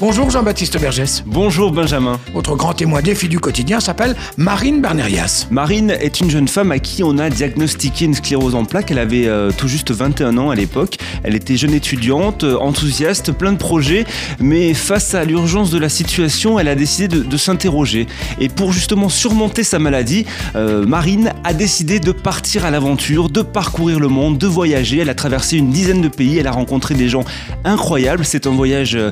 Bonjour 0.00 0.30
Jean-Baptiste 0.30 0.80
Bergès. 0.80 1.24
Bonjour 1.26 1.72
Benjamin. 1.72 2.20
Votre 2.32 2.54
grand 2.54 2.72
témoin 2.72 3.02
défi 3.02 3.28
du 3.28 3.40
quotidien 3.40 3.80
s'appelle 3.80 4.14
Marine 4.36 4.80
Bernerias. 4.80 5.48
Marine 5.50 5.90
est 5.90 6.20
une 6.20 6.30
jeune 6.30 6.46
femme 6.46 6.70
à 6.70 6.78
qui 6.78 7.02
on 7.02 7.18
a 7.18 7.30
diagnostiqué 7.30 8.04
une 8.04 8.14
sclérose 8.14 8.54
en 8.54 8.64
plaques. 8.64 8.92
Elle 8.92 9.00
avait 9.00 9.26
euh, 9.26 9.50
tout 9.50 9.66
juste 9.66 9.90
21 9.90 10.38
ans 10.38 10.50
à 10.50 10.54
l'époque. 10.54 10.98
Elle 11.24 11.34
était 11.34 11.56
jeune 11.56 11.74
étudiante, 11.74 12.44
euh, 12.44 12.56
enthousiaste, 12.58 13.32
plein 13.32 13.50
de 13.50 13.58
projets, 13.58 14.04
mais 14.38 14.72
face 14.72 15.16
à 15.16 15.24
l'urgence 15.24 15.72
de 15.72 15.78
la 15.78 15.88
situation, 15.88 16.60
elle 16.60 16.68
a 16.68 16.76
décidé 16.76 17.08
de, 17.08 17.24
de 17.24 17.36
s'interroger. 17.36 18.06
Et 18.38 18.48
pour 18.48 18.72
justement 18.72 19.08
surmonter 19.08 19.64
sa 19.64 19.80
maladie, 19.80 20.26
euh, 20.54 20.86
Marine 20.86 21.32
a 21.42 21.52
décidé 21.54 21.98
de 21.98 22.12
partir 22.12 22.64
à 22.64 22.70
l'aventure, 22.70 23.30
de 23.30 23.42
parcourir 23.42 23.98
le 23.98 24.06
monde, 24.06 24.38
de 24.38 24.46
voyager. 24.46 24.98
Elle 24.98 25.10
a 25.10 25.16
traversé 25.16 25.56
une 25.56 25.70
dizaine 25.70 26.02
de 26.02 26.08
pays, 26.08 26.38
elle 26.38 26.46
a 26.46 26.52
rencontré 26.52 26.94
des 26.94 27.08
gens 27.08 27.24
incroyables. 27.64 28.24
C'est 28.24 28.46
un 28.46 28.52
voyage 28.52 28.94
euh, 28.94 29.10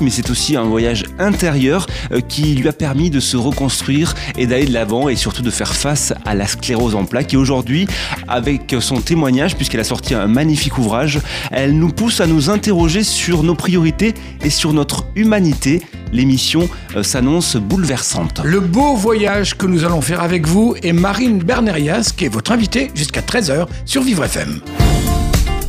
mais 0.00 0.10
c'est 0.10 0.30
aussi 0.30 0.56
un 0.56 0.64
voyage 0.64 1.04
intérieur 1.18 1.86
euh, 2.12 2.20
qui 2.20 2.54
lui 2.54 2.68
a 2.68 2.72
permis 2.72 3.10
de 3.10 3.20
se 3.20 3.36
reconstruire 3.36 4.14
et 4.36 4.46
d'aller 4.46 4.66
de 4.66 4.72
l'avant 4.72 5.08
et 5.08 5.16
surtout 5.16 5.42
de 5.42 5.50
faire 5.50 5.74
face 5.74 6.12
à 6.24 6.34
la 6.34 6.46
sclérose 6.46 6.94
en 6.94 7.04
plaques. 7.04 7.34
Et 7.34 7.36
aujourd'hui, 7.36 7.86
avec 8.28 8.74
son 8.80 9.00
témoignage, 9.00 9.56
puisqu'elle 9.56 9.80
a 9.80 9.84
sorti 9.84 10.14
un 10.14 10.26
magnifique 10.26 10.78
ouvrage, 10.78 11.20
elle 11.50 11.76
nous 11.76 11.90
pousse 11.90 12.20
à 12.20 12.26
nous 12.26 12.50
interroger 12.50 13.02
sur 13.02 13.42
nos 13.42 13.54
priorités 13.54 14.14
et 14.42 14.50
sur 14.50 14.72
notre 14.72 15.06
humanité. 15.14 15.82
L'émission 16.12 16.68
euh, 16.96 17.02
s'annonce 17.02 17.56
bouleversante. 17.56 18.42
Le 18.44 18.60
beau 18.60 18.94
voyage 18.94 19.56
que 19.56 19.66
nous 19.66 19.84
allons 19.84 20.02
faire 20.02 20.22
avec 20.22 20.46
vous 20.46 20.74
est 20.82 20.92
Marine 20.92 21.38
Bernerias 21.38 22.12
qui 22.16 22.26
est 22.26 22.28
votre 22.28 22.52
invitée 22.52 22.90
jusqu'à 22.94 23.20
13h 23.20 23.66
sur 23.86 24.02
Vivre 24.02 24.24
FM. 24.24 24.60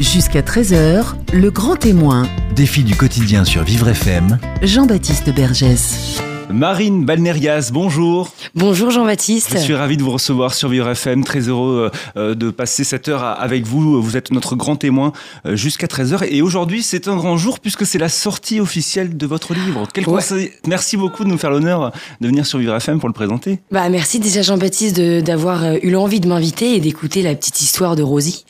Jusqu'à 0.04 0.42
13h, 0.42 1.16
le 1.32 1.50
grand 1.50 1.78
témoin. 1.78 2.28
Défi 2.58 2.84
du 2.84 2.94
quotidien 2.94 3.46
sur 3.46 3.64
Vivre 3.64 3.88
FM. 3.88 4.38
Jean-Baptiste 4.62 5.34
Bergès. 5.34 6.22
Marine 6.50 7.04
Balnerias, 7.06 7.70
bonjour. 7.74 8.32
Bonjour 8.54 8.92
Jean-Baptiste. 8.92 9.50
Je 9.54 9.58
suis 9.58 9.74
ravi 9.74 9.98
de 9.98 10.04
vous 10.04 10.12
recevoir 10.12 10.54
sur 10.54 10.70
Vivre 10.70 10.88
FM. 10.90 11.24
Très 11.24 11.42
heureux 11.50 11.90
euh, 12.16 12.36
de 12.36 12.52
passer 12.52 12.84
cette 12.84 13.08
heure 13.08 13.24
avec 13.24 13.66
vous. 13.66 14.02
Vous 14.02 14.18
êtes 14.18 14.32
notre 14.32 14.56
grand 14.56 14.76
témoin 14.76 15.14
euh, 15.46 15.56
jusqu'à 15.56 15.88
13h. 15.88 16.26
Et 16.30 16.42
aujourd'hui, 16.42 16.84
c'est 16.84 17.08
un 17.08 17.16
grand 17.16 17.38
jour 17.38 17.60
puisque 17.60 17.86
c'est 17.86 17.98
la 17.98 18.10
sortie 18.10 18.60
officielle 18.60 19.18
de 19.18 19.26
votre 19.26 19.54
livre. 19.54 19.88
Quel 19.94 20.08
Ouais. 20.08 20.16
conseil- 20.16 20.52
Merci 20.68 20.96
beaucoup 20.98 21.24
de 21.24 21.30
nous 21.30 21.38
faire 21.38 21.50
l'honneur 21.50 21.92
de 22.22 22.28
venir 22.28 22.46
sur 22.46 22.60
Vivre 22.60 22.76
FM 22.76 23.00
pour 23.00 23.10
le 23.10 23.14
présenter. 23.14 23.60
Bah, 23.72 23.90
merci 23.90 24.20
déjà 24.20 24.42
Jean-Baptiste 24.44 25.00
d'avoir 25.00 25.64
euh, 25.64 25.78
eu 25.82 25.90
l'envie 25.90 26.20
de 26.20 26.28
m'inviter 26.28 26.76
et 26.76 26.80
d'écouter 26.80 27.24
la 27.24 27.34
petite 27.36 27.62
histoire 27.62 27.96
de 27.96 28.04
Rosie. 28.04 28.46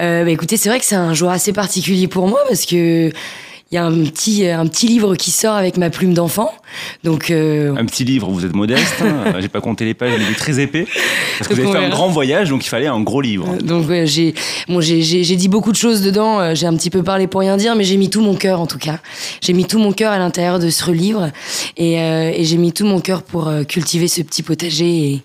Euh, 0.00 0.24
bah, 0.24 0.30
écoutez, 0.30 0.56
c'est 0.56 0.68
vrai 0.68 0.78
que 0.78 0.86
c'est 0.86 0.94
un 0.94 1.14
jour 1.14 1.30
assez 1.30 1.52
particulier 1.52 2.06
pour 2.06 2.28
moi 2.28 2.38
parce 2.48 2.66
que 2.66 3.10
il 3.72 3.76
y 3.76 3.78
a 3.78 3.86
un 3.86 4.04
petit, 4.04 4.46
un 4.46 4.66
petit 4.66 4.86
livre 4.86 5.16
qui 5.16 5.30
sort 5.30 5.54
avec 5.54 5.78
ma 5.78 5.88
plume 5.88 6.12
d'enfant. 6.12 6.52
Donc, 7.04 7.30
euh, 7.30 7.74
Un 7.76 7.86
petit 7.86 8.04
livre, 8.04 8.28
vous 8.30 8.44
êtes 8.44 8.54
modeste. 8.54 8.96
hein. 9.02 9.32
J'ai 9.40 9.48
pas 9.48 9.62
compté 9.62 9.86
les 9.86 9.94
pages, 9.94 10.12
il 10.20 10.30
est 10.30 10.34
très 10.38 10.60
épais. 10.60 10.86
Parce 11.38 11.48
que 11.48 11.54
vous 11.54 11.60
avez 11.62 11.72
fait 11.78 11.84
un 11.86 11.88
grand 11.88 12.08
voyage, 12.08 12.50
donc 12.50 12.64
il 12.64 12.68
fallait 12.68 12.86
un 12.86 13.00
gros 13.00 13.22
livre. 13.22 13.48
euh, 13.54 13.56
donc 13.62 13.88
ouais, 13.88 14.06
j'ai 14.06 14.34
bon, 14.68 14.80
j'ai- 14.82 15.00
j'ai 15.02 15.24
j'ai 15.24 15.36
dit 15.36 15.48
beaucoup 15.48 15.72
de 15.72 15.76
choses 15.76 16.02
dedans. 16.02 16.38
euh, 16.40 16.54
J'ai 16.54 16.66
un 16.66 16.76
petit 16.76 16.90
peu 16.90 17.02
parlé 17.02 17.26
pour 17.26 17.40
rien 17.40 17.56
dire, 17.56 17.74
mais 17.74 17.84
j'ai 17.84 17.96
mis 17.96 18.10
tout 18.10 18.20
mon 18.20 18.34
cœur 18.34 18.60
en 18.60 18.66
tout 18.66 18.78
cas. 18.78 18.98
J'ai 19.40 19.54
mis 19.54 19.64
tout 19.64 19.78
mon 19.78 19.92
cœur 19.92 20.12
à 20.12 20.18
l'intérieur 20.18 20.58
de 20.58 20.68
ce 20.68 20.90
livre 20.90 21.30
et, 21.78 21.98
euh, 22.00 22.30
et 22.34 22.44
j'ai 22.44 22.58
mis 22.58 22.72
tout 22.72 22.84
mon 22.84 23.00
cœur 23.00 23.22
pour 23.22 23.48
euh, 23.48 23.64
cultiver 23.64 24.06
ce 24.08 24.20
petit 24.20 24.42
potager 24.42 25.12
et 25.12 25.22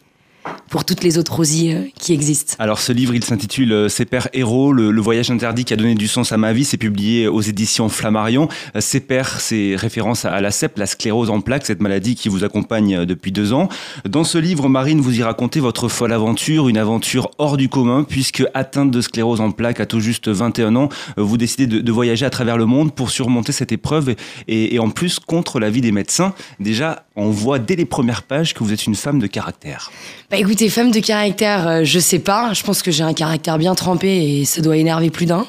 pour 0.70 0.84
toutes 0.84 1.04
les 1.04 1.18
autres 1.18 1.34
rosies 1.34 1.74
euh, 1.74 1.84
qui 1.98 2.14
existent. 2.14 2.56
Alors 2.60 2.80
ce 2.80 2.92
livre, 2.92 3.16
il 3.16 3.24
s'intitule 3.24 3.72
euh, 3.72 3.90
Ses 3.90 4.06
pères 4.06 4.28
héros, 4.34 4.74
le, 4.74 4.92
le 4.92 5.02
voyage 5.02 5.32
interdit 5.32 5.64
qui 5.66 5.74
a 5.74 5.78
donné 5.78 5.96
du 5.96 6.08
sens 6.08 6.32
à 6.32 6.38
ma 6.38 6.52
vie. 6.54 6.66
C'est 6.66 6.78
publié 6.78 7.28
aux 7.28 7.42
éditions 7.42 7.88
Flammarion. 7.90 8.50
Euh, 8.76 8.82
Ses 8.82 9.00
pères, 9.00 9.40
c'est 9.40 9.76
référence 9.78 10.26
à 10.26 10.42
la 10.42 10.52
CEP, 10.52 10.78
la 10.78 10.86
sclérose 10.86 11.30
en 11.30 11.40
plaques, 11.42 11.66
cette 11.66 11.82
maladie 11.82 12.16
qui 12.16 12.28
vous 12.30 12.44
accompagne 12.44 12.96
euh, 12.98 13.06
depuis 13.06 13.32
deux 13.32 13.54
ans. 13.54 13.70
Dans 14.08 14.24
ce 14.26 14.38
livre, 14.38 14.68
Marine, 14.70 15.00
vous 15.00 15.18
y 15.20 15.24
racontez 15.24 15.60
votre 15.60 15.88
folle 15.88 16.12
aventure, 16.12 16.68
une 16.70 16.78
aventure 16.78 17.32
hors 17.38 17.56
du 17.58 17.70
commun, 17.70 18.04
puisque 18.04 18.44
atteinte 18.54 18.92
de 18.92 19.02
sclérose 19.02 19.40
en 19.42 19.52
plaques 19.52 19.80
à 19.80 19.86
tout 19.86 20.00
juste 20.02 20.28
21 20.28 20.76
ans, 20.76 20.90
euh, 21.18 21.24
vous 21.24 21.38
décidez 21.38 21.68
de, 21.68 21.80
de 21.80 21.92
voyager 21.92 22.26
à 22.26 22.30
travers 22.30 22.58
le 22.58 22.66
monde 22.66 22.94
pour 22.94 23.10
surmonter 23.10 23.52
cette 23.52 23.72
épreuve 23.72 24.10
et, 24.10 24.16
et- 24.48 24.76
et 24.76 24.80
en 24.80 24.90
plus 24.90 25.20
contre 25.20 25.60
l'avis 25.60 25.82
des 25.82 25.92
médecins. 25.94 26.34
Déjà, 26.60 27.06
on 27.16 27.30
voit 27.30 27.58
dès 27.60 27.76
les 27.76 27.86
premières 27.86 28.24
pages 28.24 28.54
que 28.54 28.64
vous 28.64 28.74
êtes 28.74 28.86
une 28.86 28.96
femme 28.96 29.20
de 29.20 29.28
caractère. 29.28 29.92
Bah 30.30 30.37
écoutez, 30.38 30.70
femme 30.70 30.92
de 30.92 31.00
caractère, 31.00 31.68
euh, 31.68 31.84
je 31.84 32.00
sais 32.00 32.20
pas. 32.20 32.54
Je 32.54 32.64
pense 32.64 32.82
que 32.82 32.92
j'ai 32.92 33.04
un 33.04 33.14
caractère 33.14 33.58
bien 33.58 33.74
trempé 33.76 34.40
et 34.40 34.46
ça 34.46 34.62
doit 34.62 34.78
énerver 34.78 35.10
plus 35.10 35.26
d'un. 35.26 35.48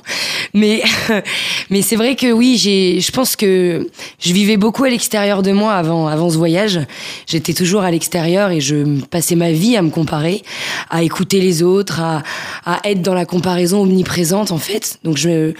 Mais, 0.55 0.83
mais 1.71 1.83
c'est 1.83 1.97
vrai 1.97 2.17
que 2.17 2.33
oui, 2.33 2.57
j'ai, 2.57 3.01
je 3.01 3.13
pense 3.13 3.37
que 3.37 3.89
je 4.19 4.33
vivais 4.33 4.57
beaucoup 4.57 4.85
à 4.85 4.89
l'extérieur 4.89 5.43
de 5.43 5.53
moi 5.53 5.75
avant, 5.75 6.07
avant 6.07 6.31
ce 6.31 6.37
voyage. 6.37 6.81
J'étais 7.27 7.53
toujours 7.53 7.83
à 7.83 7.91
l'extérieur 7.91 8.51
et 8.51 8.61
je 8.61 9.01
passais 9.07 9.37
ma 9.37 9.53
vie 9.53 9.77
à 9.77 9.83
me 9.83 9.91
comparer, 9.91 10.43
à 10.91 11.03
écouter 11.03 11.41
les 11.41 11.63
autres, 11.63 12.01
à, 12.01 12.23
à 12.65 12.81
être 12.85 13.03
dans 13.03 13.15
la 13.15 13.27
comparaison 13.27 13.83
omniprésente 13.83 14.53
en 14.53 14.59
fait. 14.59 14.99
Donc 15.05 15.17
je, 15.19 15.53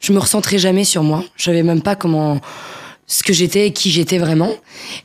je 0.00 0.12
me 0.12 0.18
recentrais 0.18 0.58
jamais 0.58 0.84
sur 0.84 1.02
moi. 1.02 1.24
Je 1.36 1.44
savais 1.44 1.62
même 1.62 1.82
pas 1.82 1.96
comment 1.96 2.40
ce 3.06 3.22
que 3.22 3.32
j'étais 3.32 3.68
et 3.68 3.72
qui 3.72 3.90
j'étais 3.90 4.18
vraiment. 4.18 4.52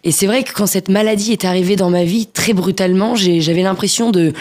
Et 0.03 0.11
c'est 0.11 0.25
vrai 0.25 0.43
que 0.43 0.53
quand 0.53 0.65
cette 0.65 0.89
maladie 0.89 1.31
est 1.31 1.45
arrivée 1.45 1.75
dans 1.75 1.89
ma 1.89 2.03
vie 2.03 2.25
très 2.25 2.53
brutalement, 2.53 3.15
j'avais 3.15 3.61
l'impression 3.61 4.11
de, 4.11 4.33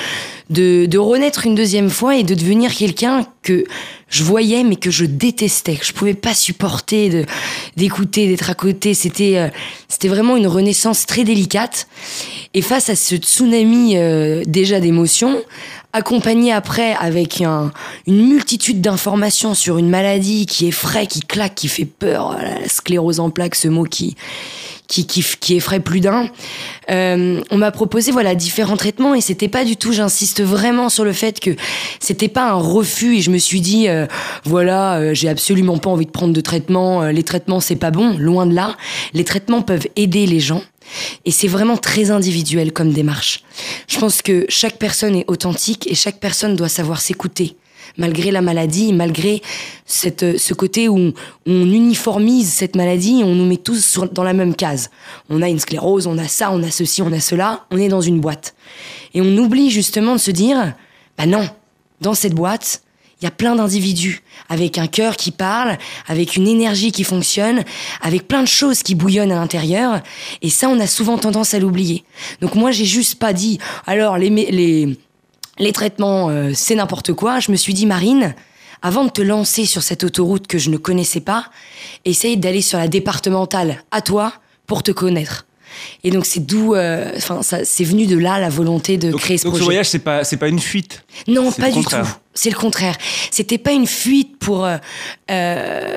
de, 0.49 0.87
de 0.87 0.99
renaître 0.99 1.47
une 1.47 1.55
deuxième 1.55 1.91
fois 1.91 2.17
et 2.17 2.23
de 2.23 2.35
devenir 2.35 2.75
quelqu'un 2.75 3.27
que 3.43 3.65
je 4.11 4.25
voyais 4.25 4.65
mais 4.65 4.77
que 4.77 4.91
je 4.91 5.05
détestais, 5.07 5.77
que 5.77 5.87
je 5.87 5.93
pouvais 5.93 6.15
pas 6.15 6.35
supporter 6.35 7.09
de 7.09 7.25
d'écouter, 7.77 8.29
d'être 8.29 8.51
à 8.51 8.55
côté. 8.55 8.93
C'était 8.93 9.39
euh, 9.39 9.49
c'était 9.89 10.09
vraiment 10.09 10.37
une 10.37 10.47
renaissance 10.47 11.07
très 11.07 11.25
délicate. 11.25 11.87
Et 12.53 12.63
face 12.63 12.91
à 12.91 12.97
ce 12.97 13.15
tsunami 13.15 13.97
euh, 13.97 14.43
déjà 14.47 14.81
d'émotions, 14.81 15.43
accompagné 15.93 16.53
après 16.53 16.95
avec 16.95 17.41
un, 17.41 17.73
une 18.07 18.29
multitude 18.29 18.81
d'informations 18.81 19.55
sur 19.55 19.79
une 19.79 19.89
maladie 19.89 20.47
qui 20.47 20.67
effraie, 20.67 21.07
qui 21.07 21.21
claque, 21.21 21.55
qui 21.55 21.69
fait 21.69 21.85
peur, 21.85 22.33
voilà, 22.33 22.61
la 22.61 22.69
sclérose 22.69 23.21
en 23.21 23.31
plaques, 23.31 23.55
ce 23.55 23.69
mot 23.69 23.85
qui 23.85 24.17
qui, 24.91 25.07
qui, 25.07 25.25
qui 25.39 25.55
effraie 25.55 25.79
plus 25.79 26.01
d'un. 26.01 26.29
Euh, 26.91 27.41
on 27.51 27.57
m'a 27.57 27.71
proposé 27.71 28.11
voilà 28.11 28.35
différents 28.35 28.77
traitements 28.77 29.15
et 29.15 29.21
c'était 29.21 29.49
pas 29.49 29.65
du 29.65 29.77
tout. 29.77 29.93
J'insiste 29.93 30.43
vraiment 30.43 30.89
sur 30.89 31.05
le 31.05 31.13
fait 31.13 31.39
que 31.39 31.53
c'était 32.01 32.29
pas 32.29 32.51
un 32.51 32.55
refus 32.55 33.17
et 33.17 33.21
je 33.21 33.31
me 33.31 33.39
suis 33.39 33.61
dit 33.61 33.89
euh, 33.89 34.07
voilà 34.45 34.97
euh, 34.97 35.15
j'ai 35.15 35.29
absolument 35.29 35.79
pas 35.79 35.91
envie 35.91 36.07
de 36.07 36.11
prendre 36.11 36.35
de 36.35 36.41
traitement. 36.41 37.03
euh, 37.03 37.13
les 37.13 37.23
traitements 37.23 37.61
c'est 37.61 37.77
pas 37.77 37.93
bon, 37.93 38.17
loin 38.19 38.47
de 38.47 38.55
là. 38.55 38.77
Les 39.15 39.25
traitements 39.25 39.63
peuvent 39.63 39.87
aider 39.95 40.27
les 40.27 40.41
gens. 40.41 40.63
Et 41.25 41.31
c'est 41.31 41.47
vraiment 41.47 41.77
très 41.77 42.11
individuel 42.11 42.73
comme 42.73 42.93
démarche. 42.93 43.45
Je 43.87 43.97
pense 44.01 44.23
que 44.23 44.45
chaque 44.49 44.77
personne 44.77 45.15
est 45.15 45.25
authentique 45.29 45.89
et 45.89 45.95
chaque 45.95 46.19
personne 46.19 46.57
doit 46.57 46.69
savoir 46.69 47.01
s'écouter. 47.01 47.55
Malgré 47.97 48.31
la 48.31 48.41
maladie, 48.43 48.93
malgré 48.93 49.43
euh, 50.23 50.35
ce 50.39 50.55
côté 50.55 50.89
où 50.89 51.13
on, 51.47 51.71
uniformise 51.71 52.53
cette 52.53 52.77
maladie, 52.77 53.23
on 53.25 53.35
nous 53.35 53.47
met 53.47 53.57
tous 53.57 53.99
dans 54.13 54.25
la 54.25 54.33
même 54.33 54.55
case. 54.55 54.91
On 55.29 55.43
a 55.43 55.49
une 55.49 55.59
sclérose, 55.59 56.07
on 56.07 56.19
a 56.19 56.29
ça, 56.29 56.51
on 56.53 56.63
a 56.63 56.71
ceci, 56.71 57.03
on 57.03 57.13
a 57.13 57.21
cela, 57.21 57.67
on 57.71 57.79
est 57.79 57.89
dans 57.89 58.01
une 58.01 58.21
boîte. 58.21 58.55
Et 59.15 59.21
on 59.21 59.37
oublie 59.37 59.71
justement 59.71 60.15
de 60.15 60.21
se 60.21 60.31
dire, 60.31 60.75
bah 61.19 61.27
non, 61.27 61.49
dans 62.01 62.15
cette 62.15 62.35
boîte, 62.35 62.83
il 63.21 63.25
y 63.25 63.29
a 63.29 63.31
plein 63.31 63.55
d'individus 63.55 64.23
avec 64.49 64.79
un 64.79 64.87
cœur 64.87 65.17
qui 65.17 65.31
parle, 65.31 65.77
avec 66.09 66.37
une 66.37 66.49
énergie 66.49 66.91
qui 66.91 67.05
fonctionne, 67.05 67.65
avec 68.01 68.27
plein 68.27 68.43
de 68.43 68.49
choses 68.49 68.83
qui 68.83 68.95
bouillonnent 68.95 69.33
à 69.33 69.35
l'intérieur. 69.35 70.01
Et 70.41 70.49
ça, 70.49 70.69
on 70.71 70.81
a 70.81 70.87
souvent 70.87 71.19
tendance 71.19 71.53
à 71.53 71.59
l'oublier. 71.59 72.05
Donc 72.41 72.55
moi, 72.55 72.71
j'ai 72.71 72.87
juste 72.87 73.17
pas 73.17 73.35
dit, 73.35 73.59
alors 73.87 74.17
les, 74.17 74.31
les, 74.31 74.97
les 75.61 75.73
traitements, 75.73 76.29
euh, 76.29 76.51
c'est 76.55 76.75
n'importe 76.75 77.13
quoi. 77.13 77.39
Je 77.39 77.53
me 77.53 77.57
suis 77.57 77.75
dit, 77.75 77.87
Marine, 77.87 78.35
avant 78.83 79.05
de 79.05 79.11
te 79.11 79.23
lancer 79.23 79.67
sur 79.67 79.83
cette 79.83 80.05
autoroute 80.05 80.47
que 80.47 80.59
je 80.59 80.71
ne 80.71 80.77
connaissais 80.77 81.21
pas, 81.21 81.47
essaye 82.05 82.37
d'aller 82.37 82.63
sur 82.63 82.79
la 82.79 82.89
départementale 82.89 83.83
à 83.91 84.01
toi 84.01 84.33
pour 84.67 84.83
te 84.83 84.91
connaître. 84.91 85.47
Et 86.03 86.11
donc 86.11 86.27
c'est 86.27 86.41
d'où, 86.41 86.75
euh, 86.75 87.13
enfin 87.17 87.43
ça, 87.43 87.65
c'est 87.65 87.85
venu 87.85 88.07
de 88.07 88.17
là 88.17 88.41
la 88.41 88.49
volonté 88.49 88.97
de 88.97 89.13
Donc, 89.13 89.21
créer 89.21 89.39
ce 89.39 89.45
donc 89.45 89.55
ce 89.55 89.59
projet. 89.59 89.65
voyage, 89.65 89.89
c'est 89.89 90.01
pas, 90.01 90.25
c'est 90.25 90.37
pas 90.37 90.49
une 90.49 90.59
fuite. 90.59 91.05
Non, 91.29 91.53
pas 91.53 91.71
du 91.71 91.85
tout. 91.85 91.97
C'est 92.35 92.51
le 92.51 92.57
contraire. 92.57 92.97
C'était 93.31 93.59
pas 93.59 93.73
une 93.73 93.87
fuite 93.87 94.39
pour 94.39 94.65
euh, 94.65 94.79
euh, 95.31 95.97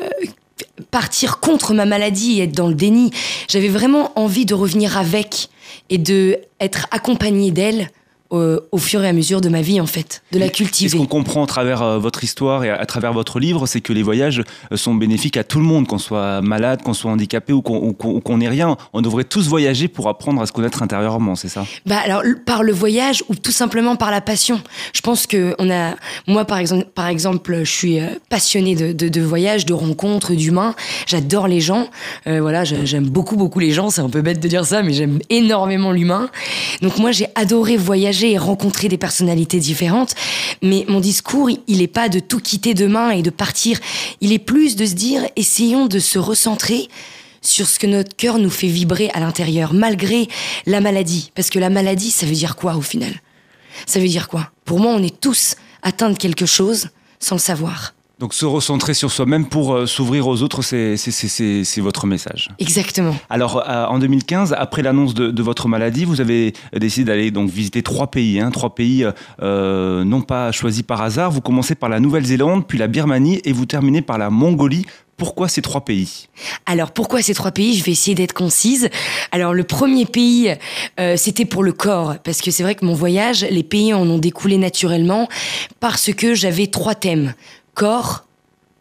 partir 0.91 1.39
contre 1.39 1.73
ma 1.73 1.85
maladie 1.85 2.39
et 2.39 2.43
être 2.43 2.53
dans 2.53 2.67
le 2.67 2.75
déni. 2.75 3.11
J'avais 3.49 3.67
vraiment 3.67 4.11
envie 4.17 4.45
de 4.45 4.53
revenir 4.53 4.97
avec 4.97 5.49
et 5.89 5.97
de 5.97 6.37
être 6.59 6.87
accompagnée 6.91 7.51
d'elle 7.51 7.89
au, 8.33 8.59
au 8.71 8.77
fur 8.77 9.03
et 9.03 9.07
à 9.07 9.13
mesure 9.13 9.41
de 9.41 9.49
ma 9.49 9.61
vie 9.61 9.79
en 9.79 9.85
fait, 9.85 10.23
de 10.31 10.39
la 10.39 10.45
Et 10.45 10.49
ce 10.49 10.53
cultiver. 10.53 10.97
qu'on 10.97 11.05
comprend 11.05 11.43
à 11.43 11.47
travers 11.47 11.81
euh, 11.81 11.97
votre 11.99 12.23
histoire 12.23 12.63
et 12.63 12.69
à, 12.69 12.75
à 12.75 12.85
travers 12.85 13.13
votre 13.13 13.39
livre, 13.39 13.65
c'est 13.67 13.81
que 13.81 13.93
les 13.93 14.03
voyages 14.03 14.43
euh, 14.71 14.77
sont 14.77 14.95
bénéfiques 14.95 15.37
à 15.37 15.43
tout 15.43 15.59
le 15.59 15.65
monde, 15.65 15.87
qu'on 15.87 15.97
soit 15.99 16.41
malade, 16.41 16.81
qu'on 16.83 16.93
soit 16.93 17.11
handicapé 17.11 17.53
ou 17.53 17.61
qu'on 17.61 17.95
ou 18.03 18.19
qu'on 18.21 18.37
n'ait 18.37 18.49
rien. 18.49 18.75
On 18.93 19.01
devrait 19.01 19.23
tous 19.23 19.47
voyager 19.47 19.87
pour 19.87 20.09
apprendre 20.09 20.41
à 20.41 20.45
se 20.45 20.51
connaître 20.51 20.81
intérieurement, 20.83 21.35
c'est 21.35 21.47
ça? 21.49 21.65
Bah 21.85 21.97
alors 22.03 22.23
par 22.45 22.63
le 22.63 22.73
voyage 22.73 23.23
ou 23.29 23.35
tout 23.35 23.51
simplement 23.51 23.95
par 23.95 24.09
la 24.11 24.21
passion. 24.21 24.61
Je 24.93 25.01
pense 25.01 25.27
que 25.27 25.55
on 25.59 25.69
a, 25.69 25.93
moi 26.27 26.45
par 26.45 26.57
exemple, 26.57 26.85
par 26.95 27.07
exemple, 27.07 27.59
je 27.63 27.71
suis 27.71 27.99
euh, 27.99 28.07
passionnée 28.29 28.75
de, 28.75 28.91
de, 28.93 29.07
de 29.09 29.21
voyage, 29.21 29.65
de 29.65 29.73
rencontres, 29.73 30.33
d'humains. 30.33 30.73
J'adore 31.07 31.47
les 31.47 31.61
gens. 31.61 31.87
Euh, 32.27 32.41
voilà, 32.41 32.63
j'ai- 32.63 32.85
j'aime 32.85 33.05
beaucoup 33.09 33.35
beaucoup 33.35 33.59
les 33.59 33.71
gens. 33.71 33.89
C'est 33.89 34.01
un 34.01 34.09
peu 34.09 34.21
bête 34.21 34.39
de 34.39 34.47
dire 34.47 34.65
ça, 34.65 34.81
mais 34.81 34.93
j'aime 34.93 35.19
énormément 35.29 35.91
l'humain. 35.91 36.29
Donc 36.81 36.97
moi 36.97 37.11
j'ai 37.11 37.27
adoré 37.35 37.77
voyager 37.77 38.22
et 38.31 38.37
rencontrer 38.37 38.87
des 38.89 38.97
personnalités 38.97 39.59
différentes. 39.59 40.15
Mais 40.61 40.85
mon 40.87 40.99
discours, 40.99 41.49
il- 41.49 41.59
il 41.67 41.81
est 41.81 41.87
pas 41.87 42.09
de 42.09 42.19
tout 42.19 42.39
quitter 42.39 42.73
demain 42.73 43.11
et 43.11 43.21
de 43.21 43.29
partir. 43.29 43.79
Il 44.21 44.31
est 44.31 44.39
plus 44.39 44.75
de 44.75 44.85
se 44.85 44.93
dire, 44.93 45.23
essayons 45.35 45.85
de 45.87 45.99
se 45.99 46.19
recentrer 46.19 46.87
sur 47.41 47.67
ce 47.67 47.77
que 47.77 47.87
notre 47.87 48.15
cœur 48.15 48.37
nous 48.39 48.49
fait 48.49 48.67
vibrer 48.67 49.09
à 49.13 49.19
l'intérieur, 49.19 49.73
malgré 49.73 50.27
la 50.65 50.79
maladie. 50.79 51.31
Parce 51.35 51.49
que 51.49 51.59
la 51.59 51.69
maladie, 51.69 52.09
ça 52.11 52.25
veut 52.25 52.33
dire 52.33 52.55
quoi 52.55 52.75
au 52.75 52.81
final? 52.81 53.13
Ça 53.85 53.99
veut 53.99 54.07
dire 54.07 54.29
quoi? 54.29 54.49
Pour 54.65 54.79
moi, 54.79 54.93
on 54.93 55.03
est 55.03 55.19
tous 55.19 55.55
atteints 55.81 56.09
de 56.11 56.17
quelque 56.17 56.45
chose 56.45 56.89
sans 57.19 57.35
le 57.35 57.41
savoir. 57.41 57.93
Donc 58.23 58.33
se 58.33 58.45
recentrer 58.45 58.93
sur 58.93 59.11
soi-même 59.11 59.47
pour 59.47 59.73
euh, 59.73 59.85
s'ouvrir 59.85 60.29
aux 60.29 60.43
autres, 60.43 60.61
c'est 60.61 61.81
votre 61.81 62.07
message. 62.07 62.47
Exactement. 62.57 63.13
Alors 63.29 63.69
euh, 63.69 63.85
en 63.87 63.99
2015, 63.99 64.55
après 64.57 64.81
l'annonce 64.81 65.13
de, 65.13 65.29
de 65.29 65.43
votre 65.43 65.67
maladie, 65.67 66.05
vous 66.05 66.21
avez 66.21 66.53
décidé 66.71 67.03
d'aller 67.03 67.31
donc 67.31 67.49
visiter 67.49 67.83
trois 67.83 68.07
pays, 68.07 68.39
hein, 68.39 68.49
trois 68.49 68.75
pays 68.75 69.03
euh, 69.03 69.11
euh, 69.41 70.05
non 70.05 70.21
pas 70.21 70.53
choisis 70.53 70.83
par 70.83 71.01
hasard. 71.01 71.31
Vous 71.31 71.41
commencez 71.41 71.75
par 71.75 71.89
la 71.89 71.99
Nouvelle-Zélande, 71.99 72.65
puis 72.65 72.77
la 72.77 72.87
Birmanie 72.87 73.41
et 73.43 73.51
vous 73.51 73.65
terminez 73.65 74.01
par 74.01 74.17
la 74.17 74.29
Mongolie. 74.29 74.85
Pourquoi 75.17 75.49
ces 75.49 75.61
trois 75.61 75.81
pays? 75.81 76.27
Alors 76.65 76.91
pourquoi 76.91 77.21
ces 77.21 77.33
trois 77.33 77.51
pays? 77.51 77.77
Je 77.77 77.83
vais 77.83 77.91
essayer 77.91 78.15
d'être 78.15 78.33
concise. 78.33 78.89
Alors 79.31 79.53
le 79.53 79.65
premier 79.65 80.05
pays, 80.05 80.55
euh, 80.97 81.17
c'était 81.17 81.45
pour 81.45 81.61
le 81.61 81.73
corps, 81.73 82.15
parce 82.23 82.41
que 82.41 82.51
c'est 82.51 82.63
vrai 82.63 82.75
que 82.75 82.85
mon 82.85 82.93
voyage, 82.93 83.45
les 83.49 83.63
pays 83.63 83.93
en 83.93 84.09
ont 84.09 84.17
découlé 84.17 84.57
naturellement, 84.57 85.27
parce 85.81 86.13
que 86.13 86.33
j'avais 86.33 86.67
trois 86.67 86.95
thèmes. 86.95 87.33
Corps 87.73 88.25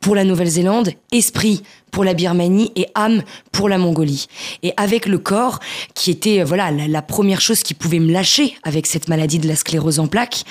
pour 0.02 0.16
la 0.16 0.24
Nouvelle-Zélande, 0.24 0.90
esprit 1.12 1.62
pour 1.92 2.02
la 2.02 2.12
Birmanie 2.12 2.72
et 2.74 2.88
âme 2.96 3.22
pour 3.52 3.68
la 3.68 3.78
Mongolie. 3.78 4.26
Et 4.64 4.72
avec 4.76 5.06
le 5.06 5.18
corps, 5.18 5.60
qui 5.94 6.10
était 6.10 6.40
euh, 6.40 6.44
voilà 6.44 6.72
la, 6.72 7.02
première 7.02 7.40
chose 7.40 7.62
qui 7.62 7.72
pouvait 7.72 8.00
me 8.00 8.12
lâcher 8.12 8.56
avec 8.64 8.86
cette 8.86 9.08
maladie 9.08 9.38
de 9.38 9.46
la 9.46 9.54
sclérose 9.54 10.00
en 10.00 10.08
plaques, 10.08 10.42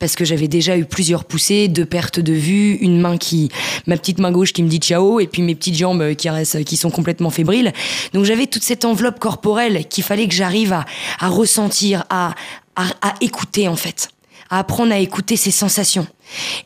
parce 0.00 0.16
que 0.16 0.24
j'avais 0.24 0.48
déjà 0.48 0.76
eu 0.76 0.84
plusieurs 0.84 1.24
poussées, 1.24 1.68
deux 1.68 1.84
pertes 1.84 2.18
de 2.18 2.32
vue, 2.32 2.74
une 2.80 3.00
main 3.00 3.16
qui, 3.16 3.48
ma 3.86 3.96
petite 3.96 4.18
main 4.18 4.32
gauche 4.32 4.52
qui 4.52 4.64
me 4.64 4.68
dit 4.68 4.78
ciao, 4.78 5.20
et 5.20 5.28
puis 5.28 5.42
mes 5.42 5.54
petites 5.54 5.76
jambes 5.76 6.02
euh, 6.02 6.14
qui 6.14 6.28
restent, 6.28 6.64
qui 6.64 6.76
sont 6.76 6.90
complètement 6.90 7.30
fébriles. 7.30 7.72
Donc 8.12 8.24
j'avais 8.24 8.48
toute 8.48 8.64
cette 8.64 8.84
enveloppe 8.84 9.20
corporelle 9.20 9.86
qu'il 9.86 10.02
fallait 10.02 10.26
que 10.26 10.34
j'arrive 10.34 10.72
à, 10.72 10.84
à 11.20 11.28
ressentir, 11.28 12.04
à, 12.10 12.34
à 12.74 13.14
écouter 13.20 13.68
en 13.68 13.76
fait, 13.76 14.10
à 14.50 14.58
apprendre 14.58 14.92
à 14.92 14.98
écouter 14.98 15.36
ses 15.36 15.50
sensations. 15.50 16.06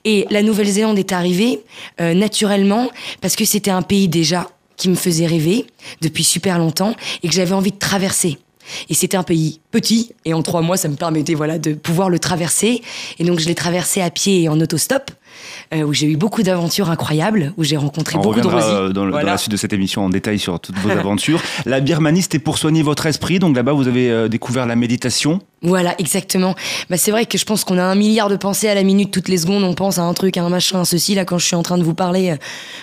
Et 0.05 0.27
la 0.31 0.43
Nouvelle-Zélande 0.43 0.99
est 0.99 1.13
arrivée 1.13 1.61
euh, 2.01 2.15
naturellement 2.15 2.91
parce 3.21 3.37
que 3.37 3.45
c'était 3.45 3.71
un 3.71 3.83
pays 3.83 4.09
déjà 4.09 4.49
qui 4.77 4.89
me 4.89 4.95
faisait 4.95 5.27
rêver 5.27 5.67
depuis 6.01 6.25
super 6.25 6.59
longtemps 6.59 6.95
et 7.23 7.29
que 7.29 7.35
j'avais 7.35 7.53
envie 7.53 7.73
de 7.73 7.79
traverser. 7.79 8.39
Et 8.89 8.95
c'était 8.95 9.17
un 9.17 9.23
pays 9.23 9.61
petit 9.71 10.13
et 10.25 10.33
en 10.33 10.43
trois 10.43 10.63
mois 10.63 10.77
ça 10.77 10.89
me 10.89 10.95
permettait 10.95 11.35
voilà 11.35 11.59
de 11.59 11.75
pouvoir 11.75 12.09
le 12.09 12.19
traverser 12.19 12.83
et 13.19 13.25
donc 13.25 13.41
je 13.41 13.47
l'ai 13.47 13.55
traversé 13.55 14.01
à 14.01 14.11
pied 14.11 14.43
et 14.43 14.49
en 14.49 14.61
autostop 14.61 15.11
euh, 15.75 15.83
où 15.83 15.93
j'ai 15.93 16.07
eu 16.07 16.17
beaucoup 16.17 16.43
d'aventures 16.43 16.91
incroyables 16.91 17.53
où 17.57 17.65
j'ai 17.65 17.77
rencontré 17.77 18.17
On 18.17 18.21
beaucoup 18.21 18.41
de 18.41 18.47
reviendra 18.47 18.69
euh, 18.69 18.89
dans, 18.91 19.05
le- 19.05 19.11
dans 19.13 19.17
Voilà. 19.19 19.33
la 19.33 19.39
suite 19.39 19.53
de 19.53 19.57
cette 19.57 19.73
émission 19.73 20.05
en 20.05 20.09
détail 20.11 20.39
sur 20.39 20.59
toutes 20.61 20.77
vos 20.79 20.91
aventures. 20.99 21.41
La 21.67 21.81
Birmanie, 21.81 22.23
c'était 22.23 22.39
pour 22.39 22.59
soigner 22.59 22.83
votre 22.83 23.07
esprit. 23.07 23.39
Donc 23.39 23.57
là-bas, 23.57 23.73
vous 23.73 23.89
avez 23.89 24.11
euh, 24.11 24.29
découvert 24.29 24.67
la 24.67 24.77
méditation. 24.77 25.41
Voilà, 25.63 25.95
exactement. 25.99 26.55
Bah, 26.89 26.97
c'est 26.97 27.11
vrai 27.11 27.27
que 27.27 27.37
je 27.37 27.45
pense 27.45 27.65
qu'on 27.65 27.77
a 27.77 27.83
un 27.85 27.95
milliard 27.95 28.31
de 28.31 28.37
pensées 28.37 28.69
à 28.69 28.75
la 28.75 28.83
minute, 28.83 29.11
toutes 29.11 29.29
les 29.29 29.37
secondes, 29.37 29.63
on 29.63 29.75
pense 29.75 29.99
à 29.99 30.03
un 30.03 30.15
truc, 30.15 30.39
à 30.39 30.43
un 30.43 30.49
machin, 30.49 30.81
à 30.81 30.85
ceci. 30.87 31.15
Là, 31.15 31.27
quand 31.27 31.37
je 31.37 31.45
suis 31.47 31.57
en 31.57 31.63
train 31.63 31.77
de 31.77 31.83
vous 31.83 31.93
parler, 31.95 32.31
euh, 32.31 32.37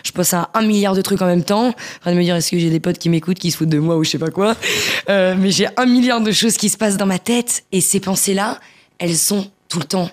je 0.03 0.11
pense 0.11 0.33
à 0.33 0.49
un 0.53 0.61
milliard 0.61 0.93
de 0.93 1.01
trucs 1.01 1.21
en 1.21 1.25
même 1.25 1.43
temps. 1.43 1.69
En 1.69 1.73
train 2.01 2.11
de 2.11 2.17
me 2.17 2.23
dire, 2.23 2.35
est-ce 2.35 2.51
que 2.51 2.59
j'ai 2.59 2.69
des 2.69 2.79
potes 2.79 2.99
qui 2.99 3.09
m'écoutent, 3.09 3.39
qui 3.39 3.49
se 3.49 3.57
foutent 3.57 3.69
de 3.69 3.79
moi 3.79 3.97
ou 3.97 4.03
je 4.03 4.11
sais 4.11 4.19
pas 4.19 4.29
quoi? 4.29 4.55
Euh, 5.09 5.35
mais 5.39 5.49
j'ai 5.51 5.67
un 5.75 5.85
milliard 5.85 6.21
de 6.21 6.31
choses 6.31 6.55
qui 6.57 6.69
se 6.69 6.77
passent 6.77 6.97
dans 6.97 7.05
ma 7.07 7.17
tête 7.19 7.63
et 7.71 7.81
ces 7.81 7.99
pensées-là, 7.99 8.59
elles 8.99 9.15
sont 9.17 9.47
tout 9.69 9.79
le 9.79 9.85
temps. 9.85 10.09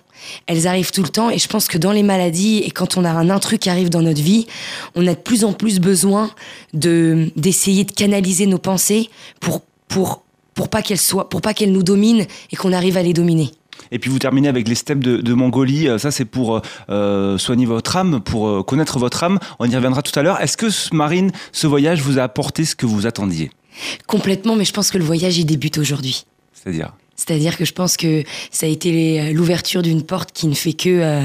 Elles 0.46 0.66
arrivent 0.66 0.90
tout 0.90 1.02
le 1.02 1.08
temps 1.08 1.30
et 1.30 1.38
je 1.38 1.48
pense 1.48 1.68
que 1.68 1.78
dans 1.78 1.92
les 1.92 2.02
maladies 2.02 2.58
et 2.58 2.70
quand 2.70 2.96
on 2.96 3.04
a 3.04 3.10
un 3.10 3.30
intrus 3.30 3.58
qui 3.58 3.68
arrive 3.70 3.90
dans 3.90 4.02
notre 4.02 4.22
vie, 4.22 4.46
on 4.94 5.06
a 5.06 5.14
de 5.14 5.20
plus 5.20 5.44
en 5.44 5.52
plus 5.52 5.80
besoin 5.80 6.30
de 6.72 7.30
d'essayer 7.36 7.84
de 7.84 7.92
canaliser 7.92 8.46
nos 8.46 8.58
pensées 8.58 9.10
pour 9.40 9.62
pour 9.88 10.22
pour 10.54 10.68
pas 10.68 10.82
qu'elles 10.82 10.98
soient 11.00 11.28
pour 11.28 11.40
pas 11.40 11.52
qu'elles 11.54 11.72
nous 11.72 11.82
dominent 11.82 12.26
et 12.52 12.56
qu'on 12.56 12.72
arrive 12.72 12.96
à 12.96 13.02
les 13.02 13.12
dominer. 13.12 13.50
Et 13.90 13.98
puis 13.98 14.10
vous 14.10 14.18
terminez 14.18 14.48
avec 14.48 14.66
les 14.66 14.74
steppes 14.76 15.02
de, 15.04 15.18
de 15.18 15.34
Mongolie. 15.34 15.88
Euh, 15.88 15.98
Ça, 15.98 16.10
c'est 16.10 16.24
pour 16.24 16.56
euh, 16.56 16.60
euh, 16.90 17.38
soigner 17.38 17.66
votre 17.66 17.96
âme, 17.96 18.20
pour 18.20 18.48
euh, 18.48 18.62
connaître 18.62 18.98
votre 18.98 19.22
âme. 19.24 19.38
On 19.58 19.68
y 19.68 19.74
reviendra 19.76 20.00
tout 20.00 20.16
à 20.18 20.22
l'heure. 20.22 20.40
Est-ce 20.40 20.56
que, 20.56 20.66
Marine, 20.94 21.32
ce 21.52 21.66
voyage 21.66 22.00
vous 22.00 22.18
a 22.18 22.22
apporté 22.22 22.64
ce 22.64 22.74
que 22.74 22.86
vous 22.86 23.06
attendiez? 23.06 23.50
Complètement, 24.06 24.56
mais 24.56 24.64
je 24.64 24.72
pense 24.72 24.90
que 24.90 24.98
le 24.98 25.04
voyage 25.04 25.36
il 25.38 25.44
débute 25.44 25.78
aujourd'hui. 25.78 26.24
C'est-à-dire? 26.52 26.92
C'est-à-dire 27.16 27.56
que 27.56 27.64
je 27.64 27.72
pense 27.72 27.96
que 27.96 28.22
ça 28.50 28.66
a 28.66 28.68
été 28.68 28.90
les- 28.90 29.32
l'ouverture 29.32 29.82
d'une 29.82 30.02
porte 30.02 30.30
qui 30.32 30.46
ne 30.46 30.54
fait 30.54 30.72
que, 30.72 30.88
euh, 30.88 31.22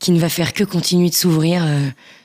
qui 0.00 0.10
ne 0.12 0.18
va 0.18 0.28
faire 0.28 0.52
que 0.52 0.64
continuer 0.64 1.08
de 1.10 1.14
s'ouvrir 1.14 1.62
euh, 1.64 1.80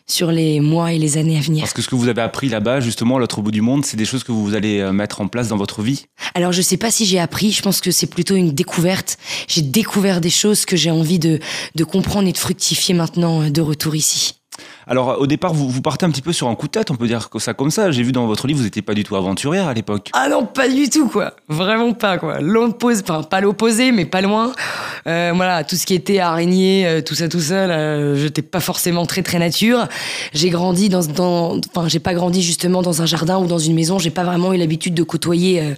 sur 0.10 0.32
les 0.32 0.62
mois 0.62 0.94
et 0.94 0.98
les 1.00 1.18
années 1.18 1.38
à 1.38 1.42
venir. 1.42 1.62
Parce 1.64 1.74
que 1.74 1.82
ce 1.82 1.90
que 1.90 1.96
vous 1.96 2.08
avez 2.08 2.22
appris 2.22 2.48
là-bas, 2.48 2.80
justement, 2.80 3.18
à 3.18 3.20
l'autre 3.20 3.42
bout 3.42 3.52
du 3.52 3.60
monde, 3.62 3.86
c'est 3.86 3.98
des 3.98 4.06
choses 4.06 4.24
que 4.24 4.32
vous 4.32 4.54
allez 4.56 4.80
euh, 4.80 4.94
mettre 4.94 5.20
en 5.20 5.28
place 5.28 5.50
dans 5.50 5.58
votre 5.58 5.82
vie. 5.82 6.06
Alors 6.34 6.54
je 6.54 6.62
sais 6.62 6.78
pas 6.78 6.92
si 6.92 7.06
j'ai 7.06 7.20
appris, 7.20 7.52
je 7.52 7.62
pense 7.62 7.82
que 7.82 7.92
c'est 7.92 8.08
plutôt 8.08 8.36
une 8.36 8.52
découverte. 8.52 9.18
J'ai 9.50 9.62
découvert 9.64 10.22
des 10.22 10.30
choses 10.30 10.64
que 10.66 10.78
j'ai 10.78 10.92
envie 10.92 11.20
de, 11.20 11.40
de 11.76 11.84
comprendre 11.84 12.28
et 12.30 12.32
de 12.32 12.38
fructifier 12.38 12.94
maintenant 12.94 13.42
euh, 13.42 13.50
de 13.50 13.62
retour 13.62 13.96
ici. 13.96 14.36
Alors, 14.88 15.20
au 15.20 15.28
départ, 15.28 15.54
vous, 15.54 15.82
partez 15.82 16.06
un 16.06 16.10
petit 16.10 16.22
peu 16.22 16.34
sur 16.34 16.48
un 16.48 16.56
coup 16.56 16.68
de 16.68 16.72
tête, 16.72 16.92
on 16.92 16.96
peut 16.96 17.08
dire 17.08 17.30
ça 17.40 17.54
comme 17.54 17.72
ça. 17.72 17.92
J'ai 17.92 18.04
vu 18.04 18.12
dans 18.12 18.26
votre 18.26 18.48
livre, 18.48 18.60
vous 18.60 18.66
n'étiez 18.66 18.82
pas 18.82 18.94
du 18.94 19.04
tout 19.04 19.16
aventurière 19.16 19.68
à 19.68 19.74
l'époque. 19.74 20.10
Ah 20.14 20.30
non, 20.30 20.46
pas 20.46 20.70
du 20.70 20.90
tout, 20.90 21.08
quoi. 21.10 21.34
Vraiment 21.50 21.94
pas, 21.94 22.18
quoi. 22.18 22.40
L'opposé, 22.40 23.02
enfin, 23.04 23.24
pas 23.24 23.42
l'opposé, 23.42 23.92
mais 23.92 24.06
pas 24.06 24.22
loin. 24.22 24.54
Euh, 25.08 25.34
voilà, 25.36 25.64
tout 25.64 25.76
ce 25.76 25.86
qui 25.86 25.94
était 25.94 26.20
araignée, 26.20 26.86
euh, 26.88 27.02
tout 27.02 27.16
ça, 27.16 27.28
tout 27.28 27.40
ça, 27.40 27.68
là, 27.68 28.16
j'étais 28.16 28.42
pas 28.42 28.60
forcément 28.60 29.06
très, 29.06 29.24
très 29.24 29.40
nature. 29.40 29.88
J'ai 30.34 30.50
grandi 30.50 30.90
dans, 30.90 31.60
enfin, 31.76 31.88
j'ai 31.88 32.00
pas 32.00 32.14
grandi 32.14 32.42
justement 32.42 32.82
dans 32.82 33.02
un 33.02 33.06
jardin 33.06 33.38
ou 33.40 33.48
dans 33.48 33.60
une 33.60 33.74
maison. 33.76 34.00
J'ai 34.00 34.10
pas 34.10 34.24
vraiment 34.24 34.54
eu 34.54 34.58
l'habitude 34.58 34.94
de 34.94 35.04
côtoyer 35.04 35.62
euh, 35.62 35.74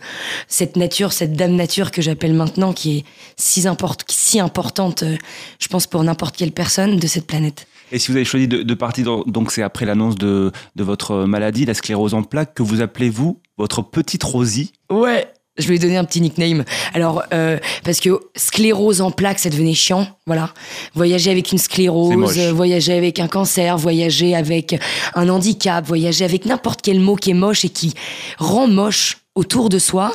cette 0.48 0.76
nature, 0.76 1.14
cette 1.14 1.34
dame 1.34 1.56
nature 1.56 1.92
que 1.92 2.02
j'appelle 2.02 2.34
maintenant, 2.34 2.74
qui 2.74 2.98
est 3.00 3.06
si, 3.38 3.68
import- 3.68 3.98
si 4.08 4.40
importante, 4.40 5.04
euh, 5.04 5.16
je 5.60 5.68
pense, 5.68 5.88
pour 5.88 6.04
n'importe 6.04 6.38
quelle 6.38 6.52
personne 6.52 6.98
de 6.98 7.08
cette 7.08 7.26
planète. 7.28 7.68
Et 7.92 8.00
si 8.00 8.12
vous 8.12 8.16
avez 8.18 8.26
choisi 8.26 8.48
de, 8.48 8.62
de 8.64 8.74
partir, 8.74 9.06
dans- 9.06 9.24
donc 9.26 9.52
c'est 9.52 9.62
après 9.64 9.86
l'annonce 9.86 10.16
de, 10.16 10.52
de 10.76 10.84
votre 10.84 11.26
maladie, 11.26 11.66
la 11.66 11.74
sclérose 11.74 12.14
en 12.14 12.24
plaques, 12.24 12.54
que 12.54 12.64
vous 12.64 12.82
appelez, 12.82 13.10
vous, 13.10 13.40
votre 13.58 13.82
petite 13.82 14.24
Rosie. 14.24 14.72
Ouais. 14.92 15.28
Je 15.58 15.66
vais 15.68 15.74
lui 15.74 15.80
donner 15.80 15.98
un 15.98 16.06
petit 16.06 16.22
nickname. 16.22 16.64
Alors, 16.94 17.22
euh, 17.34 17.58
parce 17.84 18.00
que 18.00 18.18
sclérose 18.38 19.02
en 19.02 19.12
plaques, 19.12 19.40
ça 19.40 19.50
devenait 19.50 19.74
chiant, 19.74 20.08
voilà. 20.26 20.54
Voyager 20.96 21.32
avec 21.32 21.52
une 21.52 21.58
sclérose, 21.58 22.14
voyager 22.54 22.94
avec 22.94 23.20
un 23.20 23.28
cancer, 23.28 23.78
voyager 23.78 24.36
avec 24.36 24.80
un 25.16 25.28
handicap, 25.28 25.86
voyager 25.86 26.24
avec 26.24 26.46
n'importe 26.46 26.82
quel 26.82 27.02
mot 27.02 27.16
qui 27.18 27.32
est 27.32 27.34
moche 27.34 27.66
et 27.66 27.70
qui 27.70 27.94
rend 28.38 28.68
moche 28.70 29.18
autour 29.36 29.68
de 29.68 29.80
soi, 29.80 30.14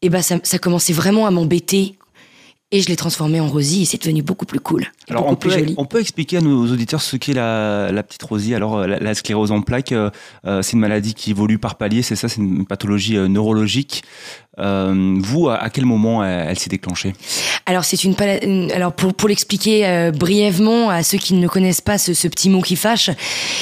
et 0.00 0.08
ben 0.08 0.22
ça, 0.22 0.36
ça 0.42 0.58
commençait 0.58 0.94
vraiment 0.94 1.26
à 1.26 1.30
m'embêter. 1.30 1.97
Et 2.70 2.82
je 2.82 2.88
l'ai 2.88 2.96
transformé 2.96 3.40
en 3.40 3.46
Rosie 3.48 3.82
et 3.82 3.84
c'est 3.86 3.96
devenu 3.98 4.20
beaucoup 4.22 4.44
plus 4.44 4.60
cool. 4.60 4.82
et 4.82 5.12
Alors, 5.12 5.26
on 5.26 5.36
peut, 5.36 5.48
plus 5.48 5.58
joli. 5.58 5.74
on 5.78 5.86
peut 5.86 6.00
expliquer 6.00 6.36
à 6.36 6.40
nos 6.42 6.70
auditeurs 6.70 7.00
ce 7.00 7.16
qu'est 7.16 7.32
la, 7.32 7.90
la 7.90 8.02
petite 8.02 8.22
Rosie. 8.22 8.54
Alors, 8.54 8.76
euh, 8.76 8.86
la, 8.86 8.98
la 8.98 9.14
sclérose 9.14 9.52
en 9.52 9.62
plaques, 9.62 9.92
euh, 9.92 10.10
euh, 10.46 10.60
c'est 10.60 10.74
une 10.74 10.80
maladie 10.80 11.14
qui 11.14 11.30
évolue 11.30 11.58
par 11.58 11.76
palier, 11.76 12.02
c'est 12.02 12.14
ça, 12.14 12.28
c'est 12.28 12.42
une 12.42 12.66
pathologie 12.66 13.16
euh, 13.16 13.26
neurologique. 13.26 14.02
Euh, 14.58 15.16
vous, 15.20 15.48
à, 15.48 15.54
à 15.56 15.70
quel 15.70 15.86
moment 15.86 16.22
elle, 16.24 16.48
elle 16.50 16.58
s'est 16.58 16.68
déclenchée? 16.68 17.14
Alors 17.64 17.84
c'est 17.84 18.02
une, 18.02 18.16
alors 18.72 18.92
pour 18.92 19.14
pour 19.14 19.28
l'expliquer 19.28 20.10
brièvement 20.12 20.88
à 20.90 21.02
ceux 21.02 21.18
qui 21.18 21.34
ne 21.34 21.46
connaissent 21.46 21.82
pas 21.82 21.96
ce, 21.98 22.12
ce 22.14 22.26
petit 22.26 22.48
mot 22.48 22.60
qui 22.62 22.74
fâche, 22.74 23.10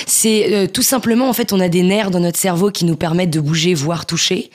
c'est 0.06 0.70
tout 0.72 0.82
simplement 0.82 1.28
en 1.28 1.32
fait 1.34 1.52
on 1.52 1.58
a 1.60 1.68
des 1.68 1.82
nerfs 1.82 2.10
dans 2.12 2.20
notre 2.20 2.38
cerveau 2.38 2.70
qui 2.70 2.84
nous 2.84 2.94
permettent 2.96 3.32
de 3.32 3.40
bouger, 3.40 3.75
voir, 3.75 4.06
toucher, 4.06 4.48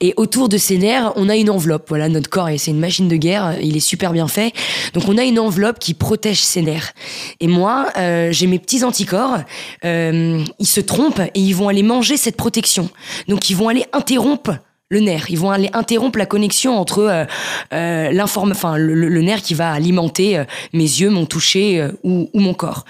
et 0.00 0.14
autour 0.16 0.48
de 0.48 0.56
ces 0.56 0.78
nerfs 0.78 1.12
on 1.16 1.28
a 1.28 1.36
une 1.36 1.50
enveloppe. 1.50 1.84
Voilà 1.90 2.08
notre 2.08 2.30
corps 2.30 2.48
et 2.48 2.56
c'est 2.58 2.70
une 2.72 2.80
machine 2.80 3.06
de 3.06 3.16
guerre, 3.16 3.56
il 3.62 3.76
est 3.76 3.80
super 3.94 4.12
bien 4.12 4.26
fait. 4.26 4.52
Donc 4.92 5.04
on 5.06 5.16
a 5.18 5.22
une 5.22 5.38
enveloppe 5.38 5.78
qui 5.78 5.94
protège 5.94 6.40
ces 6.40 6.62
nerfs. 6.62 6.94
Et 7.38 7.46
moi 7.46 7.86
euh, 7.96 8.32
j'ai 8.32 8.48
mes 8.48 8.58
petits 8.58 8.82
anticorps, 8.82 9.38
euh, 9.84 10.42
ils 10.58 10.66
se 10.66 10.80
trompent 10.80 11.20
et 11.20 11.40
ils 11.40 11.54
vont 11.54 11.68
aller 11.68 11.84
manger 11.84 12.16
cette 12.16 12.36
protection. 12.36 12.90
Donc 13.28 13.50
ils 13.50 13.56
vont 13.56 13.68
aller 13.68 13.84
interrompre 13.92 14.58
le 14.90 15.00
nerf. 15.00 15.30
Ils 15.30 15.38
vont 15.38 15.50
aller 15.50 15.70
interrompre 15.72 16.18
la 16.18 16.26
connexion 16.26 16.78
entre 16.78 16.98
euh, 17.00 17.24
euh, 17.72 18.10
l'informe, 18.12 18.50
enfin 18.52 18.76
le, 18.76 18.94
le- 18.94 19.22
nerf 19.22 19.42
qui 19.42 19.54
va 19.54 19.72
alimenter 19.72 20.38
euh, 20.38 20.44
mes 20.72 20.84
yeux, 20.84 21.10
mon 21.10 21.26
toucher 21.26 21.80
euh, 21.80 21.90
ou, 22.04 22.28
ou 22.32 22.40
mon 22.40 22.54
corps. 22.54 22.84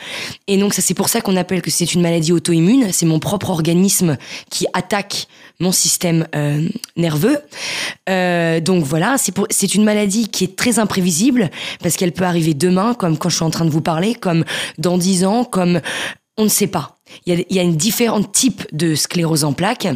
Et 0.49 0.57
donc 0.59 0.75
ça 0.75 0.83
c'est 0.83 0.95
pour 0.95 1.09
ça 1.09 1.21
qu'on 1.21 1.37
appelle 1.37 1.63
que 1.63 1.71
c'est 1.71 1.95
une 1.95 2.03
maladie 2.03 2.33
auto-immune. 2.33 2.89
C'est 2.93 3.07
mon 3.07 3.21
propre 3.21 3.51
organisme 3.51 4.17
qui 4.51 4.67
attaque 4.73 5.29
mon 5.61 5.71
système 5.73 6.27
euh, 6.35 6.67
nerveux. 6.97 7.39
Donc 8.09 8.85
voilà, 8.85 9.17
c'est 9.19 9.33
pour- 9.33 9.47
c'est 9.51 9.75
une 9.75 9.85
maladie 9.85 10.29
qui 10.29 10.45
est 10.45 10.57
très 10.57 10.79
imprévisible 10.79 11.51
parce 11.83 11.97
qu'elle 11.97 12.13
peut 12.13 12.25
arriver 12.25 12.55
demain, 12.55 12.95
comme 12.95 13.17
quand 13.19 13.29
je 13.29 13.37
suis 13.37 13.45
en 13.45 13.51
train 13.51 13.65
de 13.65 13.71
vous 13.71 13.81
parler, 13.81 14.15
comme 14.15 14.45
dans 14.79 14.99
10 14.99 15.25
ans, 15.25 15.45
comme 15.45 15.81
on 16.37 16.45
ne 16.45 16.49
sait 16.49 16.67
pas. 16.67 16.97
Il 17.27 17.35
y 17.35 17.41
a, 17.41 17.45
y 17.55 17.59
a 17.61 17.63
une 17.63 17.77
différents 17.77 18.23
types 18.23 18.67
de 18.73 18.95
sclérose 18.97 19.45
en 19.45 19.53
plaques. 19.53 19.87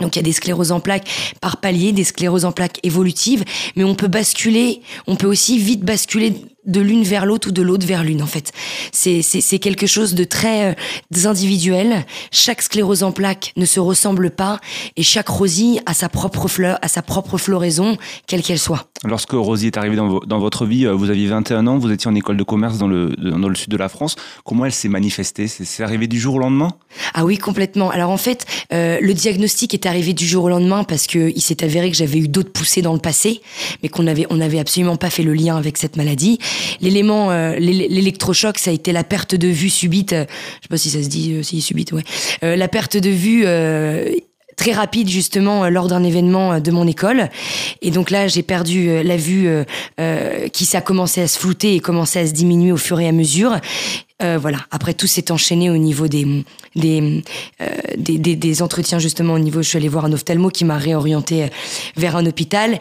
Donc 0.00 0.16
il 0.16 0.18
y 0.18 0.20
a 0.20 0.24
des 0.24 0.32
scléroses 0.32 0.72
en 0.72 0.80
plaques 0.80 1.08
par 1.40 1.58
palier, 1.58 1.92
des 1.92 2.04
scléroses 2.04 2.44
en 2.44 2.52
plaques 2.52 2.78
évolutives, 2.82 3.44
mais 3.76 3.84
on 3.84 3.94
peut 3.94 4.08
basculer, 4.08 4.82
on 5.06 5.16
peut 5.16 5.26
aussi 5.26 5.58
vite 5.58 5.84
basculer 5.84 6.34
de 6.66 6.80
l'une 6.80 7.02
vers 7.04 7.26
l'autre 7.26 7.48
ou 7.48 7.52
de 7.52 7.62
l'autre 7.62 7.86
vers 7.86 8.04
l'une 8.04 8.22
en 8.22 8.26
fait. 8.26 8.52
C'est 8.92 9.22
c'est 9.22 9.40
c'est 9.40 9.58
quelque 9.58 9.86
chose 9.86 10.14
de 10.14 10.24
très 10.24 10.70
euh, 10.72 11.28
individuel. 11.30 12.04
Chaque 12.30 12.62
sclérose 12.62 13.02
en 13.02 13.12
plaques 13.12 13.52
ne 13.56 13.64
se 13.64 13.80
ressemble 13.80 14.30
pas 14.30 14.60
et 14.96 15.02
chaque 15.02 15.28
rosille 15.28 15.80
a 15.86 15.94
sa 15.94 16.08
propre 16.08 16.48
fleur, 16.48 16.78
a 16.82 16.88
sa 16.88 17.02
propre 17.02 17.38
floraison, 17.38 17.96
quelle 18.26 18.42
qu'elle 18.42 18.58
soit. 18.58 18.88
Lorsque 19.04 19.32
Rosie 19.32 19.68
est 19.68 19.78
arrivée 19.78 19.96
dans, 19.96 20.08
vo- 20.08 20.22
dans 20.26 20.38
votre 20.38 20.66
vie, 20.66 20.84
euh, 20.86 20.92
vous 20.92 21.08
aviez 21.08 21.26
21 21.26 21.66
ans, 21.66 21.78
vous 21.78 21.90
étiez 21.90 22.10
en 22.10 22.14
école 22.14 22.36
de 22.36 22.42
commerce 22.42 22.76
dans 22.76 22.88
le, 22.88 23.16
dans 23.16 23.48
le 23.48 23.54
sud 23.54 23.70
de 23.70 23.76
la 23.78 23.88
France. 23.88 24.16
Comment 24.44 24.66
elle 24.66 24.72
s'est 24.72 24.88
manifestée? 24.90 25.48
C'est 25.48 25.64
c'est 25.64 25.82
arrivé 25.82 26.06
du 26.06 26.20
jour 26.20 26.34
au 26.34 26.38
lendemain? 26.38 26.72
Ah 27.14 27.24
oui, 27.24 27.38
complètement. 27.38 27.90
Alors 27.90 28.10
en 28.10 28.18
fait, 28.18 28.44
euh, 28.74 28.98
le 29.00 29.14
diagnostic 29.14 29.72
est 29.72 29.86
arrivé 29.86 30.12
du 30.12 30.26
jour 30.26 30.44
au 30.44 30.48
lendemain 30.50 30.84
parce 30.84 31.06
que 31.06 31.32
il 31.34 31.40
s'est 31.40 31.64
avéré 31.64 31.90
que 31.90 31.96
j'avais 31.96 32.18
eu 32.18 32.28
d'autres 32.28 32.52
poussées 32.52 32.82
dans 32.82 32.92
le 32.92 32.98
passé, 32.98 33.40
mais 33.82 33.88
qu'on 33.88 34.06
avait 34.06 34.26
on 34.28 34.40
avait 34.40 34.58
absolument 34.58 34.96
pas 34.96 35.08
fait 35.10 35.22
le 35.22 35.32
lien 35.32 35.56
avec 35.56 35.78
cette 35.78 35.96
maladie. 35.96 36.38
L'élément, 36.80 37.30
euh, 37.30 37.56
l'é- 37.56 37.88
l'électrochoc, 37.88 38.58
ça 38.58 38.70
a 38.70 38.74
été 38.74 38.92
la 38.92 39.04
perte 39.04 39.34
de 39.34 39.48
vue 39.48 39.70
subite. 39.70 40.12
euh, 40.12 40.24
je 40.28 40.62
sais 40.64 40.68
pas 40.68 40.76
si 40.78 40.90
ça 40.90 41.02
se 41.02 41.08
dit, 41.08 41.32
euh, 41.34 41.42
si 41.42 41.60
subite, 41.60 41.92
ouais. 41.92 42.04
Euh, 42.44 42.56
la 42.56 42.68
perte 42.68 42.96
de 42.96 43.10
vue. 43.10 43.42
euh, 43.46 44.12
très 44.56 44.72
rapide 44.72 45.08
justement 45.08 45.70
lors 45.70 45.88
d'un 45.88 46.04
événement 46.04 46.60
de 46.60 46.70
mon 46.70 46.86
école 46.86 47.30
et 47.80 47.90
donc 47.90 48.10
là 48.10 48.28
j'ai 48.28 48.42
perdu 48.42 49.02
la 49.02 49.16
vue 49.16 49.48
qui 50.52 50.66
s'est 50.66 50.82
commencé 50.82 51.22
à 51.22 51.28
se 51.28 51.38
flouter 51.38 51.76
et 51.76 51.80
commencé 51.80 52.18
à 52.18 52.26
se 52.26 52.32
diminuer 52.32 52.70
au 52.70 52.76
fur 52.76 53.00
et 53.00 53.08
à 53.08 53.12
mesure 53.12 53.58
voilà. 54.20 54.58
Après, 54.70 54.92
tout 54.92 55.06
s'est 55.06 55.30
enchaîné 55.32 55.70
au 55.70 55.78
niveau 55.78 56.08
des 56.08 56.26
des, 56.76 57.22
des, 58.36 58.62
entretiens 58.62 58.98
justement 58.98 59.32
au 59.34 59.38
niveau. 59.38 59.62
Je 59.62 59.68
suis 59.68 59.78
allée 59.78 59.88
voir 59.88 60.04
un 60.04 60.12
ophtalmo 60.12 60.50
qui 60.50 60.66
m'a 60.66 60.76
réorienté 60.76 61.46
vers 61.96 62.16
un 62.16 62.26
hôpital. 62.26 62.78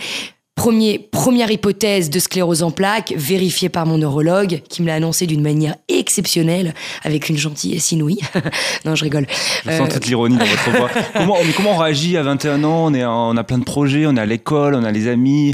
Premier, 0.60 1.00
première 1.00 1.50
hypothèse 1.52 2.10
de 2.10 2.20
sclérose 2.20 2.64
en 2.64 2.72
plaques, 2.72 3.14
vérifiée 3.16 3.70
par 3.70 3.86
mon 3.86 3.98
neurologue, 3.98 4.62
qui 4.68 4.82
me 4.82 4.88
l'a 4.88 4.96
annoncé 4.96 5.26
d'une 5.26 5.42
manière 5.42 5.76
exceptionnelle, 5.88 6.74
avec 7.04 7.30
une 7.30 7.38
gentillesse 7.38 7.94
inouïe. 7.94 8.20
non, 8.86 8.94
je 8.94 9.06
rigole. 9.06 9.26
Je 9.66 9.72
sens 9.72 9.88
Euh, 9.90 9.94
toute 9.94 10.06
l'ironie 10.08 10.36
dans 10.36 10.44
votre 10.44 10.70
voix. 10.72 10.90
comment, 11.14 11.38
mais 11.46 11.54
comment 11.54 11.72
on 11.76 11.78
réagit 11.78 12.18
à 12.18 12.24
21 12.24 12.66
ans? 12.66 12.88
On, 12.88 12.94
est, 12.94 13.06
en- 13.06 13.30
on 13.30 13.38
a 13.38 13.44
plein 13.46 13.58
de 13.58 13.64
projets, 13.64 14.06
on 14.06 14.18
est 14.18 14.20
à 14.20 14.26
l'école, 14.26 14.76
on 14.76 14.84
a 14.84 14.92
les 14.92 15.08
amis. 15.08 15.54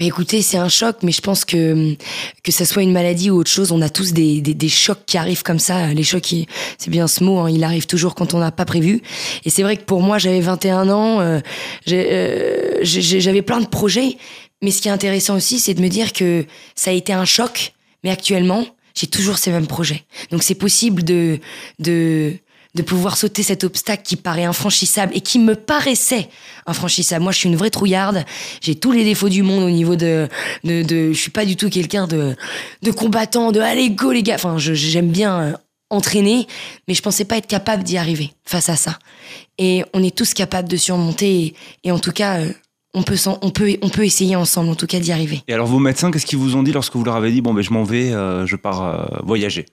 Mais 0.00 0.06
écoutez, 0.06 0.40
c'est 0.40 0.56
un 0.56 0.70
choc, 0.70 0.96
mais 1.02 1.12
je 1.12 1.20
pense 1.20 1.44
que 1.44 1.94
que 2.42 2.50
ça 2.50 2.64
soit 2.64 2.82
une 2.82 2.92
maladie 2.92 3.30
ou 3.30 3.36
autre 3.36 3.50
chose, 3.50 3.70
on 3.70 3.82
a 3.82 3.90
tous 3.90 4.14
des, 4.14 4.40
des, 4.40 4.54
des 4.54 4.68
chocs 4.70 5.04
qui 5.04 5.18
arrivent 5.18 5.42
comme 5.42 5.58
ça. 5.58 5.88
Les 5.88 6.04
chocs, 6.04 6.34
c'est 6.78 6.88
bien 6.90 7.06
ce 7.06 7.22
mot, 7.22 7.40
hein, 7.40 7.50
il 7.50 7.62
arrive 7.64 7.86
toujours 7.86 8.14
quand 8.14 8.32
on 8.32 8.38
n'a 8.38 8.50
pas 8.50 8.64
prévu. 8.64 9.02
Et 9.44 9.50
c'est 9.50 9.62
vrai 9.62 9.76
que 9.76 9.82
pour 9.84 10.00
moi, 10.00 10.16
j'avais 10.16 10.40
21 10.40 10.88
ans, 10.88 11.20
euh, 11.20 11.40
euh, 11.92 12.78
j'avais 12.82 13.42
plein 13.42 13.60
de 13.60 13.66
projets. 13.66 14.16
Mais 14.62 14.70
ce 14.70 14.82
qui 14.82 14.88
est 14.88 14.92
intéressant 14.92 15.36
aussi, 15.36 15.60
c'est 15.60 15.74
de 15.74 15.80
me 15.80 15.88
dire 15.88 16.12
que 16.12 16.44
ça 16.74 16.90
a 16.90 16.94
été 16.94 17.12
un 17.12 17.24
choc, 17.24 17.72
mais 18.02 18.10
actuellement, 18.10 18.66
j'ai 18.94 19.06
toujours 19.06 19.38
ces 19.38 19.50
mêmes 19.50 19.66
projets. 19.66 20.04
Donc 20.30 20.42
c'est 20.42 20.54
possible 20.54 21.04
de 21.04 21.38
de 21.78 22.34
de 22.74 22.82
pouvoir 22.82 23.16
sauter 23.16 23.42
cet 23.42 23.64
obstacle 23.64 24.02
qui 24.04 24.16
paraît 24.16 24.44
infranchissable 24.44 25.16
et 25.16 25.20
qui 25.20 25.38
me 25.38 25.54
paraissait 25.54 26.28
infranchissable. 26.66 27.22
Moi, 27.22 27.32
je 27.32 27.38
suis 27.38 27.48
une 27.48 27.56
vraie 27.56 27.70
trouillarde. 27.70 28.24
J'ai 28.60 28.74
tous 28.74 28.92
les 28.92 29.04
défauts 29.04 29.30
du 29.30 29.42
monde 29.42 29.64
au 29.64 29.70
niveau 29.70 29.96
de, 29.96 30.28
de, 30.64 30.82
de 30.82 31.12
je 31.12 31.18
suis 31.18 31.30
pas 31.30 31.44
du 31.46 31.56
tout 31.56 31.70
quelqu'un 31.70 32.06
de, 32.06 32.36
de 32.82 32.90
combattant, 32.90 33.52
de 33.52 33.60
allez 33.60 33.90
go 33.90 34.12
les 34.12 34.22
gars. 34.22 34.34
Enfin, 34.34 34.58
j'aime 34.58 35.08
bien 35.08 35.40
euh, 35.40 35.52
entraîner, 35.90 36.46
mais 36.86 36.94
je 36.94 37.02
pensais 37.02 37.24
pas 37.24 37.38
être 37.38 37.46
capable 37.46 37.82
d'y 37.82 37.96
arriver 37.96 38.32
face 38.44 38.68
à 38.68 38.76
ça. 38.76 38.98
Et 39.56 39.82
on 39.94 40.02
est 40.02 40.14
tous 40.14 40.34
capables 40.34 40.68
de 40.68 40.76
surmonter 40.76 41.40
et, 41.40 41.54
et 41.84 41.90
en 41.90 41.98
tout 41.98 42.12
cas, 42.12 42.40
euh, 42.40 42.52
on 42.94 43.02
peut, 43.02 43.16
on 43.42 43.50
peut, 43.50 43.76
on 43.82 43.88
peut 43.88 44.04
essayer 44.04 44.36
ensemble, 44.36 44.70
en 44.70 44.74
tout 44.74 44.86
cas, 44.86 44.98
d'y 44.98 45.12
arriver. 45.12 45.42
Et 45.48 45.52
alors 45.52 45.66
vos 45.66 45.78
médecins, 45.78 46.10
qu'est-ce 46.10 46.26
qu'ils 46.26 46.38
vous 46.38 46.56
ont 46.56 46.62
dit 46.62 46.72
lorsque 46.72 46.96
vous 46.96 47.04
leur 47.04 47.16
avez 47.16 47.30
dit, 47.30 47.40
bon 47.40 47.54
ben 47.54 47.62
je 47.62 47.72
m'en 47.72 47.84
vais, 47.84 48.12
euh, 48.12 48.46
je 48.46 48.56
pars 48.56 48.82
euh, 48.82 49.18
voyager? 49.24 49.66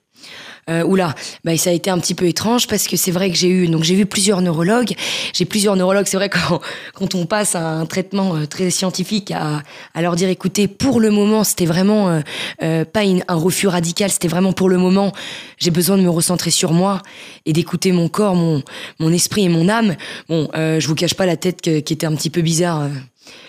Euh, 0.68 0.82
oula, 0.82 1.14
bah, 1.44 1.56
ça 1.56 1.70
a 1.70 1.72
été 1.72 1.90
un 1.90 1.98
petit 2.00 2.14
peu 2.14 2.26
étrange 2.26 2.66
parce 2.66 2.88
que 2.88 2.96
c'est 2.96 3.12
vrai 3.12 3.30
que 3.30 3.36
j'ai 3.36 3.48
eu, 3.48 3.68
donc 3.68 3.84
j'ai 3.84 3.94
vu 3.94 4.04
plusieurs 4.04 4.40
neurologues. 4.42 4.94
J'ai 5.32 5.44
plusieurs 5.44 5.76
neurologues. 5.76 6.06
C'est 6.08 6.16
vrai 6.16 6.28
quand, 6.30 6.60
quand 6.94 7.14
on 7.14 7.24
passe 7.24 7.54
à 7.54 7.64
un 7.68 7.86
traitement 7.86 8.34
euh, 8.34 8.46
très 8.46 8.70
scientifique, 8.70 9.30
à, 9.30 9.62
à 9.94 10.02
leur 10.02 10.16
dire, 10.16 10.28
écoutez, 10.28 10.66
pour 10.66 10.98
le 11.00 11.10
moment, 11.12 11.44
c'était 11.44 11.66
vraiment 11.66 12.08
euh, 12.08 12.20
euh, 12.64 12.84
pas 12.84 13.04
une- 13.04 13.22
un 13.28 13.36
refus 13.36 13.68
radical. 13.68 14.10
C'était 14.10 14.26
vraiment 14.28 14.52
pour 14.52 14.68
le 14.68 14.76
moment. 14.76 15.12
J'ai 15.58 15.70
besoin 15.70 15.96
de 15.98 16.02
me 16.02 16.10
recentrer 16.10 16.50
sur 16.50 16.72
moi 16.72 17.00
et 17.46 17.52
d'écouter 17.52 17.92
mon 17.92 18.08
corps, 18.08 18.34
mon, 18.34 18.62
mon 18.98 19.12
esprit 19.12 19.44
et 19.44 19.48
mon 19.48 19.68
âme. 19.68 19.94
Bon, 20.28 20.48
euh, 20.56 20.80
je 20.80 20.88
vous 20.88 20.96
cache 20.96 21.14
pas 21.14 21.26
la 21.26 21.36
tête 21.36 21.60
qui 21.62 21.70
était 21.70 22.06
un 22.06 22.14
petit 22.16 22.30
peu 22.30 22.42
bizarre. 22.42 22.88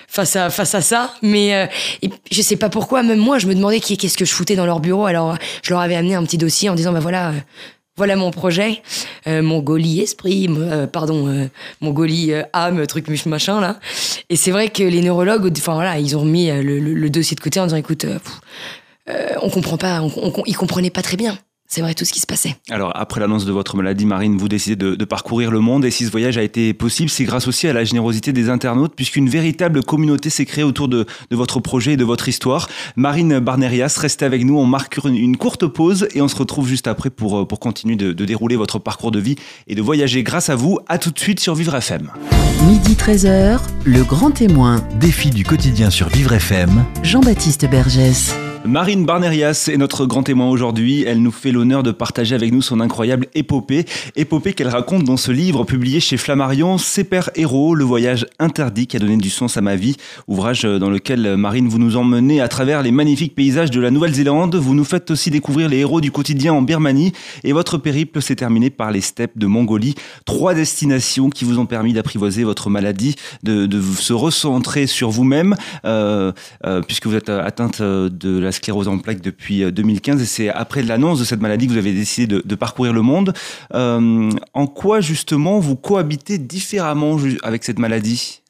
Euh, 0.07 0.11
face 0.11 0.35
à 0.35 0.49
face 0.49 0.73
à 0.75 0.81
ça 0.81 1.13
mais 1.21 1.53
euh, 1.53 1.65
je 2.31 2.41
sais 2.41 2.55
pas 2.55 2.69
pourquoi 2.69 3.03
même 3.03 3.19
moi 3.19 3.39
je 3.39 3.47
me 3.47 3.53
demandais 3.55 3.79
qu'est-ce 3.79 4.17
que 4.17 4.25
je 4.25 4.33
foutais 4.33 4.55
dans 4.55 4.65
leur 4.65 4.79
bureau. 4.79 5.05
Alors 5.05 5.37
je 5.63 5.71
leur 5.71 5.79
avais 5.81 5.95
amené 5.95 6.15
un 6.15 6.23
petit 6.23 6.37
dossier 6.37 6.69
en 6.69 6.75
disant 6.75 6.91
bah 6.93 6.99
voilà 6.99 7.29
euh, 7.29 7.33
voilà 7.97 8.15
mon 8.15 8.31
projet. 8.31 8.81
Euh, 9.27 9.41
mon 9.41 9.59
goli 9.59 10.01
esprit 10.01 10.47
euh, 10.49 10.87
pardon 10.87 11.27
euh, 11.27 11.47
mon 11.81 11.91
goli 11.91 12.31
euh, 12.31 12.43
âme 12.53 12.85
truc 12.87 13.07
mach- 13.09 13.27
machin 13.27 13.59
là. 13.59 13.79
Et 14.29 14.35
c'est 14.35 14.51
vrai 14.51 14.69
que 14.69 14.83
les 14.83 15.01
neurologues 15.01 15.51
enfin 15.57 15.73
voilà 15.73 15.99
ils 15.99 16.15
ont 16.15 16.25
mis 16.25 16.49
euh, 16.49 16.61
le, 16.61 16.79
le- 16.79 16.93
le 16.93 17.09
dossier 17.09 17.35
de 17.35 17.41
côté 17.41 17.59
en 17.59 17.65
disant 17.65 17.77
écoute 17.77 18.05
euh, 18.05 18.19
pff, 18.19 18.39
euh, 19.09 19.35
on 19.41 19.49
comprend 19.49 19.77
pas 19.77 20.01
on, 20.01 20.11
on- 20.15 20.43
ils 20.45 20.55
comprenaient 20.55 20.89
pas 20.89 21.01
très 21.01 21.17
bien 21.17 21.37
c'est 21.67 21.81
vrai 21.81 21.93
tout 21.93 22.05
ce 22.05 22.13
qui 22.13 22.19
se 22.19 22.25
passait 22.25 22.55
Alors, 22.69 22.91
après 22.95 23.19
l'annonce 23.19 23.45
de 23.45 23.51
votre 23.51 23.75
maladie, 23.75 24.05
Marine, 24.05 24.37
vous 24.37 24.47
décidez 24.47 24.75
de, 24.75 24.95
de 24.95 25.05
parcourir 25.05 25.51
le 25.51 25.59
monde. 25.59 25.83
Et 25.85 25.91
si 25.91 26.05
ce 26.05 26.11
voyage 26.11 26.37
a 26.37 26.43
été 26.43 26.73
possible, 26.73 27.09
c'est 27.09 27.25
grâce 27.25 27.47
aussi 27.47 27.67
à 27.67 27.73
la 27.73 27.83
générosité 27.83 28.31
des 28.31 28.49
internautes, 28.49 28.93
puisqu'une 28.95 29.27
véritable 29.29 29.83
communauté 29.83 30.29
s'est 30.29 30.45
créée 30.45 30.63
autour 30.63 30.87
de, 30.87 31.05
de 31.29 31.35
votre 31.35 31.59
projet 31.59 31.93
et 31.93 31.97
de 31.97 32.05
votre 32.05 32.29
histoire. 32.29 32.69
Marine 32.95 33.39
Barnerias, 33.39 33.97
restez 33.99 34.25
avec 34.25 34.45
nous. 34.45 34.57
On 34.57 34.65
marque 34.65 34.97
une, 35.03 35.15
une 35.15 35.37
courte 35.37 35.67
pause 35.67 36.07
et 36.13 36.21
on 36.21 36.27
se 36.27 36.35
retrouve 36.35 36.67
juste 36.67 36.87
après 36.87 37.09
pour, 37.09 37.39
euh, 37.39 37.45
pour 37.45 37.59
continuer 37.59 37.95
de, 37.95 38.13
de 38.13 38.25
dérouler 38.25 38.55
votre 38.55 38.79
parcours 38.79 39.11
de 39.11 39.19
vie 39.19 39.35
et 39.67 39.75
de 39.75 39.81
voyager 39.81 40.23
grâce 40.23 40.49
à 40.49 40.55
vous. 40.55 40.79
À 40.87 40.97
tout 40.97 41.11
de 41.11 41.19
suite 41.19 41.39
sur 41.39 41.53
Vivre 41.53 41.75
FM. 41.75 42.11
Midi 42.67 42.93
13h, 42.93 43.59
le 43.83 44.03
grand 44.03 44.31
témoin, 44.31 44.81
Défi 44.99 45.29
du 45.29 45.43
quotidien 45.43 45.89
sur 45.89 46.07
Vivre 46.09 46.33
FM. 46.33 46.85
Jean-Baptiste 47.03 47.69
Bergès. 47.69 48.33
Marine 48.65 49.05
Barnerias 49.05 49.69
est 49.71 49.77
notre 49.77 50.05
grand 50.05 50.23
témoin 50.23 50.49
aujourd'hui. 50.49 51.03
Elle 51.03 51.21
nous 51.21 51.31
fait 51.31 51.51
l'honneur 51.51 51.83
de 51.83 51.91
partager 51.91 52.35
avec 52.35 52.51
nous 52.51 52.61
son 52.61 52.81
incroyable 52.81 53.27
épopée. 53.33 53.85
Épopée 54.15 54.53
qu'elle 54.53 54.67
raconte 54.67 55.03
dans 55.03 55.15
ce 55.15 55.31
livre 55.31 55.63
publié 55.63 55.99
chez 55.99 56.17
Flammarion, 56.17 56.77
Ses 56.77 57.07
héros, 57.35 57.75
le 57.75 57.85
voyage 57.85 58.25
interdit 58.39 58.87
qui 58.87 58.97
a 58.97 58.99
donné 58.99 59.17
du 59.17 59.29
sens 59.29 59.55
à 59.55 59.61
ma 59.61 59.75
vie. 59.75 59.95
Ouvrage 60.27 60.63
dans 60.63 60.89
lequel, 60.89 61.37
Marine, 61.37 61.69
vous 61.69 61.79
nous 61.79 61.95
emmenez 61.95 62.41
à 62.41 62.49
travers 62.49 62.83
les 62.83 62.91
magnifiques 62.91 63.35
paysages 63.35 63.71
de 63.71 63.79
la 63.79 63.89
Nouvelle-Zélande. 63.89 64.55
Vous 64.55 64.75
nous 64.75 64.83
faites 64.83 65.11
aussi 65.11 65.29
découvrir 65.31 65.69
les 65.69 65.77
héros 65.77 66.01
du 66.01 66.11
quotidien 66.11 66.53
en 66.53 66.61
Birmanie. 66.61 67.13
Et 67.45 67.53
votre 67.53 67.77
périple 67.77 68.21
s'est 68.21 68.35
terminé 68.35 68.69
par 68.69 68.91
les 68.91 69.01
steppes 69.01 69.37
de 69.37 69.47
Mongolie. 69.47 69.95
Trois 70.25 70.53
destinations 70.53 71.29
qui 71.29 71.45
vous 71.45 71.59
ont 71.59 71.65
permis 71.65 71.93
d'apprivoiser 71.93 72.43
votre 72.43 72.69
maladie, 72.69 73.15
de, 73.43 73.65
de 73.65 73.81
se 73.81 74.13
recentrer 74.13 74.87
sur 74.87 75.09
vous-même, 75.09 75.55
euh, 75.85 76.33
euh, 76.65 76.81
puisque 76.81 77.07
vous 77.07 77.15
êtes 77.15 77.29
atteinte 77.29 77.81
de 77.81 78.39
la 78.39 78.51
sclérose 78.57 78.87
en 78.87 78.97
plaques 78.99 79.21
depuis 79.21 79.63
euh, 79.63 79.71
2015 79.71 80.21
et 80.21 80.25
c'est 80.25 80.49
après 80.49 80.83
l'annonce 80.83 81.19
de 81.19 81.25
cette 81.25 81.41
maladie 81.41 81.67
que 81.67 81.71
vous 81.71 81.77
avez 81.77 81.93
décidé 81.93 82.27
de, 82.27 82.41
de 82.45 82.55
parcourir 82.55 82.93
le 82.93 83.01
monde. 83.01 83.33
Euh, 83.73 84.29
en 84.53 84.67
quoi 84.67 85.01
justement 85.01 85.59
vous 85.59 85.75
cohabitez 85.75 86.37
différemment 86.37 87.17
avec 87.43 87.63
cette 87.63 87.79
maladie 87.79 88.41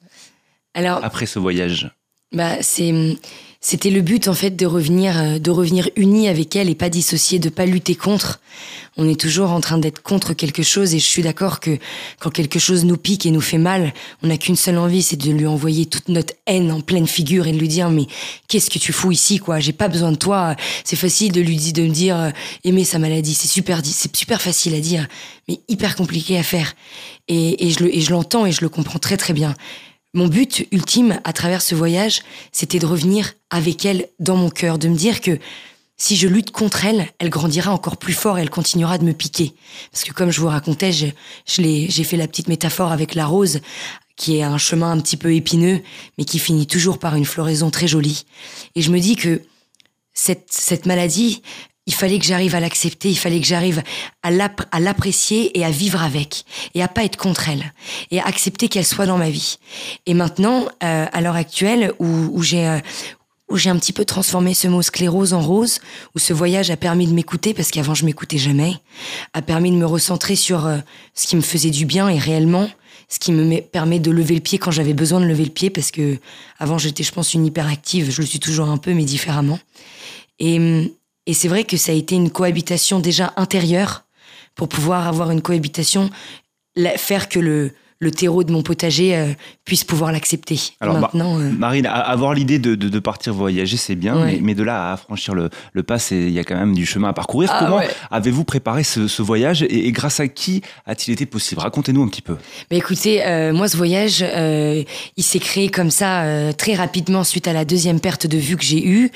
alors 0.74 1.00
après 1.02 1.26
ce 1.26 1.38
voyage? 1.38 1.90
Bah, 2.30 2.58
c'était 2.60 3.90
le 3.90 4.02
but 4.02 4.28
en 4.28 4.34
fait 4.34 4.50
de 4.50 4.66
revenir, 4.66 5.16
euh, 5.16 5.38
de 5.38 5.50
revenir 5.50 5.88
unis 5.96 6.28
avec 6.28 6.54
elle 6.56 6.68
et 6.68 6.74
pas 6.74 6.90
dissociés, 6.90 7.38
de 7.38 7.48
pas 7.48 7.64
lutter 7.64 7.94
contre. 7.94 8.40
On 8.98 9.08
est 9.08 9.18
toujours 9.18 9.50
en 9.50 9.60
train 9.60 9.78
d'être 9.78 10.02
contre 10.02 10.34
quelque 10.34 10.62
chose 10.62 10.94
et 10.94 10.98
je 10.98 11.06
suis 11.06 11.22
d'accord 11.22 11.58
que 11.58 11.78
quand 12.20 12.28
quelque 12.28 12.58
chose 12.58 12.84
nous 12.84 12.98
pique 12.98 13.24
et 13.24 13.30
nous 13.30 13.40
fait 13.40 13.56
mal, 13.56 13.94
on 14.22 14.26
n'a 14.26 14.36
qu'une 14.36 14.56
seule 14.56 14.76
envie, 14.76 15.02
c'est 15.02 15.16
de 15.16 15.30
lui 15.30 15.46
envoyer 15.46 15.86
toute 15.86 16.10
notre 16.10 16.34
haine 16.46 16.70
en 16.70 16.82
pleine 16.82 17.06
figure 17.06 17.46
et 17.46 17.52
de 17.52 17.58
lui 17.58 17.68
dire 17.68 17.88
mais 17.88 18.06
qu'est-ce 18.46 18.68
que 18.68 18.78
tu 18.78 18.92
fous 18.92 19.12
ici 19.12 19.38
quoi? 19.38 19.58
J'ai 19.58 19.72
pas 19.72 19.88
besoin 19.88 20.12
de 20.12 20.18
toi. 20.18 20.54
C'est 20.84 20.96
facile 20.96 21.32
de 21.32 21.40
lui 21.40 21.56
dire 21.56 21.72
de 21.72 21.86
dire 21.86 22.16
euh, 22.18 22.30
aimer 22.64 22.84
sa 22.84 22.98
maladie, 22.98 23.32
c'est 23.32 23.48
super, 23.48 23.80
c'est 23.82 24.14
super 24.14 24.42
facile 24.42 24.74
à 24.74 24.80
dire, 24.80 25.08
mais 25.48 25.60
hyper 25.68 25.96
compliqué 25.96 26.36
à 26.36 26.42
faire. 26.42 26.74
Et, 27.28 27.70
je 27.70 27.84
et 27.84 28.00
je 28.00 28.10
l'entends 28.10 28.44
et 28.44 28.52
je 28.52 28.60
le 28.60 28.68
comprends 28.68 28.98
très 28.98 29.16
très 29.16 29.32
bien. 29.32 29.54
Mon 30.14 30.26
but 30.26 30.66
ultime 30.72 31.20
à 31.24 31.32
travers 31.32 31.62
ce 31.62 31.74
voyage, 31.74 32.22
c'était 32.52 32.78
de 32.78 32.86
revenir 32.86 33.34
avec 33.50 33.84
elle 33.84 34.08
dans 34.18 34.36
mon 34.36 34.50
cœur, 34.50 34.78
de 34.78 34.88
me 34.88 34.96
dire 34.96 35.20
que 35.20 35.38
si 35.96 36.16
je 36.16 36.28
lutte 36.28 36.52
contre 36.52 36.84
elle, 36.84 37.08
elle 37.18 37.28
grandira 37.28 37.72
encore 37.72 37.96
plus 37.96 38.12
fort 38.12 38.38
et 38.38 38.42
elle 38.42 38.50
continuera 38.50 38.98
de 38.98 39.04
me 39.04 39.12
piquer. 39.12 39.52
Parce 39.90 40.04
que 40.04 40.12
comme 40.12 40.30
je 40.30 40.40
vous 40.40 40.46
racontais, 40.46 40.92
je, 40.92 41.06
j'ai 41.46 42.04
fait 42.04 42.16
la 42.16 42.28
petite 42.28 42.48
métaphore 42.48 42.92
avec 42.92 43.14
la 43.14 43.26
rose, 43.26 43.60
qui 44.16 44.36
est 44.36 44.42
un 44.42 44.58
chemin 44.58 44.92
un 44.92 45.00
petit 45.00 45.16
peu 45.16 45.34
épineux, 45.34 45.82
mais 46.16 46.24
qui 46.24 46.38
finit 46.38 46.66
toujours 46.66 46.98
par 46.98 47.16
une 47.16 47.24
floraison 47.24 47.70
très 47.70 47.88
jolie. 47.88 48.26
Et 48.76 48.82
je 48.82 48.90
me 48.90 49.00
dis 49.00 49.16
que 49.16 49.42
cette, 50.14 50.46
cette 50.50 50.86
maladie, 50.86 51.42
il 51.88 51.94
fallait 51.94 52.18
que 52.18 52.26
j'arrive 52.26 52.54
à 52.54 52.60
l'accepter, 52.60 53.08
il 53.08 53.18
fallait 53.18 53.40
que 53.40 53.46
j'arrive 53.46 53.82
à 54.22 54.80
l'apprécier 54.80 55.58
et 55.58 55.64
à 55.64 55.70
vivre 55.70 56.02
avec, 56.02 56.44
et 56.74 56.82
à 56.82 56.86
pas 56.86 57.02
être 57.02 57.16
contre 57.16 57.48
elle, 57.48 57.72
et 58.10 58.20
à 58.20 58.26
accepter 58.26 58.68
qu'elle 58.68 58.84
soit 58.84 59.06
dans 59.06 59.16
ma 59.16 59.30
vie. 59.30 59.58
Et 60.04 60.12
maintenant, 60.12 60.66
euh, 60.84 61.06
à 61.10 61.20
l'heure 61.22 61.34
actuelle, 61.34 61.92
où, 61.98 62.06
où 62.06 62.42
j'ai 62.42 62.66
euh, 62.66 62.78
où 63.48 63.56
j'ai 63.56 63.70
un 63.70 63.78
petit 63.78 63.94
peu 63.94 64.04
transformé 64.04 64.52
ce 64.52 64.68
mot 64.68 64.82
sclérose 64.82 65.32
en 65.32 65.40
rose, 65.40 65.80
où 66.14 66.18
ce 66.18 66.34
voyage 66.34 66.70
a 66.70 66.76
permis 66.76 67.06
de 67.06 67.14
m'écouter, 67.14 67.54
parce 67.54 67.70
qu'avant 67.70 67.94
je 67.94 68.04
m'écoutais 68.04 68.36
jamais, 68.36 68.74
a 69.32 69.40
permis 69.40 69.70
de 69.70 69.76
me 69.76 69.86
recentrer 69.86 70.36
sur 70.36 70.66
euh, 70.66 70.76
ce 71.14 71.26
qui 71.26 71.36
me 71.36 71.40
faisait 71.40 71.70
du 71.70 71.86
bien 71.86 72.10
et 72.10 72.18
réellement, 72.18 72.68
ce 73.08 73.18
qui 73.18 73.32
me 73.32 73.62
permet 73.62 73.98
de 73.98 74.10
lever 74.10 74.34
le 74.34 74.42
pied 74.42 74.58
quand 74.58 74.70
j'avais 74.70 74.92
besoin 74.92 75.20
de 75.20 75.24
lever 75.24 75.44
le 75.44 75.50
pied, 75.50 75.70
parce 75.70 75.90
que 75.90 76.18
avant 76.58 76.76
j'étais, 76.76 77.02
je 77.02 77.12
pense, 77.12 77.32
une 77.32 77.46
hyperactive, 77.46 78.10
je 78.10 78.20
le 78.20 78.26
suis 78.26 78.40
toujours 78.40 78.68
un 78.68 78.76
peu, 78.76 78.92
mais 78.92 79.04
différemment. 79.04 79.58
Et, 80.38 80.92
et 81.28 81.34
c'est 81.34 81.48
vrai 81.48 81.64
que 81.64 81.76
ça 81.76 81.92
a 81.92 81.94
été 81.94 82.16
une 82.16 82.30
cohabitation 82.30 83.00
déjà 83.00 83.34
intérieure 83.36 84.06
pour 84.54 84.66
pouvoir 84.68 85.06
avoir 85.06 85.30
une 85.30 85.42
cohabitation, 85.42 86.08
faire 86.96 87.28
que 87.28 87.38
le, 87.38 87.74
le 88.00 88.12
terreau 88.12 88.44
de 88.44 88.52
mon 88.52 88.62
potager 88.62 89.16
euh, 89.16 89.32
puisse 89.64 89.82
pouvoir 89.82 90.12
l'accepter. 90.12 90.60
Alors 90.80 90.98
maintenant, 90.98 91.40
euh, 91.40 91.50
Marine, 91.50 91.86
avoir 91.86 92.32
l'idée 92.32 92.60
de, 92.60 92.76
de, 92.76 92.98
partir 93.00 93.34
voyager, 93.34 93.76
c'est 93.76 93.96
bien, 93.96 94.26
mais, 94.40 94.54
de 94.54 94.62
là 94.62 94.92
à 94.92 94.96
franchir 94.96 95.34
le, 95.34 95.50
le 95.72 95.82
pas, 95.82 95.98
il 96.12 96.30
y 96.30 96.38
a 96.38 96.44
quand 96.44 96.56
même 96.56 96.74
du 96.74 96.86
chemin 96.86 97.08
à 97.08 97.12
parcourir. 97.12 97.50
Ah 97.52 97.58
Comment 97.60 97.80
avez-vous 98.10 98.44
préparé 98.44 98.84
ce, 98.84 99.08
ce 99.08 99.20
voyage 99.20 99.62
et, 99.62 99.90
grâce 99.90 100.20
à 100.20 100.28
qui 100.28 100.62
a-t-il 100.86 101.12
été 101.12 101.26
possible? 101.26 101.60
Racontez-nous 101.60 102.02
un 102.02 102.08
petit 102.08 102.22
peu. 102.22 102.36
Mais 102.70 102.76
écoutez, 102.76 103.26
euh, 103.26 103.52
moi 103.52 103.66
ce 103.68 103.76
voyage, 103.76 104.24
il 105.16 105.24
s'est 105.24 105.38
créé 105.40 105.68
comme 105.68 105.90
ça 105.90 106.52
très 106.54 106.74
rapidement 106.74 107.24
suite 107.24 107.48
à 107.48 107.52
la 107.52 107.64
deuxième 107.64 108.00
perte 108.00 108.26
de 108.26 108.38
vue 108.38 108.56
que 108.56 108.64
j'ai 108.64 108.86
eue. 108.86 109.10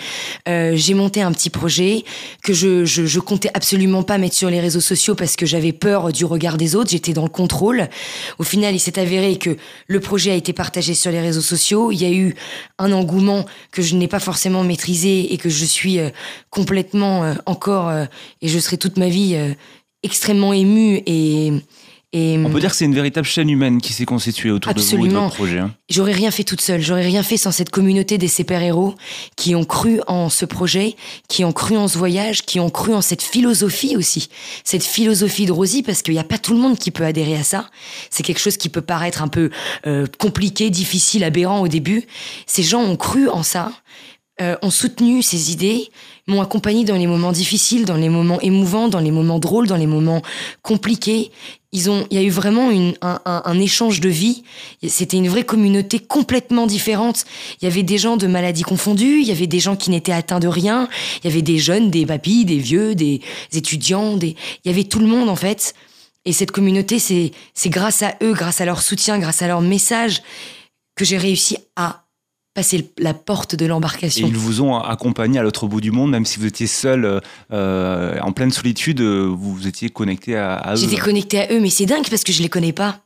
j'ai 0.47 0.95
monté 0.95 1.23
un 1.23 1.31
petit 1.33 1.51
projet 1.51 2.05
que 2.43 2.53
je, 2.53 2.85
je, 2.85 3.07
je 3.07 3.21
comptais 3.21 3.51
absolument 3.55 4.03
pas 4.03 4.19
mettre 4.19 4.35
sur 4.35 4.51
les 4.51 4.61
réseaux 4.61 4.81
sociaux 4.81 5.15
parce 5.15 5.37
que 5.37 5.47
j'avais 5.47 5.73
peur 5.73 6.13
du 6.13 6.25
regard 6.25 6.57
des 6.57 6.75
autres. 6.75 6.91
J'étais 6.91 7.13
dans 7.13 7.23
le 7.23 7.29
contrôle. 7.29 7.89
Au 8.39 8.43
final 8.43 8.72
il 8.73 8.81
s'est 8.81 8.99
avéré 8.99 9.37
que 9.37 9.57
le 9.87 10.01
projet 10.01 10.31
a 10.31 10.35
été 10.35 10.53
partagé 10.53 10.95
sur 10.95 11.11
les 11.11 11.21
réseaux 11.21 11.41
sociaux. 11.41 11.93
Il 11.93 12.01
y 12.01 12.05
a 12.05 12.11
eu 12.11 12.35
un 12.79 12.93
engouement 12.93 13.45
que 13.71 13.83
je 13.83 13.95
n'ai 13.97 14.09
pas 14.09 14.21
forcément 14.21 14.65
maîtrisé 14.65 15.33
et 15.33 15.39
que 15.39 15.49
je 15.49 15.65
suis 15.65 15.99
euh, 15.99 16.11
complètement 16.51 17.25
euh, 17.25 17.35
encore, 17.47 17.89
euh, 17.89 18.05
et 18.41 18.49
je 18.49 18.59
serai 18.59 18.77
toute 18.77 18.97
ma 18.97 19.09
vie 19.09 19.37
extrêmement 20.03 20.53
émue 20.53 21.03
et 21.07 21.53
on 22.15 22.51
peut 22.51 22.61
dire 22.61 22.71
que 22.71 22.77
c'est 22.77 22.85
une 22.85 22.95
véritable 22.95 23.27
chaîne 23.27 23.49
humaine 23.49 23.81
qui 23.81 23.93
s'est 23.93 24.05
constituée 24.05 24.51
autour 24.51 24.75
de 24.75 24.81
vous 24.81 25.05
et 25.05 25.09
de 25.09 25.15
votre 25.15 25.35
projet. 25.35 25.59
Hein. 25.61 25.75
J'aurais 25.89 26.13
rien 26.13 26.31
fait 26.31 26.45
toute 26.45 26.61
seule, 26.61 26.83
j'aurais 26.83 27.07
rien 27.07 27.23
fait 27.23 27.39
sans 27.39 27.53
cette 27.53 27.71
communauté 27.71 28.19
des 28.19 28.29
super-héros 28.29 28.95
qui 29.37 29.55
ont 29.55 29.65
cru 29.65 30.01
en 30.07 30.29
ce 30.29 30.45
projet, 30.45 30.97
qui 31.29 31.45
ont 31.45 31.53
cru 31.53 31.77
en 31.77 31.89
ce 31.89 31.97
voyage, 31.97 32.43
qui 32.43 32.61
ont 32.61 32.71
cru 32.71 32.93
en 32.93 33.01
cette 33.01 33.23
philosophie 33.23 33.97
aussi. 33.97 34.29
Cette 34.63 34.85
philosophie 34.85 35.47
de 35.47 35.53
Rosie, 35.53 35.83
parce 35.83 36.03
qu'il 36.03 36.15
n'y 36.15 36.21
a 36.21 36.25
pas 36.25 36.39
tout 36.39 36.53
le 36.53 36.61
monde 36.61 36.79
qui 36.79 36.91
peut 36.91 37.05
adhérer 37.05 37.37
à 37.37 37.45
ça. 37.45 37.71
C'est 38.11 38.23
quelque 38.23 38.41
chose 38.41 38.59
qui 38.59 38.69
peut 38.69 38.83
paraître 38.83 39.23
un 39.23 39.29
peu 39.29 39.51
euh, 39.87 40.07
compliqué, 40.19 40.69
difficile, 40.69 41.25
aberrant 41.25 41.61
au 41.61 41.69
début. 41.69 42.05
Ces 42.47 42.63
gens 42.63 42.83
ont 42.83 42.97
cru 42.97 43.29
en 43.29 43.43
ça, 43.43 43.73
euh, 44.43 44.57
ont 44.61 44.71
soutenu 44.71 45.23
ces 45.23 45.53
idées, 45.53 45.89
m'ont 46.27 46.43
accompagné 46.43 46.85
dans 46.85 46.97
les 46.97 47.07
moments 47.07 47.31
difficiles, 47.31 47.85
dans 47.85 47.97
les 47.97 48.09
moments 48.09 48.41
émouvants, 48.41 48.89
dans 48.89 48.99
les 48.99 49.13
moments 49.13 49.39
drôles, 49.39 49.69
dans 49.69 49.77
les 49.77 49.87
moments 49.87 50.21
compliqués. 50.63 51.31
Il 51.73 51.81
y 52.11 52.19
a 52.19 52.23
eu 52.23 52.29
vraiment 52.29 52.71
un, 53.01 53.61
échange 53.61 54.01
de 54.01 54.09
vie. 54.09 54.43
C'était 54.87 55.17
une 55.17 55.29
vraie 55.29 55.45
communauté 55.45 56.01
complètement 56.01 56.67
différente. 56.67 57.25
Il 57.61 57.65
y 57.65 57.69
avait 57.69 57.85
des 57.85 57.99
gens 57.99 58.17
de 58.17 58.27
maladies 58.27 58.65
confondues, 58.65 59.21
il 59.21 59.29
y 59.29 59.31
avait 59.31 59.47
des 59.47 59.61
gens 59.61 59.77
qui 59.77 59.91
n'étaient 59.91 60.13
atteints 60.13 60.41
de 60.41 60.49
rien, 60.49 60.89
il 61.23 61.31
y 61.31 61.33
avait 61.33 61.41
des 61.41 61.59
jeunes, 61.59 61.91
des 61.91 62.05
papis, 62.05 62.45
des 62.45 62.59
vieux, 62.59 62.95
des 62.95 63.23
étudiants, 63.55 64.19
il 64.21 64.35
y 64.67 64.69
avait 64.69 64.85
tout 64.85 64.99
le 64.99 65.07
monde 65.07 65.29
en 65.29 65.37
fait. 65.37 65.75
Et 66.25 66.33
cette 66.33 66.51
communauté, 66.51 66.99
c'est 66.99 67.33
grâce 67.69 68.03
à 68.03 68.17
eux, 68.23 68.33
grâce 68.35 68.61
à 68.61 68.65
leur 68.65 68.83
soutien, 68.83 69.19
grâce 69.19 69.41
à 69.41 69.47
leur 69.47 69.61
message, 69.61 70.23
que 70.95 71.05
j'ai 71.05 71.17
réussi 71.17 71.57
à 71.77 72.02
passer 72.55 72.93
la 72.99 73.15
porte 73.15 73.55
de 73.55 73.67
l'embarcation. 73.67 74.27
ils 74.27 74.37
vous 74.37 74.61
ont 74.61 74.79
accompagné 74.79 75.39
à 75.39 75.43
l'autre 75.43 75.67
bout 75.67 75.81
du 75.81 75.91
monde, 75.91 76.11
même 76.11 76.27
si 76.27 76.39
vous 76.39 76.47
étiez 76.47 76.67
seul, 76.67 77.21
euh, 77.53 78.19
en 78.21 78.33
pleine 78.33 78.51
solitude, 78.51 79.01
vous 79.01 79.67
étiez 79.67 79.89
connecté 79.89 80.37
à, 80.37 80.55
à 80.55 80.75
eux. 80.75 80.77
J'étais 80.77 80.97
connecté 80.97 81.41
à 81.41 81.53
eux, 81.53 81.61
mais 81.61 81.71
c'est 81.71 81.87
dingue 81.87 82.09
parce 82.09 82.25
que 82.25 82.33
je 82.33 82.43
les 82.43 82.49
connais 82.49 82.73
pas. 82.73 83.01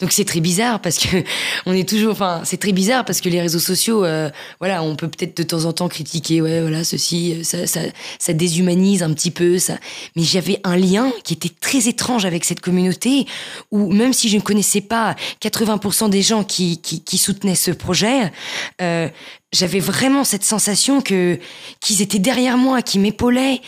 Donc 0.00 0.12
c'est 0.12 0.24
très 0.24 0.40
bizarre 0.40 0.80
parce 0.80 0.98
que 0.98 1.24
on 1.66 1.72
est 1.72 1.88
toujours, 1.88 2.12
enfin 2.12 2.42
c'est 2.44 2.58
très 2.58 2.72
bizarre 2.72 3.04
parce 3.04 3.20
que 3.20 3.28
les 3.28 3.40
réseaux 3.40 3.58
sociaux, 3.58 4.04
euh, 4.04 4.30
voilà, 4.60 4.82
on 4.82 4.96
peut 4.96 5.08
peut-être 5.08 5.36
de 5.36 5.42
temps 5.42 5.64
en 5.64 5.72
temps 5.72 5.88
critiquer, 5.88 6.40
ouais, 6.40 6.60
voilà, 6.60 6.84
ceci, 6.84 7.44
ça, 7.44 7.66
ça, 7.66 7.80
ça 8.18 8.32
déshumanise 8.32 9.02
un 9.02 9.12
petit 9.12 9.30
peu, 9.30 9.58
ça. 9.58 9.78
Mais 10.16 10.22
j'avais 10.22 10.60
un 10.64 10.76
lien 10.76 11.12
qui 11.24 11.34
était 11.34 11.52
très 11.60 11.88
étrange 11.88 12.24
avec 12.24 12.44
cette 12.44 12.60
communauté 12.60 13.26
où 13.70 13.92
même 13.92 14.12
si 14.12 14.28
je 14.28 14.36
ne 14.36 14.42
connaissais 14.42 14.80
pas 14.80 15.16
80% 15.42 16.10
des 16.10 16.22
gens 16.22 16.44
qui 16.44 16.80
soutenaient 17.16 17.54
ce 17.54 17.70
projet, 17.70 18.32
euh, 18.80 19.08
j'avais 19.52 19.80
vraiment 19.80 20.24
cette 20.24 20.44
sensation 20.44 21.00
que 21.00 21.38
qu'ils 21.80 22.02
étaient 22.02 22.18
derrière 22.18 22.56
moi, 22.56 22.82
qui 22.82 22.98
m'épaulaient 22.98 23.60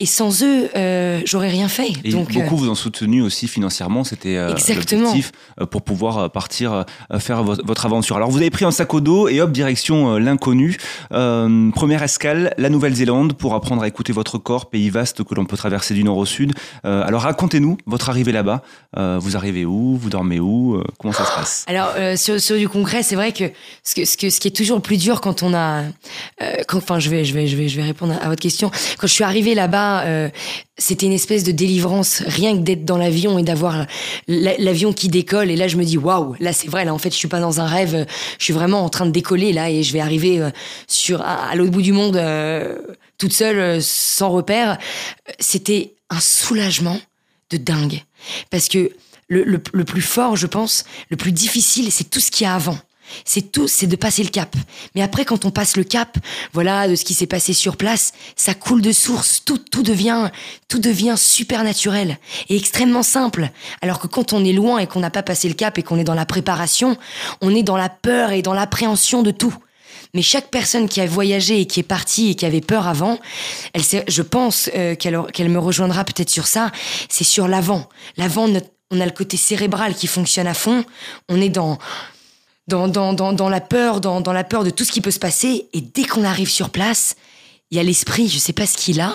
et 0.00 0.06
sans 0.06 0.44
eux, 0.44 0.70
euh, 0.76 1.20
j'aurais 1.24 1.48
rien 1.48 1.66
fait. 1.66 1.90
Et 2.04 2.10
Donc, 2.10 2.32
beaucoup 2.32 2.54
euh, 2.54 2.58
vous 2.58 2.70
ont 2.70 2.76
soutenu 2.76 3.20
aussi 3.20 3.48
financièrement, 3.48 4.04
c'était 4.04 4.36
euh, 4.36 4.50
l'objectif 4.50 5.32
euh, 5.60 5.66
pour 5.66 5.82
pouvoir 5.82 6.30
partir 6.30 6.84
faire 7.18 7.42
votre 7.42 7.84
aventure. 7.84 8.14
Alors 8.14 8.30
vous 8.30 8.38
avez 8.38 8.50
pris 8.50 8.64
un 8.64 8.70
sac 8.70 8.94
au 8.94 9.00
dos 9.00 9.28
et 9.28 9.40
hop, 9.40 9.50
direction 9.50 10.16
l'inconnu. 10.18 10.76
première 11.10 12.02
escale, 12.02 12.54
la 12.58 12.68
Nouvelle-Zélande, 12.68 13.32
pour 13.32 13.54
apprendre 13.54 13.82
à 13.82 13.88
écouter 13.88 14.12
votre 14.12 14.38
corps, 14.38 14.70
pays 14.70 14.90
vaste 14.90 15.24
que 15.24 15.34
l'on 15.34 15.46
peut 15.46 15.56
traverser 15.56 15.94
du 15.94 16.04
nord 16.04 16.18
au 16.18 16.26
sud. 16.26 16.52
alors 16.84 17.22
racontez-nous 17.22 17.78
votre 17.86 18.08
arrivée 18.08 18.32
là-bas. 18.32 18.62
vous 18.96 19.36
arrivez 19.36 19.64
où? 19.64 19.96
Vous 19.96 20.10
dormez 20.10 20.38
où? 20.38 20.80
Comment 20.98 21.12
ça 21.12 21.24
se 21.24 21.34
passe? 21.34 21.64
Alors 21.66 21.90
sur, 22.16 22.40
sur, 22.40 22.56
du 22.56 22.68
concret, 22.68 23.02
c'est 23.02 23.16
vrai 23.16 23.32
que 23.32 23.50
ce, 23.82 23.94
que 23.94 24.04
ce, 24.04 24.16
que 24.16 24.30
ce 24.30 24.38
qui 24.38 24.48
est 24.48 24.56
toujours 24.56 24.76
le 24.76 24.82
plus 24.82 24.98
dur 24.98 25.20
quand 25.20 25.27
on 25.42 25.54
a, 25.54 25.84
quand, 26.66 26.78
enfin 26.78 26.98
je 26.98 27.10
vais, 27.10 27.24
je 27.24 27.34
vais, 27.34 27.46
je 27.46 27.56
vais, 27.56 27.68
je 27.68 27.76
vais 27.76 27.86
répondre 27.86 28.14
à 28.20 28.28
votre 28.28 28.42
question. 28.42 28.70
Quand 28.98 29.06
je 29.06 29.12
suis 29.12 29.24
arrivée 29.24 29.54
là-bas 29.54 30.04
euh, 30.06 30.28
c'était 30.76 31.06
une 31.06 31.12
espèce 31.12 31.42
de 31.42 31.50
délivrance, 31.50 32.22
rien 32.24 32.56
que 32.56 32.62
d'être 32.62 32.84
dans 32.84 32.98
l'avion 32.98 33.38
et 33.38 33.42
d'avoir 33.42 33.86
l'avion 34.28 34.92
qui 34.92 35.08
décolle. 35.08 35.50
Et 35.50 35.56
là, 35.56 35.66
je 35.66 35.76
me 35.76 35.84
dis, 35.84 35.98
waouh, 35.98 36.36
là, 36.38 36.52
c'est 36.52 36.68
vrai, 36.68 36.84
là, 36.84 36.94
en 36.94 36.98
fait, 36.98 37.10
je 37.10 37.16
suis 37.16 37.28
pas 37.28 37.40
dans 37.40 37.60
un 37.60 37.66
rêve, 37.66 38.06
je 38.38 38.44
suis 38.44 38.52
vraiment 38.52 38.84
en 38.84 38.88
train 38.88 39.04
de 39.04 39.10
décoller, 39.10 39.52
là, 39.52 39.70
et 39.70 39.82
je 39.82 39.92
vais 39.92 40.00
arriver 40.00 40.40
euh, 40.40 40.50
sur, 40.86 41.20
à, 41.22 41.54
l'autre 41.56 41.72
bout 41.72 41.82
du 41.82 41.92
monde, 41.92 42.16
euh, 42.16 42.78
toute 43.18 43.32
seule, 43.32 43.82
sans 43.82 44.30
repère. 44.30 44.78
C'était 45.40 45.94
un 46.10 46.20
soulagement 46.20 47.00
de 47.50 47.56
dingue. 47.56 48.04
Parce 48.50 48.68
que 48.68 48.92
le 49.28 49.58
plus 49.58 50.00
fort, 50.00 50.36
je 50.36 50.46
pense, 50.46 50.84
le 51.10 51.16
plus 51.16 51.32
difficile, 51.32 51.90
c'est 51.90 52.08
tout 52.08 52.20
ce 52.20 52.30
qu'il 52.30 52.44
y 52.44 52.48
a 52.48 52.54
avant. 52.54 52.78
C'est 53.24 53.52
tout, 53.52 53.68
c'est 53.68 53.86
de 53.86 53.96
passer 53.96 54.22
le 54.22 54.30
cap. 54.30 54.54
Mais 54.94 55.02
après, 55.02 55.24
quand 55.24 55.44
on 55.44 55.50
passe 55.50 55.76
le 55.76 55.84
cap, 55.84 56.18
voilà, 56.52 56.88
de 56.88 56.94
ce 56.94 57.04
qui 57.04 57.14
s'est 57.14 57.26
passé 57.26 57.52
sur 57.52 57.76
place, 57.76 58.12
ça 58.36 58.54
coule 58.54 58.82
de 58.82 58.92
source. 58.92 59.42
Tout, 59.44 59.58
tout 59.58 59.82
devient, 59.82 60.30
tout 60.68 60.78
devient 60.78 61.14
super 61.16 61.64
naturel 61.64 62.18
et 62.48 62.56
extrêmement 62.56 63.02
simple. 63.02 63.50
Alors 63.82 63.98
que 63.98 64.06
quand 64.06 64.32
on 64.32 64.44
est 64.44 64.52
loin 64.52 64.78
et 64.78 64.86
qu'on 64.86 65.00
n'a 65.00 65.10
pas 65.10 65.22
passé 65.22 65.48
le 65.48 65.54
cap 65.54 65.78
et 65.78 65.82
qu'on 65.82 65.98
est 65.98 66.04
dans 66.04 66.14
la 66.14 66.26
préparation, 66.26 66.96
on 67.40 67.54
est 67.54 67.62
dans 67.62 67.76
la 67.76 67.88
peur 67.88 68.32
et 68.32 68.42
dans 68.42 68.54
l'appréhension 68.54 69.22
de 69.22 69.30
tout. 69.30 69.54
Mais 70.14 70.22
chaque 70.22 70.48
personne 70.50 70.88
qui 70.88 71.00
a 71.00 71.06
voyagé 71.06 71.60
et 71.60 71.66
qui 71.66 71.80
est 71.80 71.84
partie 71.84 72.30
et 72.30 72.34
qui 72.34 72.46
avait 72.46 72.60
peur 72.60 72.86
avant, 72.86 73.18
elle, 73.74 73.82
je 74.08 74.22
pense 74.22 74.70
euh, 74.74 74.94
qu'elle 74.94 75.48
me 75.48 75.58
rejoindra 75.58 76.04
peut-être 76.04 76.30
sur 76.30 76.46
ça. 76.46 76.72
C'est 77.08 77.24
sur 77.24 77.48
l'avant. 77.48 77.88
L'avant, 78.16 78.48
on 78.90 79.00
a 79.00 79.04
le 79.04 79.12
côté 79.12 79.36
cérébral 79.36 79.94
qui 79.94 80.06
fonctionne 80.06 80.46
à 80.46 80.54
fond. 80.54 80.84
On 81.28 81.40
est 81.40 81.50
dans 81.50 81.78
dans, 82.68 82.86
dans, 82.86 83.12
dans, 83.12 83.32
dans 83.32 83.48
la 83.48 83.60
peur, 83.60 84.00
dans, 84.00 84.20
dans 84.20 84.32
la 84.32 84.44
peur 84.44 84.62
de 84.62 84.70
tout 84.70 84.84
ce 84.84 84.92
qui 84.92 85.00
peut 85.00 85.10
se 85.10 85.18
passer. 85.18 85.68
Et 85.72 85.80
dès 85.80 86.04
qu'on 86.04 86.24
arrive 86.24 86.50
sur 86.50 86.70
place, 86.70 87.16
il 87.70 87.76
y 87.76 87.80
a 87.80 87.82
l'esprit, 87.82 88.28
je 88.28 88.38
sais 88.38 88.52
pas 88.52 88.66
ce 88.66 88.76
qu'il 88.76 89.00
a, 89.00 89.14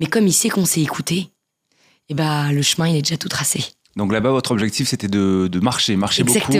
mais 0.00 0.06
comme 0.06 0.26
il 0.26 0.32
sait 0.32 0.48
qu'on 0.48 0.64
s'est 0.64 0.82
écouté, 0.82 1.16
et 1.16 2.12
eh 2.12 2.14
ben, 2.14 2.50
le 2.50 2.62
chemin, 2.62 2.88
il 2.88 2.96
est 2.96 3.02
déjà 3.02 3.16
tout 3.16 3.28
tracé. 3.28 3.64
Donc 3.96 4.12
là-bas, 4.12 4.30
votre 4.30 4.52
objectif, 4.52 4.88
c'était 4.88 5.08
de, 5.08 5.48
de, 5.50 5.60
marcher, 5.60 5.96
marcher 5.96 6.24
beaucoup, 6.24 6.52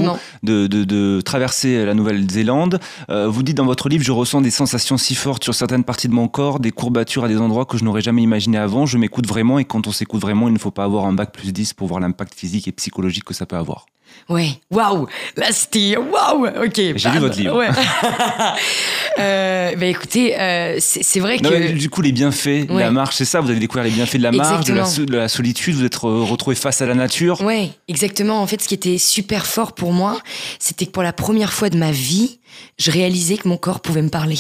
de, 0.43 0.67
de, 0.67 0.85
de, 0.85 1.21
traverser 1.21 1.85
la 1.85 1.95
Nouvelle-Zélande. 1.95 2.81
Euh, 3.09 3.29
vous 3.29 3.43
dites 3.43 3.57
dans 3.57 3.67
votre 3.67 3.89
livre, 3.89 4.05
je 4.05 4.13
ressens 4.13 4.41
des 4.41 4.51
sensations 4.51 4.97
si 4.97 5.15
fortes 5.15 5.43
sur 5.43 5.55
certaines 5.55 5.85
parties 5.85 6.09
de 6.09 6.13
mon 6.13 6.29
corps, 6.29 6.61
des 6.61 6.71
courbatures 6.71 7.25
à 7.25 7.29
des 7.29 7.39
endroits 7.39 7.67
que 7.67 7.79
je 7.79 7.85
n'aurais 7.85 8.03
jamais 8.03 8.23
imaginé 8.23 8.59
avant. 8.59 8.85
Je 8.87 8.99
m'écoute 8.99 9.27
vraiment 9.27 9.59
et 9.59 9.65
quand 9.65 9.87
on 9.87 9.93
s'écoute 9.93 10.21
vraiment, 10.21 10.49
il 10.49 10.55
ne 10.55 10.59
faut 10.59 10.73
pas 10.73 10.85
avoir 10.85 11.07
un 11.07 11.13
bac 11.13 11.33
plus 11.33 11.53
10 11.53 11.73
pour 11.75 11.87
voir 11.87 12.01
l'impact 12.01 12.35
physique 12.35 12.67
et 12.67 12.73
psychologique 12.73 13.25
que 13.25 13.35
ça 13.35 13.47
peut 13.47 13.57
avoir. 13.57 13.87
Ouais, 14.29 14.51
waouh, 14.71 15.09
là 15.37 15.47
c'était 15.51 15.97
waouh, 15.97 16.47
ok. 16.47 16.75
J'ai 16.97 17.11
lu 17.11 17.19
votre 17.19 17.37
livre. 17.37 17.57
Ouais. 17.57 17.69
euh, 19.19 19.75
bah 19.77 19.87
écoutez, 19.87 20.39
euh, 20.39 20.77
c'est 20.79 21.21
vrai 21.21 21.39
que. 21.39 21.49
Mais 21.49 21.73
du 21.73 21.91
coup, 21.91 22.01
les 22.03 22.13
bienfaits 22.13 22.67
de 22.67 22.69
la 22.69 22.75
Ouais. 22.75 22.91
marche, 22.91 23.17
c'est 23.17 23.25
ça. 23.25 23.41
Vous 23.41 23.51
avez 23.51 23.59
découvert 23.59 23.85
les 23.85 23.91
bienfaits 23.91 24.17
de 24.19 24.23
la 24.23 24.33
marche, 24.33 24.65
de 24.67 24.73
la, 24.75 24.81
Exactement. 24.83 24.87
so- 24.87 25.05
de 25.05 25.17
la 25.17 25.29
solitude. 25.29 25.75
Vous 25.75 25.85
êtes 25.85 25.97
re- 25.97 26.25
retrouvé 26.25 26.55
face 26.57 26.81
à 26.81 26.87
la 26.87 26.95
nature. 26.95 27.41
Ouais, 27.43 27.71
exactement. 27.89 28.41
En 28.41 28.47
fait, 28.47 28.63
ce 28.63 28.69
qui 28.69 28.75
était 28.75 28.99
super 28.99 29.47
fort 29.47 29.73
pour 29.73 29.93
moi, 29.93 30.19
c'était 30.59 30.87
que 30.87 30.93
pour 30.93 31.03
la 31.03 31.13
première 31.13 31.53
fois 31.53 31.69
de 31.71 31.77
ma 31.77 31.91
vie, 31.91 32.39
je 32.79 32.91
réalisais 32.91 33.37
que 33.37 33.49
mon 33.49 33.57
corps 33.57 33.81
pouvait 33.81 34.03
me 34.03 34.11
parler. 34.11 34.39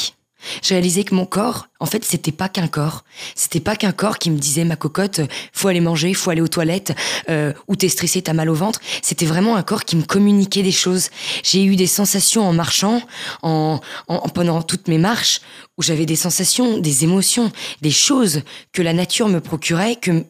Je 0.63 0.71
réalisais 0.71 1.05
que 1.05 1.15
mon 1.15 1.27
corps, 1.27 1.69
en 1.81 1.87
fait, 1.87 2.05
c'était 2.05 2.33
pas 2.33 2.49
qu'un 2.49 2.69
corps. 2.69 3.05
C'était 3.35 3.61
pas 3.61 3.77
qu'un 3.77 3.93
corps 3.93 4.19
qui 4.19 4.31
me 4.31 4.39
disait 4.39 4.65
ma 4.65 4.77
cocotte, 4.77 5.21
faut 5.53 5.69
aller 5.69 5.81
manger, 5.81 6.15
faut 6.15 6.31
aller 6.31 6.41
aux 6.41 6.49
toilettes, 6.49 6.95
euh, 7.29 7.53
ou 7.69 7.77
t'es 7.77 7.89
stressé, 7.89 8.23
t'as 8.23 8.33
mal 8.33 8.49
au 8.51 8.55
ventre. 8.55 8.81
C'était 9.03 9.27
vraiment 9.27 9.57
un 9.57 9.63
corps 9.63 9.85
qui 9.85 9.97
me 9.97 10.03
communiquait 10.03 10.63
des 10.63 10.73
choses. 10.73 11.09
J'ai 11.43 11.65
eu 11.65 11.77
des 11.77 11.87
sensations 11.87 12.47
en 12.49 12.53
marchant, 12.53 13.03
en, 13.43 13.81
en- 14.09 14.15
en- 14.15 14.29
pendant 14.29 14.63
toutes 14.63 14.89
mes 14.89 14.99
marches, 14.99 15.41
où 15.79 15.83
j'avais 15.83 16.07
des 16.07 16.17
sensations, 16.17 16.79
des 16.79 17.05
émotions, 17.05 17.51
des 17.83 17.91
choses 17.91 18.43
que 18.73 18.83
la 18.83 18.93
nature 18.93 19.29
me 19.29 19.41
procurait, 19.41 19.97
que 19.97 20.25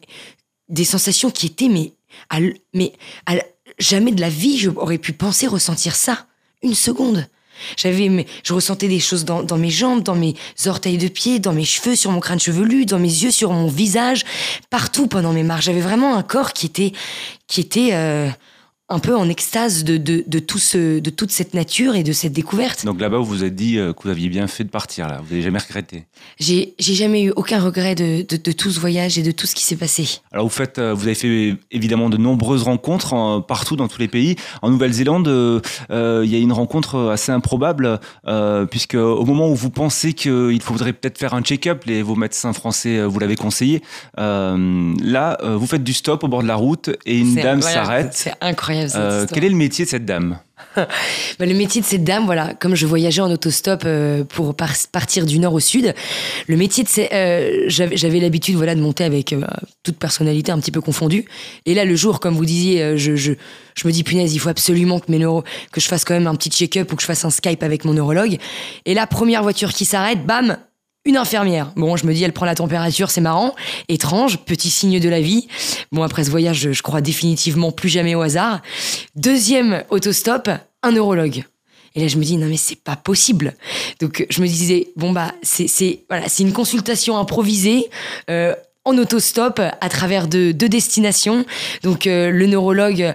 des 0.69 0.85
sensations 0.85 1.31
qui 1.31 1.47
étaient 1.47 1.67
mais 1.67 1.93
mais 2.73 2.93
jamais 3.79 4.11
de 4.11 4.21
la 4.21 4.29
vie 4.29 4.57
j'aurais 4.57 4.97
pu 4.97 5.13
penser 5.13 5.47
ressentir 5.47 5.95
ça 5.95 6.27
une 6.61 6.75
seconde 6.75 7.27
j'avais 7.77 8.25
je 8.43 8.53
ressentais 8.53 8.87
des 8.87 8.99
choses 8.99 9.25
dans, 9.25 9.43
dans 9.43 9.57
mes 9.57 9.69
jambes 9.69 10.03
dans 10.03 10.15
mes 10.15 10.35
orteils 10.65 10.97
de 10.97 11.07
pied 11.07 11.39
dans 11.39 11.53
mes 11.53 11.65
cheveux 11.65 11.95
sur 11.95 12.11
mon 12.11 12.19
crâne 12.19 12.39
chevelu 12.39 12.85
dans 12.85 12.99
mes 12.99 13.07
yeux 13.07 13.31
sur 13.31 13.51
mon 13.51 13.67
visage 13.67 14.23
partout 14.69 15.07
pendant 15.07 15.33
mes 15.33 15.43
marches. 15.43 15.65
J'avais 15.65 15.81
vraiment 15.81 16.15
un 16.15 16.23
corps 16.23 16.53
qui 16.53 16.65
était 16.65 16.91
qui 17.47 17.61
était 17.61 17.89
euh, 17.93 18.29
un 18.91 18.99
peu 18.99 19.15
en 19.15 19.27
extase 19.29 19.83
de, 19.83 19.97
de, 19.97 20.23
de 20.27 20.39
tout 20.39 20.57
ce 20.59 20.99
de 20.99 21.09
toute 21.09 21.31
cette 21.31 21.53
nature 21.53 21.95
et 21.95 22.03
de 22.03 22.11
cette 22.11 22.33
découverte 22.33 22.85
Donc 22.85 22.99
là-bas, 23.01 23.17
vous 23.17 23.25
vous 23.25 23.43
êtes 23.43 23.55
dit 23.55 23.77
euh, 23.77 23.93
que 23.93 24.03
vous 24.03 24.09
aviez 24.09 24.29
bien 24.29 24.47
fait 24.47 24.63
de 24.63 24.69
partir. 24.69 25.07
Là, 25.07 25.19
vous 25.23 25.29
n'avez 25.31 25.41
jamais 25.41 25.59
regretté. 25.59 26.03
j'ai 26.39 26.73
jamais 26.79 27.23
eu 27.23 27.31
aucun 27.35 27.59
regret 27.61 27.95
de, 27.95 28.23
de, 28.27 28.37
de 28.37 28.51
tout 28.51 28.69
ce 28.71 28.79
voyage 28.79 29.17
et 29.17 29.23
de 29.23 29.31
tout 29.31 29.47
ce 29.47 29.55
qui 29.55 29.63
s'est 29.63 29.75
passé 29.77 30.19
Alors 30.31 30.45
vous 30.45 30.51
faites, 30.51 30.77
euh, 30.79 30.93
vous 30.93 31.05
avez 31.05 31.15
fait 31.15 31.55
évidemment 31.71 32.09
de 32.09 32.17
nombreuses 32.17 32.63
rencontres 32.63 33.13
en- 33.13 33.41
partout 33.41 33.75
dans 33.75 33.87
tous 33.87 33.99
les 33.99 34.07
pays. 34.07 34.35
En 34.61 34.69
Nouvelle-Zélande, 34.69 35.27
euh, 35.27 35.61
euh, 35.91 36.21
il 36.25 36.31
y 36.31 36.35
a 36.35 36.39
une 36.39 36.51
rencontre 36.51 37.09
assez 37.11 37.31
improbable 37.31 37.99
euh, 38.27 38.65
puisque 38.65 38.95
au 38.95 39.25
moment 39.25 39.49
où 39.49 39.55
vous 39.55 39.69
pensez 39.69 40.13
qu'il 40.13 40.61
faudrait 40.61 40.93
peut-être 40.93 41.17
faire 41.17 41.33
un 41.33 41.41
check-up, 41.41 41.83
les 41.85 42.01
vos 42.01 42.15
médecins 42.15 42.53
français 42.53 43.03
vous 43.05 43.19
l'avez 43.19 43.35
conseillé. 43.35 43.81
euh, 44.19 44.93
là, 45.01 45.37
vous 45.43 45.67
faites 45.67 45.83
du 45.83 45.93
stop 45.93 46.23
au 46.23 46.27
bord 46.27 46.41
de 46.43 46.47
la 46.47 46.55
route 46.55 46.89
et 47.05 47.17
une 47.17 47.35
dame 47.35 47.61
s'arrête. 47.61 48.11
c'est 48.13 48.33
incroyable 48.41 48.80
cette 48.89 48.99
Euh, 48.99 49.25
quel 49.31 49.43
est 49.43 49.49
le 49.49 49.55
métier 49.55 49.85
de 49.85 49.89
cette 49.89 50.05
dame 50.05 50.39
Bah, 50.75 50.85
le 51.45 51.53
métier 51.53 51.81
de 51.81 51.85
cette 51.85 52.03
dame, 52.03 52.25
voilà, 52.25 52.53
comme 52.53 52.75
je 52.75 52.85
voyageais 52.85 53.21
en 53.21 53.31
autostop 53.31 53.81
euh, 53.85 54.23
pour 54.23 54.55
par- 54.55 54.73
partir 54.91 55.25
du 55.25 55.39
nord 55.39 55.53
au 55.53 55.59
sud, 55.59 55.93
le 56.47 56.57
métier 56.57 56.83
de 56.83 56.89
ces, 56.89 57.09
euh, 57.11 57.63
j'avais 57.67 58.19
l'habitude, 58.19 58.55
voilà, 58.55 58.75
de 58.75 58.79
monter 58.81 59.03
avec 59.03 59.33
euh, 59.33 59.41
toute 59.83 59.97
personnalité 59.97 60.51
un 60.51 60.59
petit 60.59 60.71
peu 60.71 60.81
confondue. 60.81 61.25
Et 61.65 61.73
là, 61.73 61.83
le 61.85 61.95
jour, 61.95 62.19
comme 62.19 62.35
vous 62.35 62.45
disiez, 62.45 62.97
je, 62.97 63.15
je, 63.15 63.33
je 63.75 63.87
me 63.87 63.91
dis 63.91 64.03
punaise, 64.03 64.33
il 64.33 64.39
faut 64.39 64.49
absolument 64.49 64.99
que 64.99 65.11
mes 65.11 65.17
neuro, 65.19 65.43
que 65.71 65.81
je 65.81 65.87
fasse 65.87 66.05
quand 66.05 66.13
même 66.13 66.27
un 66.27 66.35
petit 66.35 66.49
check-up 66.49 66.91
ou 66.93 66.95
que 66.95 67.01
je 67.01 67.07
fasse 67.07 67.25
un 67.25 67.29
Skype 67.31 67.63
avec 67.63 67.83
mon 67.85 67.93
neurologue. 67.93 68.37
Et 68.85 68.93
là, 68.93 69.07
première 69.07 69.43
voiture 69.43 69.73
qui 69.73 69.85
s'arrête, 69.85 70.25
bam, 70.25 70.57
une 71.05 71.17
infirmière. 71.17 71.71
Bon, 71.75 71.95
je 71.95 72.05
me 72.05 72.13
dis, 72.13 72.23
elle 72.23 72.33
prend 72.33 72.45
la 72.45 72.55
température, 72.55 73.09
c'est 73.09 73.21
marrant, 73.21 73.55
étrange, 73.87 74.37
petit 74.39 74.69
signe 74.69 74.99
de 74.99 75.09
la 75.09 75.21
vie. 75.21 75.47
Bon, 75.91 76.03
après 76.03 76.23
ce 76.23 76.29
voyage, 76.29 76.71
je, 76.71 76.81
crois 76.81 77.01
définitivement 77.01 77.71
plus 77.71 77.89
jamais 77.89 78.15
au 78.15 78.21
hasard. 78.21 78.61
Deuxième 79.15 79.83
autostop, 79.89 80.49
un 80.83 80.91
neurologue. 80.91 81.43
Et 81.95 82.01
là, 82.01 82.07
je 82.07 82.17
me 82.17 82.23
dis, 82.23 82.37
non, 82.37 82.47
mais 82.47 82.57
c'est 82.57 82.81
pas 82.81 82.95
possible. 82.95 83.55
Donc, 83.99 84.25
je 84.29 84.41
me 84.41 84.47
disais, 84.47 84.89
bon, 84.95 85.11
bah, 85.11 85.33
c'est, 85.41 86.05
voilà, 86.09 86.27
une 86.39 86.53
consultation 86.53 87.17
improvisée, 87.17 87.89
euh, 88.29 88.55
en 88.85 88.97
autostop, 88.97 89.59
à 89.59 89.89
travers 89.89 90.27
deux, 90.27 90.53
deux 90.53 90.69
destinations. 90.69 91.45
Donc, 91.83 92.07
euh, 92.07 92.31
le 92.31 92.47
neurologue 92.47 93.13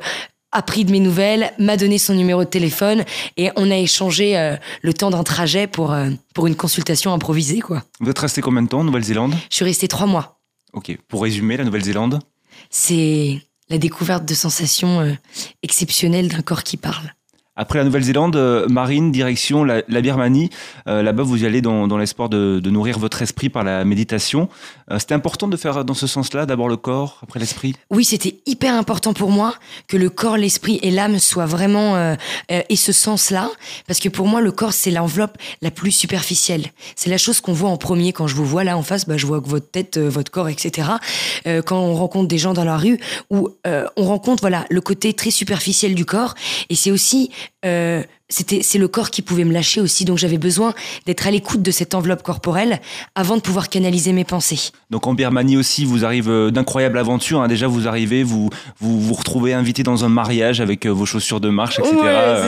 a 0.56 0.62
pris 0.62 0.86
de 0.86 0.90
mes 0.90 1.00
nouvelles, 1.00 1.52
m'a 1.58 1.76
donné 1.76 1.98
son 1.98 2.14
numéro 2.14 2.42
de 2.42 2.48
téléphone, 2.48 3.04
et 3.36 3.50
on 3.56 3.70
a 3.70 3.76
échangé 3.76 4.38
euh, 4.38 4.56
le 4.80 4.94
temps 4.94 5.10
d'un 5.10 5.22
trajet 5.22 5.66
pour, 5.66 5.92
euh, 5.92 6.08
pour 6.34 6.46
une 6.46 6.56
consultation 6.56 7.12
improvisée, 7.12 7.60
quoi. 7.60 7.82
Vous 8.00 8.08
êtes 8.08 8.18
resté 8.18 8.40
combien 8.40 8.62
de 8.62 8.68
temps 8.68 8.80
en 8.80 8.84
Nouvelle-Zélande? 8.84 9.34
Je 9.50 9.56
suis 9.56 9.66
restée 9.66 9.86
trois 9.86 10.06
mois. 10.06 10.40
Ok. 10.72 10.96
Pour 11.08 11.22
résumer, 11.22 11.58
la 11.58 11.64
Nouvelle-Zélande? 11.64 12.20
C'est 12.70 13.42
la 13.68 13.76
découverte 13.76 14.24
de 14.24 14.32
sensations 14.32 15.00
euh, 15.00 15.12
exceptionnelles 15.62 16.28
d'un 16.28 16.40
corps 16.40 16.62
qui 16.62 16.78
parle. 16.78 17.12
Après 17.56 17.78
la 17.78 17.84
Nouvelle-Zélande, 17.84 18.36
euh, 18.36 18.66
Marine, 18.68 19.10
direction 19.10 19.64
la, 19.64 19.82
la 19.88 20.00
Birmanie. 20.00 20.50
Euh, 20.88 21.02
Là-bas, 21.02 21.22
vous 21.22 21.42
y 21.42 21.46
allez 21.46 21.62
dans, 21.62 21.88
dans 21.88 21.96
l'espoir 21.98 22.28
de, 22.28 22.60
de 22.60 22.70
nourrir 22.70 22.98
votre 22.98 23.22
esprit 23.22 23.48
par 23.48 23.64
la 23.64 23.84
méditation. 23.84 24.48
Euh, 24.90 24.98
C'était 24.98 25.14
important 25.14 25.48
de 25.48 25.56
faire 25.56 25.84
dans 25.84 25.94
ce 25.94 26.06
sens-là, 26.06 26.46
d'abord 26.46 26.68
le 26.68 26.76
corps, 26.76 27.20
après 27.22 27.40
l'esprit? 27.40 27.74
Oui, 27.90 28.04
c'était 28.04 28.36
hyper 28.46 28.74
important 28.74 29.12
pour 29.14 29.30
moi 29.30 29.54
que 29.88 29.96
le 29.96 30.10
corps, 30.10 30.36
l'esprit 30.36 30.78
et 30.82 30.90
l'âme 30.90 31.18
soient 31.18 31.46
vraiment 31.46 31.96
euh, 31.96 32.14
euh, 32.50 32.62
et 32.68 32.76
ce 32.76 32.92
sens-là, 32.92 33.50
parce 33.86 34.00
que 34.00 34.08
pour 34.08 34.26
moi, 34.26 34.40
le 34.40 34.52
corps 34.52 34.72
c'est 34.72 34.90
l'enveloppe 34.90 35.38
la 35.62 35.70
plus 35.70 35.92
superficielle. 35.92 36.66
C'est 36.94 37.10
la 37.10 37.18
chose 37.18 37.40
qu'on 37.40 37.52
voit 37.52 37.70
en 37.70 37.76
premier 37.76 38.12
quand 38.12 38.26
je 38.26 38.34
vous 38.34 38.44
vois 38.44 38.64
là 38.64 38.76
en 38.76 38.82
face. 38.82 39.06
Bah, 39.06 39.16
je 39.16 39.26
vois 39.26 39.40
votre 39.44 39.70
tête, 39.70 39.96
euh, 39.96 40.08
votre 40.08 40.30
corps, 40.30 40.48
etc. 40.48 40.88
Quand 41.64 41.78
on 41.78 41.94
rencontre 41.94 42.28
des 42.28 42.38
gens 42.38 42.52
dans 42.52 42.64
la 42.64 42.76
rue, 42.76 42.98
où 43.30 43.50
on 43.64 44.04
rencontre 44.04 44.40
voilà 44.40 44.64
le 44.68 44.80
côté 44.80 45.12
très 45.12 45.30
superficiel 45.30 45.94
du 45.94 46.04
corps, 46.04 46.34
et 46.68 46.74
c'est 46.74 46.90
aussi 46.90 47.30
呃 47.60 48.04
c'était 48.28 48.60
c'est 48.62 48.78
le 48.78 48.88
corps 48.88 49.10
qui 49.10 49.22
pouvait 49.22 49.44
me 49.44 49.52
lâcher 49.52 49.80
aussi. 49.80 50.04
Donc 50.04 50.18
j'avais 50.18 50.38
besoin 50.38 50.74
d'être 51.06 51.26
à 51.26 51.30
l'écoute 51.30 51.62
de 51.62 51.70
cette 51.70 51.94
enveloppe 51.94 52.22
corporelle 52.22 52.80
avant 53.14 53.36
de 53.36 53.40
pouvoir 53.40 53.68
canaliser 53.68 54.12
mes 54.12 54.24
pensées. 54.24 54.70
Donc 54.90 55.06
en 55.06 55.14
Birmanie 55.14 55.56
aussi, 55.56 55.84
vous 55.84 56.04
arrive 56.04 56.28
euh, 56.28 56.50
d'incroyables 56.50 56.98
aventures. 56.98 57.40
hein. 57.40 57.48
Déjà, 57.48 57.66
vous 57.68 57.86
arrivez, 57.88 58.22
vous, 58.24 58.50
vous 58.80 59.00
vous 59.00 59.14
retrouvez 59.14 59.52
invité 59.54 59.82
dans 59.82 60.04
un 60.04 60.08
mariage 60.08 60.60
avec 60.60 60.86
euh, 60.86 60.90
vos 60.90 61.06
chaussures 61.06 61.40
de 61.40 61.48
marche, 61.50 61.78
etc. 61.78 61.94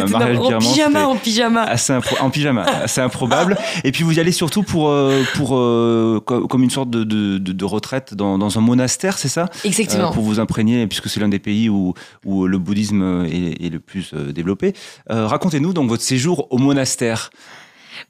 c'était 0.00 0.12
mariage 0.18 0.38
en 0.38 0.58
pyjama, 0.58 1.06
en 1.08 1.16
pyjama. 1.16 1.62
assez 1.62 1.92
en 2.20 2.30
pyjama, 2.30 2.62
assez 2.82 3.00
improbable. 3.00 3.56
Et 3.84 3.92
puis 3.92 4.02
vous 4.04 4.16
y 4.16 4.20
allez 4.20 4.32
surtout 4.32 4.62
pour, 4.64 4.88
euh, 4.88 5.22
pour 5.34 5.56
euh, 5.56 6.20
co- 6.24 6.46
comme 6.48 6.62
une 6.64 6.70
sorte 6.70 6.90
de, 6.90 7.04
de, 7.04 7.38
de- 7.38 7.52
de 7.52 7.64
retraite 7.64 8.14
dans, 8.14 8.36
dans 8.38 8.58
un 8.58 8.60
monastère, 8.60 9.18
c'est 9.18 9.28
ça? 9.28 9.48
Exactement. 9.64 10.10
Euh, 10.10 10.12
pour 10.12 10.22
vous 10.24 10.40
imprégner, 10.40 10.86
puisque 10.86 11.08
c'est 11.08 11.20
l'un 11.20 11.28
des 11.28 11.38
pays 11.38 11.68
où, 11.68 11.94
où 12.24 12.46
le 12.46 12.58
bouddhisme 12.58 13.24
est, 13.30 13.64
est 13.64 13.70
le 13.70 13.78
plus 13.80 14.10
euh, 14.14 14.32
développé. 14.32 14.72
Euh, 15.10 15.26
Donc 15.72 15.88
votre 15.88 16.02
séjour 16.02 16.46
au 16.50 16.58
monastère. 16.58 17.30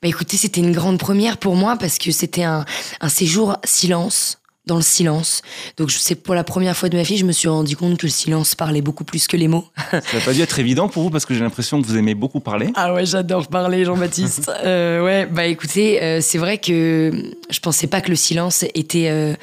Bah 0.03 0.09
écoutez, 0.09 0.37
c'était 0.37 0.61
une 0.61 0.73
grande 0.73 0.99
première 0.99 1.39
pour 1.39 1.57
moi 1.57 1.77
parce 1.77 1.99
que 1.99 2.11
c'était 2.11 2.45
un, 2.45 2.65
un 3.01 3.09
séjour 3.09 3.57
silence, 3.65 4.39
dans 4.69 4.77
le 4.77 4.83
silence. 4.83 5.43
Donc 5.77 5.89
je 5.89 5.99
sais 5.99 6.15
pour 6.15 6.35
la 6.35 6.45
première 6.45 6.77
fois 6.77 6.89
de 6.89 6.97
ma 6.97 7.03
vie, 7.03 7.17
je 7.17 7.25
me 7.25 7.33
suis 7.33 7.49
rendu 7.49 7.77
compte 7.77 7.99
que 7.99 8.07
le 8.07 8.13
silence 8.13 8.55
parlait 8.55 8.83
beaucoup 8.83 9.03
plus 9.03 9.27
que 9.27 9.37
les 9.37 9.49
mots. 9.49 9.65
Ça 9.91 10.01
n'a 10.15 10.21
pas 10.25 10.33
dû 10.33 10.43
être 10.43 10.59
évident 10.61 10.89
pour 10.89 11.03
vous 11.03 11.11
parce 11.11 11.27
que 11.27 11.35
j'ai 11.35 11.41
l'impression 11.41 11.83
que 11.83 11.87
vous 11.87 11.97
aimez 11.97 12.15
beaucoup 12.15 12.39
parler. 12.39 12.71
Ah 12.77 12.95
ouais, 12.95 13.07
j'adore 13.07 13.49
parler, 13.49 13.85
Jean-Baptiste. 13.85 14.53
euh, 14.65 15.03
ouais, 15.03 15.27
bah 15.27 15.47
écoutez, 15.47 16.01
euh, 16.03 16.21
c'est 16.21 16.39
vrai 16.39 16.59
que 16.59 17.33
je 17.51 17.61
pensais 17.61 17.89
pas 17.89 18.01
que 18.01 18.11
le 18.11 18.17
silence 18.17 18.65
était 18.75 19.09
euh, 19.09 19.35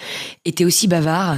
était 0.46 0.64
aussi 0.64 0.88
bavard 0.88 1.38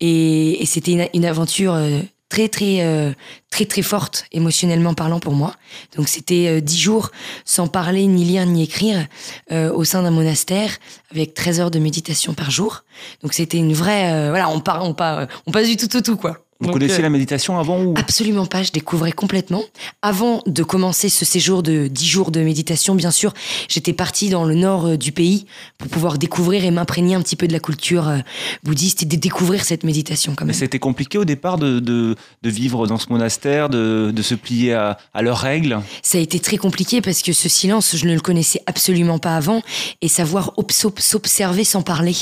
et, 0.00 0.62
et 0.62 0.66
c'était 0.66 0.92
une, 0.92 1.06
une 1.14 1.24
aventure 1.24 1.74
euh, 1.74 2.00
très 2.30 2.48
très 2.48 2.78
euh, 2.80 3.12
très 3.50 3.66
très 3.66 3.82
forte 3.82 4.24
émotionnellement 4.32 4.94
parlant 4.94 5.20
pour 5.20 5.34
moi. 5.34 5.54
Donc 5.96 6.08
c'était 6.08 6.46
euh, 6.46 6.60
dix 6.62 6.78
jours 6.78 7.10
sans 7.44 7.66
parler 7.66 8.06
ni 8.06 8.24
lire 8.24 8.46
ni 8.46 8.62
écrire 8.62 9.06
euh, 9.52 9.70
au 9.72 9.84
sein 9.84 10.02
d'un 10.02 10.10
monastère 10.10 10.70
avec 11.10 11.34
13 11.34 11.60
heures 11.60 11.70
de 11.70 11.78
méditation 11.78 12.32
par 12.32 12.50
jour. 12.50 12.84
Donc 13.22 13.34
c'était 13.34 13.58
une 13.58 13.74
vraie 13.74 14.14
euh, 14.14 14.30
voilà, 14.30 14.48
on 14.48 14.60
part 14.60 14.84
on 14.84 14.94
part 14.94 15.26
on 15.46 15.50
passe 15.50 15.66
du 15.68 15.76
tout 15.76 15.94
au 15.94 16.00
tout 16.00 16.16
quoi. 16.16 16.38
Vous 16.60 16.66
Donc, 16.66 16.74
connaissez 16.74 16.98
euh, 16.98 17.02
la 17.02 17.10
méditation 17.10 17.58
avant 17.58 17.82
ou? 17.82 17.94
Absolument 17.96 18.44
pas, 18.44 18.62
je 18.62 18.70
découvrais 18.70 19.12
complètement. 19.12 19.62
Avant 20.02 20.42
de 20.46 20.62
commencer 20.62 21.08
ce 21.08 21.24
séjour 21.24 21.62
de 21.62 21.86
10 21.88 22.06
jours 22.06 22.30
de 22.30 22.40
méditation, 22.40 22.94
bien 22.94 23.10
sûr, 23.10 23.32
j'étais 23.68 23.94
partie 23.94 24.28
dans 24.28 24.44
le 24.44 24.54
nord 24.54 24.86
euh, 24.86 24.96
du 24.98 25.10
pays 25.10 25.46
pour 25.78 25.88
pouvoir 25.88 26.18
découvrir 26.18 26.64
et 26.64 26.70
m'imprégner 26.70 27.14
un 27.14 27.22
petit 27.22 27.36
peu 27.36 27.48
de 27.48 27.52
la 27.54 27.60
culture 27.60 28.08
euh, 28.08 28.18
bouddhiste 28.62 29.02
et 29.02 29.06
de 29.06 29.16
découvrir 29.16 29.64
cette 29.64 29.84
méditation 29.84 30.34
quand 30.36 30.44
Mais 30.44 30.52
même. 30.52 30.58
c'était 30.60 30.78
compliqué 30.78 31.16
au 31.16 31.24
départ 31.24 31.56
de, 31.56 31.80
de, 31.80 32.14
de 32.42 32.50
vivre 32.50 32.86
dans 32.86 32.98
ce 32.98 33.06
monastère, 33.08 33.70
de, 33.70 34.10
de 34.14 34.22
se 34.22 34.34
plier 34.34 34.74
à, 34.74 34.98
à 35.14 35.22
leurs 35.22 35.38
règles? 35.38 35.80
Ça 36.02 36.18
a 36.18 36.20
été 36.20 36.40
très 36.40 36.58
compliqué 36.58 37.00
parce 37.00 37.22
que 37.22 37.32
ce 37.32 37.48
silence, 37.48 37.96
je 37.96 38.04
ne 38.06 38.12
le 38.14 38.20
connaissais 38.20 38.60
absolument 38.66 39.18
pas 39.18 39.34
avant 39.34 39.62
et 40.02 40.08
savoir 40.08 40.52
obs- 40.58 40.90
s'observer 40.98 41.64
sans 41.64 41.80
parler. 41.80 42.14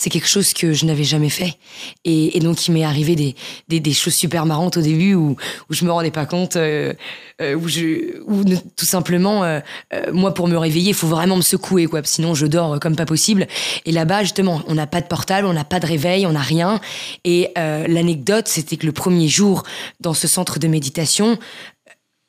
C'est 0.00 0.08
quelque 0.08 0.28
chose 0.28 0.54
que 0.54 0.72
je 0.72 0.86
n'avais 0.86 1.04
jamais 1.04 1.28
fait. 1.28 1.58
Et, 2.06 2.34
et 2.34 2.40
donc, 2.40 2.66
il 2.66 2.72
m'est 2.72 2.84
arrivé 2.84 3.16
des, 3.16 3.36
des, 3.68 3.80
des, 3.80 3.92
choses 3.92 4.14
super 4.14 4.46
marrantes 4.46 4.78
au 4.78 4.80
début 4.80 5.12
où, 5.12 5.36
où 5.68 5.74
je 5.74 5.84
me 5.84 5.92
rendais 5.92 6.10
pas 6.10 6.24
compte, 6.24 6.56
euh, 6.56 6.94
euh, 7.42 7.54
où, 7.54 7.68
je, 7.68 8.18
où 8.24 8.42
tout 8.76 8.86
simplement, 8.86 9.44
euh, 9.44 9.60
euh, 9.92 10.10
moi, 10.10 10.32
pour 10.32 10.48
me 10.48 10.56
réveiller, 10.56 10.92
il 10.92 10.94
faut 10.94 11.06
vraiment 11.06 11.36
me 11.36 11.42
secouer, 11.42 11.84
quoi. 11.84 12.00
Sinon, 12.04 12.32
je 12.32 12.46
dors 12.46 12.80
comme 12.80 12.96
pas 12.96 13.04
possible. 13.04 13.46
Et 13.84 13.92
là-bas, 13.92 14.22
justement, 14.22 14.62
on 14.68 14.74
n'a 14.74 14.86
pas 14.86 15.02
de 15.02 15.06
portable, 15.06 15.46
on 15.46 15.52
n'a 15.52 15.64
pas 15.64 15.80
de 15.80 15.86
réveil, 15.86 16.26
on 16.26 16.32
n'a 16.32 16.40
rien. 16.40 16.80
Et 17.24 17.52
l'anecdote, 17.56 18.48
c'était 18.48 18.78
que 18.78 18.86
le 18.86 18.92
premier 18.92 19.28
jour 19.28 19.64
dans 20.00 20.14
ce 20.14 20.26
centre 20.26 20.58
de 20.58 20.66
méditation, 20.66 21.38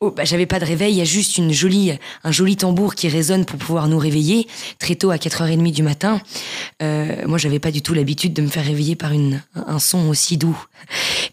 Oh, 0.03 0.09
bah, 0.09 0.23
j'avais 0.25 0.47
pas 0.47 0.57
de 0.57 0.65
réveil, 0.65 0.95
il 0.95 0.97
y 0.97 1.01
a 1.01 1.05
juste 1.05 1.37
une 1.37 1.51
jolie, 1.51 1.93
un 2.23 2.31
joli 2.31 2.57
tambour 2.57 2.95
qui 2.95 3.07
résonne 3.07 3.45
pour 3.45 3.59
pouvoir 3.59 3.87
nous 3.87 3.99
réveiller 3.99 4.47
très 4.79 4.95
tôt 4.95 5.11
à 5.11 5.17
4h30 5.17 5.71
du 5.71 5.83
matin. 5.83 6.19
Euh, 6.81 7.17
moi, 7.27 7.37
j'avais 7.37 7.59
pas 7.59 7.69
du 7.69 7.83
tout 7.83 7.93
l'habitude 7.93 8.33
de 8.33 8.41
me 8.41 8.47
faire 8.47 8.65
réveiller 8.65 8.95
par 8.95 9.11
une, 9.11 9.43
un 9.53 9.77
son 9.77 10.09
aussi 10.09 10.37
doux. 10.37 10.57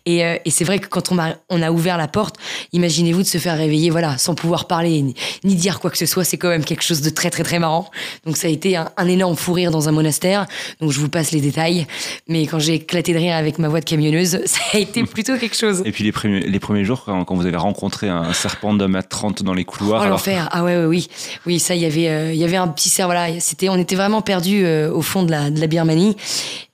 Et, 0.04 0.22
euh, 0.22 0.37
et 0.44 0.50
c'est 0.50 0.64
vrai 0.64 0.81
que 0.81 0.87
quand 0.87 1.11
on 1.11 1.18
a, 1.18 1.37
on 1.48 1.62
a 1.62 1.70
ouvert 1.70 1.96
la 1.96 2.09
porte, 2.09 2.37
imaginez-vous 2.74 3.22
de 3.22 3.26
se 3.26 3.38
faire 3.38 3.57
réveiller, 3.57 3.88
voilà, 3.88 4.18
sans 4.18 4.35
pouvoir 4.35 4.66
parler 4.66 5.00
ni, 5.00 5.14
ni, 5.44 5.54
dire 5.54 5.81
quoi 5.81 5.90
que 5.90 5.96
ce 5.96 6.04
soit, 6.04 6.24
c'est 6.24 6.37
quand 6.37 6.50
même 6.50 6.64
quelque 6.64 6.85
chose 6.85 7.00
de 7.00 7.09
très 7.09 7.31
très 7.31 7.44
très 7.44 7.59
marrant. 7.59 7.90
Donc 8.26 8.37
ça 8.37 8.48
a 8.48 8.50
été 8.50 8.76
un, 8.76 8.90
un, 8.98 9.09
énorme 9.09 9.37
fou 9.37 9.54
rire 9.54 9.70
dans 9.70 9.88
un 9.88 9.92
monastère. 9.92 10.46
Donc 10.83 10.92
je 10.92 11.00
vous 11.00 11.09
passe 11.09 11.33
les 11.33 11.40
détails. 11.40 11.87
Mais 12.28 12.46
quand 12.46 12.59
j'ai 12.59 12.74
éclaté 12.74 13.14
de 13.14 13.18
rire 13.18 13.35
avec 13.35 13.59
ma 13.59 13.68
voix 13.68 13.81
de 13.81 13.87
camionneuse, 13.87 14.42
ça 14.44 14.61
a 14.74 14.78
été 14.78 15.04
plutôt 15.04 15.38
quelque 15.38 15.57
chose. 15.57 15.81
Et 15.87 15.92
puis 15.92 16.04
les 16.04 16.12
premiers, 16.12 16.40
les 16.40 16.61
premiers 16.61 16.85
jours, 16.85 17.04
quand, 17.07 17.24
quand 17.24 17.35
vous 17.35 17.46
avez 17.46 17.57
rencontré 17.57 18.11
un 18.11 18.35
certain 18.35 18.58
serpent 18.59 18.75
d'homme 18.75 18.97
à 18.97 19.03
30 19.03 19.42
dans 19.42 19.55
les 19.55 19.64
couloirs. 19.64 20.03
Oh, 20.05 20.09
l'enfer. 20.09 20.49
Ah 20.53 20.64
ouais, 20.64 20.77
ouais, 20.77 20.85
oui. 20.87 21.09
Oui, 21.47 21.59
ça, 21.59 21.75
il 21.75 21.83
y 21.83 21.87
avait, 21.87 22.09
euh, 22.09 22.33
il 22.33 22.38
y 22.38 22.44
avait 22.44 22.57
un 22.57 22.68
petit 22.68 22.88
cerf, 22.88 23.07
voilà. 23.07 23.40
C'était, 23.40 23.68
on 23.68 23.77
était 23.77 23.97
vraiment 23.97 24.23
perdus 24.23 24.64
euh, 24.64 24.92
au 24.92 25.03
fond 25.03 25.23
de 25.23 25.31
la, 25.31 25.51
de 25.51 25.61
la 25.61 25.66
Birmanie. 25.66 26.16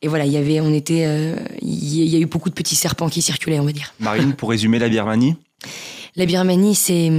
Et 0.02 0.08
voilà, 0.08 0.24
il 0.26 0.32
y 0.32 0.36
avait, 0.36 0.60
on 0.60 0.72
était, 0.72 1.04
euh, 1.06 1.36
il 1.60 2.08
y 2.08 2.16
a 2.16 2.18
eu 2.18 2.26
beaucoup 2.26 2.48
de 2.48 2.54
petits 2.54 2.76
serpents 2.76 3.08
qui 3.08 3.22
circulaient, 3.22 3.60
on 3.60 3.64
va 3.64 3.72
dire. 3.72 3.92
Marine, 4.00 4.34
pour 4.34 4.50
résumer 4.50 4.78
la 4.78 4.88
Birmanie 4.88 5.36
La 6.16 6.26
Birmanie, 6.26 6.76
c'est, 6.76 7.10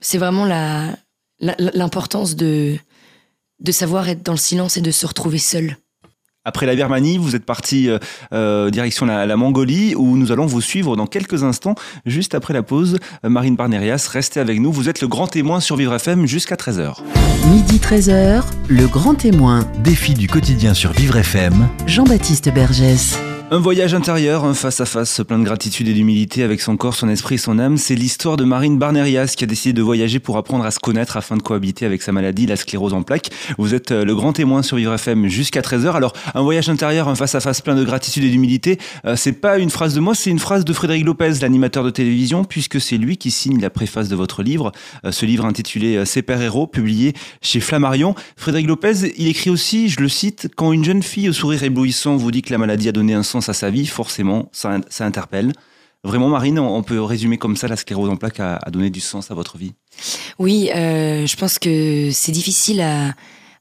c'est 0.00 0.18
vraiment 0.18 0.44
la, 0.44 0.96
l'importance 1.38 2.34
de, 2.34 2.76
de 3.60 3.72
savoir 3.72 4.08
être 4.08 4.24
dans 4.24 4.32
le 4.32 4.38
silence 4.38 4.76
et 4.76 4.80
de 4.80 4.90
se 4.90 5.06
retrouver 5.06 5.38
seul. 5.38 5.76
Après 6.50 6.66
la 6.66 6.74
Birmanie, 6.74 7.16
vous 7.16 7.36
êtes 7.36 7.44
parti 7.44 7.88
euh, 7.88 8.00
euh, 8.32 8.70
direction 8.70 9.06
la, 9.06 9.24
la, 9.24 9.36
Mongolie, 9.36 9.94
où 9.94 10.16
nous 10.16 10.32
allons 10.32 10.46
vous 10.46 10.60
suivre 10.60 10.96
dans 10.96 11.06
quelques 11.06 11.44
instants, 11.44 11.76
juste 12.06 12.34
après 12.34 12.52
la 12.52 12.64
pause. 12.64 12.98
Marine 13.22 13.54
Barnerias, 13.54 14.08
restez 14.10 14.40
avec 14.40 14.58
nous. 14.58 14.72
Vous 14.72 14.88
êtes 14.88 15.00
le 15.00 15.06
grand 15.06 15.28
témoin 15.28 15.60
sur 15.60 15.76
Vivre 15.76 15.94
FM 15.94 16.26
jusqu'à 16.26 16.56
13h. 16.56 16.96
Midi 17.52 17.78
13h, 17.78 18.42
le 18.66 18.88
grand 18.88 19.14
témoin. 19.14 19.64
Défi 19.84 20.14
du 20.14 20.26
quotidien 20.26 20.74
sur 20.74 20.90
Vivre 20.90 21.18
FM. 21.18 21.68
Jean-Baptiste 21.86 22.52
Bergès. 22.52 23.16
Un 23.52 23.58
voyage 23.58 23.94
intérieur, 23.94 24.44
un 24.44 24.54
face-à-face 24.54 25.22
plein 25.26 25.40
de 25.40 25.42
gratitude 25.42 25.88
et 25.88 25.92
d'humilité 25.92 26.44
avec 26.44 26.60
son 26.60 26.76
corps, 26.76 26.94
son 26.94 27.08
esprit 27.08 27.34
et 27.34 27.38
son 27.38 27.58
âme, 27.58 27.78
c'est 27.78 27.96
l'histoire 27.96 28.36
de 28.36 28.44
Marine 28.44 28.78
Barnerias 28.78 29.34
qui 29.36 29.42
a 29.42 29.46
décidé 29.48 29.72
de 29.72 29.82
voyager 29.82 30.20
pour 30.20 30.36
apprendre 30.36 30.64
à 30.64 30.70
se 30.70 30.78
connaître 30.78 31.16
afin 31.16 31.36
de 31.36 31.42
cohabiter 31.42 31.84
avec 31.84 32.00
sa 32.00 32.12
maladie, 32.12 32.46
la 32.46 32.54
sclérose 32.54 32.94
en 32.94 33.02
plaques. 33.02 33.30
Vous 33.58 33.74
êtes 33.74 33.90
le 33.90 34.14
grand 34.14 34.34
témoin 34.34 34.62
sur 34.62 34.76
Vivre 34.76 34.94
FM 34.94 35.26
jusqu'à 35.26 35.62
13h. 35.62 35.94
Alors, 35.94 36.12
un 36.32 36.42
voyage 36.42 36.70
intérieur, 36.70 37.08
un 37.08 37.16
face-à-face 37.16 37.60
plein 37.60 37.74
de 37.74 37.82
gratitude 37.82 38.22
et 38.22 38.30
d'humilité, 38.30 38.78
euh, 39.04 39.16
c'est 39.16 39.32
pas 39.32 39.58
une 39.58 39.70
phrase 39.70 39.94
de 39.94 40.00
moi, 40.00 40.14
c'est 40.14 40.30
une 40.30 40.38
phrase 40.38 40.64
de 40.64 40.72
Frédéric 40.72 41.04
Lopez, 41.04 41.32
l'animateur 41.42 41.82
de 41.82 41.90
télévision, 41.90 42.44
puisque 42.44 42.80
c'est 42.80 42.98
lui 42.98 43.16
qui 43.16 43.32
signe 43.32 43.60
la 43.60 43.70
préface 43.70 44.08
de 44.08 44.14
votre 44.14 44.44
livre, 44.44 44.70
euh, 45.04 45.10
ce 45.10 45.26
livre 45.26 45.44
intitulé 45.44 45.96
euh, 45.96 46.04
C'est 46.04 46.22
Père 46.22 46.40
Héros, 46.40 46.68
publié 46.68 47.14
chez 47.42 47.58
Flammarion. 47.58 48.14
Frédéric 48.36 48.68
Lopez, 48.68 49.12
il 49.16 49.26
écrit 49.26 49.50
aussi, 49.50 49.88
je 49.88 49.98
le 49.98 50.08
cite, 50.08 50.50
quand 50.54 50.72
une 50.72 50.84
jeune 50.84 51.02
fille 51.02 51.28
au 51.28 51.32
sourire 51.32 51.64
éblouissant 51.64 52.14
vous 52.14 52.30
dit 52.30 52.42
que 52.42 52.52
la 52.52 52.58
maladie 52.58 52.88
a 52.88 52.92
donné 52.92 53.12
un 53.12 53.24
sens 53.24 53.39
à 53.48 53.54
sa 53.54 53.70
vie, 53.70 53.86
forcément, 53.86 54.48
ça, 54.52 54.78
ça 54.88 55.04
interpelle. 55.06 55.52
Vraiment, 56.02 56.28
Marine, 56.28 56.58
on 56.58 56.82
peut 56.82 57.00
résumer 57.02 57.36
comme 57.36 57.56
ça, 57.56 57.68
la 57.68 57.76
sclérose 57.76 58.08
en 58.08 58.16
plaques 58.16 58.40
a, 58.40 58.56
a 58.56 58.70
donné 58.70 58.90
du 58.90 59.00
sens 59.00 59.30
à 59.30 59.34
votre 59.34 59.58
vie? 59.58 59.74
Oui, 60.38 60.70
euh, 60.74 61.26
je 61.26 61.36
pense 61.36 61.58
que 61.58 62.10
c'est 62.12 62.32
difficile 62.32 62.80
à, 62.80 63.14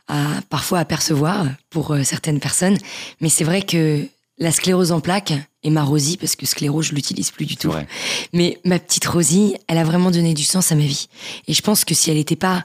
à, 0.07 0.41
parfois 0.49 0.79
à 0.79 0.85
percevoir 0.85 1.47
pour 1.69 1.91
euh, 1.91 2.03
certaines 2.03 2.39
personnes, 2.39 2.77
mais 3.19 3.29
c'est 3.29 3.43
vrai 3.43 3.61
que 3.61 4.05
la 4.37 4.51
sclérose 4.51 4.93
en 4.93 5.01
plaques 5.01 5.33
et 5.63 5.69
ma 5.69 5.83
Rosie, 5.83 6.15
parce 6.15 6.37
que 6.37 6.45
sclérose, 6.45 6.87
je 6.87 6.95
l'utilise 6.95 7.31
plus 7.31 7.45
du 7.45 7.57
tout. 7.57 7.71
Vrai. 7.71 7.87
Mais 8.31 8.57
ma 8.63 8.79
petite 8.79 9.05
Rosie, 9.05 9.55
elle 9.67 9.77
a 9.77 9.83
vraiment 9.83 10.09
donné 10.09 10.33
du 10.33 10.43
sens 10.43 10.71
à 10.71 10.75
ma 10.75 10.85
vie. 10.85 11.09
Et 11.47 11.53
je 11.53 11.61
pense 11.61 11.83
que 11.83 11.93
si 11.93 12.09
elle 12.09 12.15
n'était 12.15 12.37
pas 12.37 12.63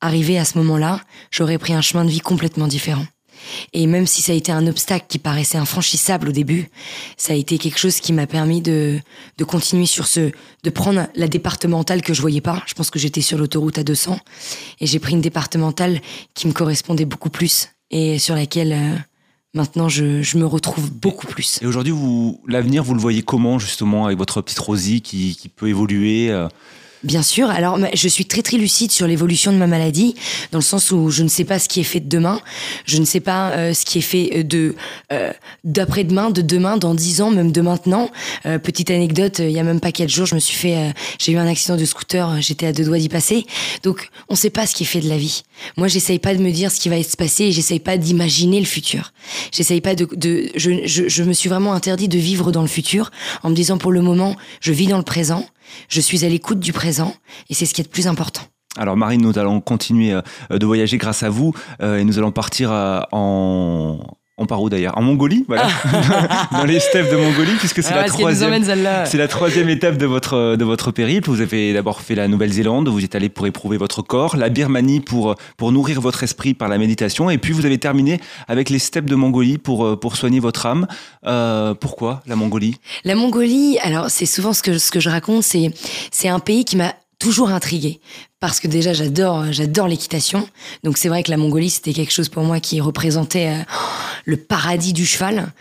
arrivée 0.00 0.36
à 0.36 0.44
ce 0.44 0.58
moment-là, 0.58 1.00
j'aurais 1.30 1.58
pris 1.58 1.74
un 1.74 1.80
chemin 1.80 2.04
de 2.04 2.10
vie 2.10 2.18
complètement 2.18 2.66
différent. 2.66 3.06
Et 3.72 3.86
même 3.86 4.06
si 4.06 4.22
ça 4.22 4.32
a 4.32 4.34
été 4.34 4.52
un 4.52 4.66
obstacle 4.66 5.06
qui 5.08 5.18
paraissait 5.18 5.58
infranchissable 5.58 6.28
au 6.28 6.32
début, 6.32 6.70
ça 7.16 7.32
a 7.32 7.36
été 7.36 7.58
quelque 7.58 7.78
chose 7.78 8.00
qui 8.00 8.12
m'a 8.12 8.26
permis 8.26 8.60
de, 8.60 8.98
de 9.38 9.44
continuer 9.44 9.86
sur 9.86 10.06
ce, 10.06 10.30
de 10.62 10.70
prendre 10.70 11.06
la 11.14 11.28
départementale 11.28 12.02
que 12.02 12.14
je 12.14 12.20
voyais 12.20 12.40
pas. 12.40 12.62
Je 12.66 12.74
pense 12.74 12.90
que 12.90 12.98
j'étais 12.98 13.20
sur 13.20 13.38
l'autoroute 13.38 13.78
à 13.78 13.84
200 13.84 14.18
et 14.80 14.86
j'ai 14.86 14.98
pris 14.98 15.12
une 15.12 15.20
départementale 15.20 16.00
qui 16.34 16.46
me 16.46 16.52
correspondait 16.52 17.04
beaucoup 17.04 17.30
plus 17.30 17.68
et 17.90 18.18
sur 18.18 18.34
laquelle 18.34 18.72
euh, 18.72 18.96
maintenant 19.54 19.88
je, 19.88 20.22
je, 20.22 20.38
me 20.38 20.46
retrouve 20.46 20.90
beaucoup 20.90 21.26
plus. 21.26 21.58
Et 21.62 21.66
aujourd'hui, 21.66 21.92
vous, 21.92 22.40
l'avenir, 22.46 22.82
vous 22.82 22.94
le 22.94 23.00
voyez 23.00 23.22
comment 23.22 23.58
justement 23.58 24.06
avec 24.06 24.18
votre 24.18 24.40
petite 24.40 24.58
Rosie 24.58 25.02
qui, 25.02 25.36
qui 25.36 25.48
peut 25.48 25.68
évoluer 25.68 26.30
euh 26.30 26.48
Bien 27.04 27.24
sûr. 27.24 27.50
Alors, 27.50 27.80
je 27.94 28.08
suis 28.08 28.26
très 28.26 28.42
très 28.42 28.56
lucide 28.56 28.92
sur 28.92 29.08
l'évolution 29.08 29.52
de 29.52 29.56
ma 29.56 29.66
maladie, 29.66 30.14
dans 30.52 30.58
le 30.58 30.62
sens 30.62 30.92
où 30.92 31.10
je 31.10 31.24
ne 31.24 31.28
sais 31.28 31.42
pas 31.42 31.58
ce 31.58 31.68
qui 31.68 31.80
est 31.80 31.84
fait 31.84 31.98
de 31.98 32.08
demain, 32.08 32.40
je 32.86 32.98
ne 32.98 33.04
sais 33.04 33.18
pas 33.18 33.50
euh, 33.50 33.74
ce 33.74 33.84
qui 33.84 33.98
est 33.98 34.02
fait 34.02 34.44
de 34.44 34.76
euh, 35.12 35.32
d'après-demain, 35.64 36.30
de 36.30 36.42
demain, 36.42 36.76
dans 36.76 36.94
dix 36.94 37.20
ans, 37.20 37.32
même 37.32 37.50
de 37.50 37.60
maintenant. 37.60 38.08
Euh, 38.46 38.58
petite 38.58 38.92
anecdote, 38.92 39.40
il 39.40 39.50
y 39.50 39.58
a 39.58 39.64
même 39.64 39.80
pas 39.80 39.90
quatre 39.90 40.10
jours, 40.10 40.26
je 40.26 40.36
me 40.36 40.40
suis 40.40 40.54
fait, 40.56 40.76
euh, 40.76 40.90
j'ai 41.18 41.32
eu 41.32 41.38
un 41.38 41.46
accident 41.48 41.76
de 41.76 41.84
scooter, 41.84 42.40
j'étais 42.40 42.66
à 42.66 42.72
deux 42.72 42.84
doigts 42.84 42.98
d'y 42.98 43.08
passer. 43.08 43.46
Donc, 43.82 44.10
on 44.28 44.34
ne 44.34 44.38
sait 44.38 44.50
pas 44.50 44.66
ce 44.66 44.74
qui 44.76 44.84
est 44.84 44.86
fait 44.86 45.00
de 45.00 45.08
la 45.08 45.18
vie. 45.18 45.42
Moi, 45.76 45.88
j'essaye 45.88 46.20
pas 46.20 46.36
de 46.36 46.40
me 46.40 46.52
dire 46.52 46.70
ce 46.70 46.78
qui 46.78 46.88
va 46.88 47.02
se 47.02 47.16
passer, 47.16 47.46
et 47.46 47.52
j'essaye 47.52 47.80
pas 47.80 47.96
d'imaginer 47.96 48.60
le 48.60 48.66
futur. 48.66 49.12
J'essaye 49.50 49.80
pas 49.80 49.96
de, 49.96 50.06
de 50.12 50.50
je, 50.54 50.86
je, 50.86 51.08
je 51.08 51.22
me 51.24 51.32
suis 51.32 51.48
vraiment 51.48 51.72
interdit 51.72 52.06
de 52.06 52.18
vivre 52.18 52.52
dans 52.52 52.62
le 52.62 52.68
futur, 52.68 53.10
en 53.42 53.50
me 53.50 53.56
disant 53.56 53.76
pour 53.76 53.90
le 53.90 54.02
moment, 54.02 54.36
je 54.60 54.72
vis 54.72 54.86
dans 54.86 54.98
le 54.98 55.02
présent. 55.02 55.44
Je 55.88 56.00
suis 56.00 56.24
à 56.24 56.28
l'écoute 56.28 56.60
du 56.60 56.72
présent 56.72 57.14
et 57.48 57.54
c'est 57.54 57.66
ce 57.66 57.74
qui 57.74 57.80
est 57.80 57.84
le 57.84 57.90
plus 57.90 58.06
important. 58.06 58.42
Alors 58.76 58.96
Marine, 58.96 59.20
nous 59.20 59.38
allons 59.38 59.60
continuer 59.60 60.18
de 60.50 60.66
voyager 60.66 60.96
grâce 60.96 61.22
à 61.22 61.28
vous 61.28 61.52
et 61.82 62.04
nous 62.04 62.18
allons 62.18 62.32
partir 62.32 62.70
en, 63.12 63.98
on 64.38 64.46
part 64.46 64.62
où 64.62 64.70
d'ailleurs? 64.70 64.96
En 64.96 65.02
Mongolie, 65.02 65.44
voilà, 65.46 65.68
dans 66.52 66.64
les 66.64 66.80
steppes 66.80 67.10
de 67.10 67.16
Mongolie, 67.16 67.54
puisque 67.58 67.82
c'est 67.82 67.92
ah, 67.92 68.02
la 68.02 68.04
troisième, 68.04 68.64
c'est 69.04 69.18
la 69.18 69.28
troisième 69.28 69.68
étape 69.68 69.96
de 69.96 70.06
votre 70.06 70.56
de 70.56 70.64
votre 70.64 70.90
périple. 70.90 71.28
Vous 71.28 71.40
avez 71.40 71.72
d'abord 71.72 72.00
fait 72.00 72.14
la 72.14 72.28
Nouvelle-Zélande, 72.28 72.88
vous 72.88 73.04
êtes 73.04 73.14
allé 73.14 73.28
pour 73.28 73.46
éprouver 73.46 73.76
votre 73.76 74.02
corps, 74.02 74.36
la 74.36 74.48
Birmanie 74.48 75.00
pour 75.00 75.34
pour 75.56 75.72
nourrir 75.72 76.00
votre 76.00 76.22
esprit 76.22 76.54
par 76.54 76.68
la 76.68 76.78
méditation, 76.78 77.30
et 77.30 77.38
puis 77.38 77.52
vous 77.52 77.66
avez 77.66 77.78
terminé 77.78 78.20
avec 78.48 78.70
les 78.70 78.78
steppes 78.78 79.08
de 79.08 79.14
Mongolie 79.14 79.58
pour 79.58 79.98
pour 80.00 80.16
soigner 80.16 80.40
votre 80.40 80.66
âme. 80.66 80.86
Euh, 81.26 81.74
pourquoi 81.74 82.22
la 82.26 82.36
Mongolie? 82.36 82.76
La 83.04 83.14
Mongolie, 83.14 83.78
alors 83.82 84.10
c'est 84.10 84.26
souvent 84.26 84.52
ce 84.52 84.62
que 84.62 84.78
ce 84.78 84.90
que 84.90 85.00
je 85.00 85.10
raconte, 85.10 85.42
c'est 85.42 85.72
c'est 86.10 86.28
un 86.28 86.40
pays 86.40 86.64
qui 86.64 86.76
m'a 86.76 86.94
toujours 87.22 87.50
intriguée 87.50 88.00
parce 88.40 88.58
que 88.58 88.66
déjà 88.66 88.92
j'adore 88.92 89.52
j'adore 89.52 89.86
l'équitation. 89.86 90.48
Donc 90.82 90.98
c'est 90.98 91.08
vrai 91.08 91.22
que 91.22 91.30
la 91.30 91.36
Mongolie 91.36 91.70
c'était 91.70 91.92
quelque 91.92 92.10
chose 92.10 92.28
pour 92.28 92.42
moi 92.42 92.58
qui 92.58 92.80
représentait 92.80 93.46
euh, 93.46 93.62
le 94.24 94.36
paradis 94.36 94.92
du 94.92 95.06
cheval. 95.06 95.52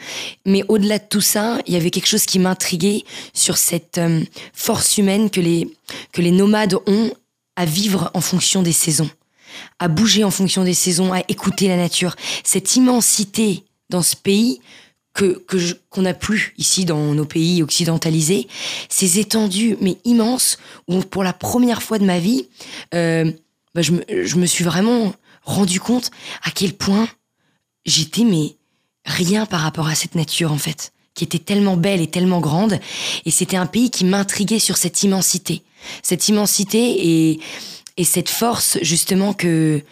Mais 0.44 0.64
au-delà 0.70 0.98
de 0.98 1.04
tout 1.08 1.22
ça 1.22 1.60
il 1.68 1.74
y 1.76 1.78
avait 1.78 1.92
quelque 1.92 2.08
chose 2.08 2.26
qui 2.26 2.40
m'intriguait 2.40 3.04
sur 3.34 3.58
cette 3.58 4.00
euh, 4.00 4.24
force 4.54 4.98
humaine 4.98 5.30
que 5.30 5.40
les 5.40 5.72
que 6.12 6.24
les 6.24 6.32
nomades 6.32 6.80
ont 6.88 7.12
à 7.56 7.66
vivre 7.66 8.10
en 8.16 8.22
fonction 8.22 8.64
des 8.64 8.72
saisons 8.72 9.10
à 9.78 9.88
bouger 9.88 10.24
en 10.24 10.32
fonction 10.32 10.64
des 10.64 10.74
saisons 10.74 11.14
à 11.14 11.20
écouter 11.28 11.68
la 11.68 11.78
nature. 11.78 12.16
Cette 12.44 12.76
immensité 12.76 13.66
dans 13.90 14.02
ce 14.02 14.16
pays 14.16 14.62
que 15.14 15.44
qu'on 15.90 16.04
n'a 16.04 16.14
plus 16.14 16.54
ici 16.58 16.86
dans 16.86 17.14
nos 17.14 17.26
pays 17.26 17.62
occidentalisés, 17.62 18.48
ces 18.90 19.20
étendues 19.20 19.78
mais 19.82 19.98
immenses 20.06 20.58
où 20.88 21.00
pour 21.02 21.24
la 21.24 21.34
première 21.34 21.84
fois 21.84 22.00
de 22.00 22.06
ma 22.06 22.20
vie, 22.20 22.48
euh, 22.94 23.32
bah 23.76 23.82
je, 23.82 23.92
me, 23.92 24.04
je 24.10 24.36
me 24.38 24.46
suis 24.46 24.64
vraiment 24.64 25.14
rendu 25.44 25.80
compte 25.80 26.12
à 26.44 26.52
quel 26.52 26.74
point 26.74 27.08
j'étais 27.86 28.24
mais 28.24 28.56
rien 29.06 29.46
par 29.46 29.62
rapport 29.62 29.88
à 29.88 29.96
cette 29.96 30.16
nature 30.16 30.52
en 30.52 30.58
fait, 30.58 30.94
qui 31.14 31.24
était 31.24 31.40
tellement 31.40 31.78
belle 31.78 32.02
et 32.02 32.08
tellement 32.08 32.40
grande, 32.40 32.80
et 33.26 33.32
c'était 33.32 33.58
un 33.58 33.66
pays 33.66 33.90
qui 33.90 34.06
m'intriguait 34.06 34.60
sur 34.60 34.78
cette 34.78 35.04
immensité, 35.04 35.64
cette 36.04 36.30
immensité 36.30 37.08
et 37.08 37.40
et 37.98 38.06
cette 38.06 38.30
force 38.30 38.78
justement 38.82 39.34
que 39.34 39.84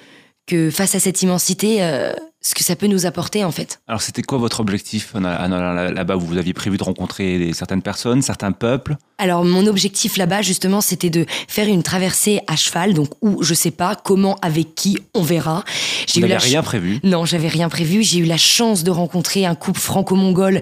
que 0.45 0.71
face 0.71 0.95
à 0.95 0.99
cette 0.99 1.21
immensité, 1.21 1.84
euh, 1.84 2.13
ce 2.41 2.56
que 2.56 2.63
ça 2.63 2.75
peut 2.75 2.88
nous 2.88 3.06
apporter 3.06 3.43
en 3.43 3.52
fait. 3.52 3.82
Alors 3.88 4.02
c'était 4.02 4.21
quoi 4.21 4.38
votre 4.38 4.60
objectif 4.62 5.13
là-bas? 5.13 6.15
Vous 6.15 6.38
aviez 6.38 6.54
prévu 6.54 6.78
de 6.78 6.84
rencontrer 6.84 7.52
certaines 7.54 7.82
personnes, 7.82 8.21
certains 8.21 8.52
peuples? 8.54 8.95
Alors 9.17 9.43
mon 9.43 9.67
objectif 9.67 10.15
là-bas 10.15 10.41
justement 10.41 10.80
c'était 10.80 11.10
de 11.10 11.25
faire 11.47 11.67
une 11.67 11.84
traversée 11.84 12.39
à 12.47 12.56
cheval, 12.56 12.93
donc 12.93 13.10
où 13.21 13.43
je 13.43 13.54
sais 13.54 13.71
pas 13.71 13.95
comment, 13.95 14.38
avec 14.41 14.73
qui, 14.75 14.97
on 15.13 15.21
verra. 15.21 15.65
Vous 16.13 16.21
n'avez 16.21 16.34
ch- 16.34 16.43
rien 16.45 16.63
prévu? 16.63 16.99
Non, 17.04 17.25
j'avais 17.25 17.49
rien 17.49 17.69
prévu. 17.69 18.04
J'ai 18.04 18.19
eu 18.19 18.25
la 18.25 18.38
chance 18.38 18.84
de 18.84 18.91
rencontrer 18.91 19.45
un 19.45 19.56
couple 19.56 19.80
franco-mongol 19.80 20.62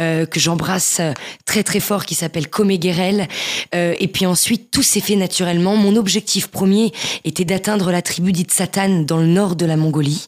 euh, 0.00 0.24
que 0.26 0.40
j'embrasse 0.40 0.98
euh, 1.00 1.12
très 1.44 1.62
très 1.62 1.80
fort 1.80 2.06
qui 2.06 2.14
s'appelle 2.14 2.48
Komé 2.48 2.78
Guerel. 2.78 3.28
Euh, 3.74 3.94
et 4.00 4.08
puis 4.08 4.26
ensuite, 4.26 4.70
tout 4.70 4.82
s'est 4.82 5.00
fait 5.00 5.16
naturellement. 5.16 5.76
Mon 5.76 5.94
objectif 5.96 6.48
premier 6.48 6.92
était 7.24 7.44
d'atteindre 7.44 7.92
la 7.92 8.02
tribu 8.02 8.32
dite 8.32 8.50
Satan 8.50 9.00
dans 9.02 9.18
le 9.18 9.26
nord 9.26 9.54
de 9.56 9.66
la 9.66 9.76
Mongolie. 9.76 10.26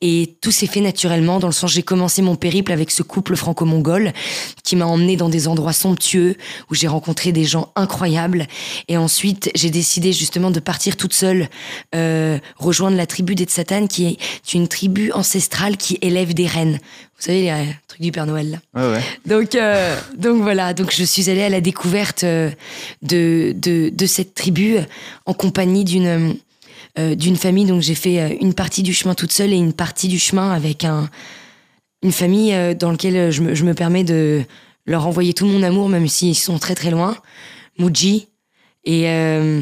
Et 0.00 0.37
tout 0.40 0.50
s'est 0.50 0.66
fait 0.66 0.80
naturellement 0.80 1.38
dans 1.38 1.48
le 1.48 1.52
sens 1.52 1.72
j'ai 1.72 1.82
commencé 1.82 2.22
mon 2.22 2.36
périple 2.36 2.72
avec 2.72 2.90
ce 2.90 3.02
couple 3.02 3.36
franco-mongol 3.36 4.12
qui 4.62 4.76
m'a 4.76 4.86
emmené 4.86 5.16
dans 5.16 5.28
des 5.28 5.48
endroits 5.48 5.72
somptueux 5.72 6.36
où 6.70 6.74
j'ai 6.74 6.88
rencontré 6.88 7.32
des 7.32 7.44
gens 7.44 7.72
incroyables. 7.76 8.46
Et 8.88 8.96
ensuite, 8.96 9.50
j'ai 9.54 9.70
décidé 9.70 10.12
justement 10.12 10.50
de 10.50 10.60
partir 10.60 10.96
toute 10.96 11.14
seule, 11.14 11.48
euh, 11.94 12.38
rejoindre 12.56 12.96
la 12.96 13.06
tribu 13.06 13.34
des 13.34 13.46
Satan 13.48 13.86
qui 13.86 14.06
est 14.06 14.54
une 14.54 14.68
tribu 14.68 15.12
ancestrale 15.12 15.76
qui 15.76 15.98
élève 16.02 16.34
des 16.34 16.46
reines. 16.46 16.78
Vous 17.18 17.24
savez, 17.24 17.42
les 17.42 17.50
euh, 17.50 17.64
trucs 17.88 18.00
du 18.00 18.12
Père 18.12 18.26
Noël. 18.26 18.60
Là. 18.74 18.80
Ouais, 18.80 18.96
ouais. 18.96 19.02
Donc, 19.26 19.56
euh, 19.56 19.98
donc 20.16 20.40
voilà, 20.40 20.72
donc 20.72 20.94
je 20.94 21.02
suis 21.02 21.28
allée 21.28 21.42
à 21.42 21.48
la 21.48 21.60
découverte 21.60 22.22
euh, 22.22 22.50
de, 23.02 23.52
de, 23.56 23.90
de 23.92 24.06
cette 24.06 24.34
tribu 24.34 24.76
en 25.26 25.34
compagnie 25.34 25.84
d'une 25.84 26.36
euh, 26.98 27.14
d'une 27.14 27.36
famille. 27.36 27.64
Donc 27.64 27.82
j'ai 27.82 27.94
fait 27.94 28.20
euh, 28.20 28.36
une 28.40 28.54
partie 28.54 28.82
du 28.82 28.92
chemin 28.92 29.14
toute 29.14 29.32
seule 29.32 29.52
et 29.52 29.56
une 29.56 29.72
partie 29.72 30.08
du 30.08 30.18
chemin 30.18 30.50
avec 30.50 30.84
un, 30.84 31.08
une 32.02 32.12
famille 32.12 32.52
euh, 32.54 32.74
dans 32.74 32.90
laquelle 32.90 33.30
je 33.30 33.42
me, 33.42 33.54
je 33.54 33.64
me 33.64 33.74
permets 33.74 34.04
de 34.04 34.42
leur 34.86 35.06
envoyer 35.06 35.34
tout 35.34 35.46
mon 35.46 35.62
amour, 35.62 35.88
même 35.88 36.08
s'ils 36.08 36.34
sont 36.34 36.58
très 36.58 36.74
très 36.74 36.90
loin. 36.90 37.16
Muji 37.78 38.28
et, 38.84 39.08
euh, 39.08 39.60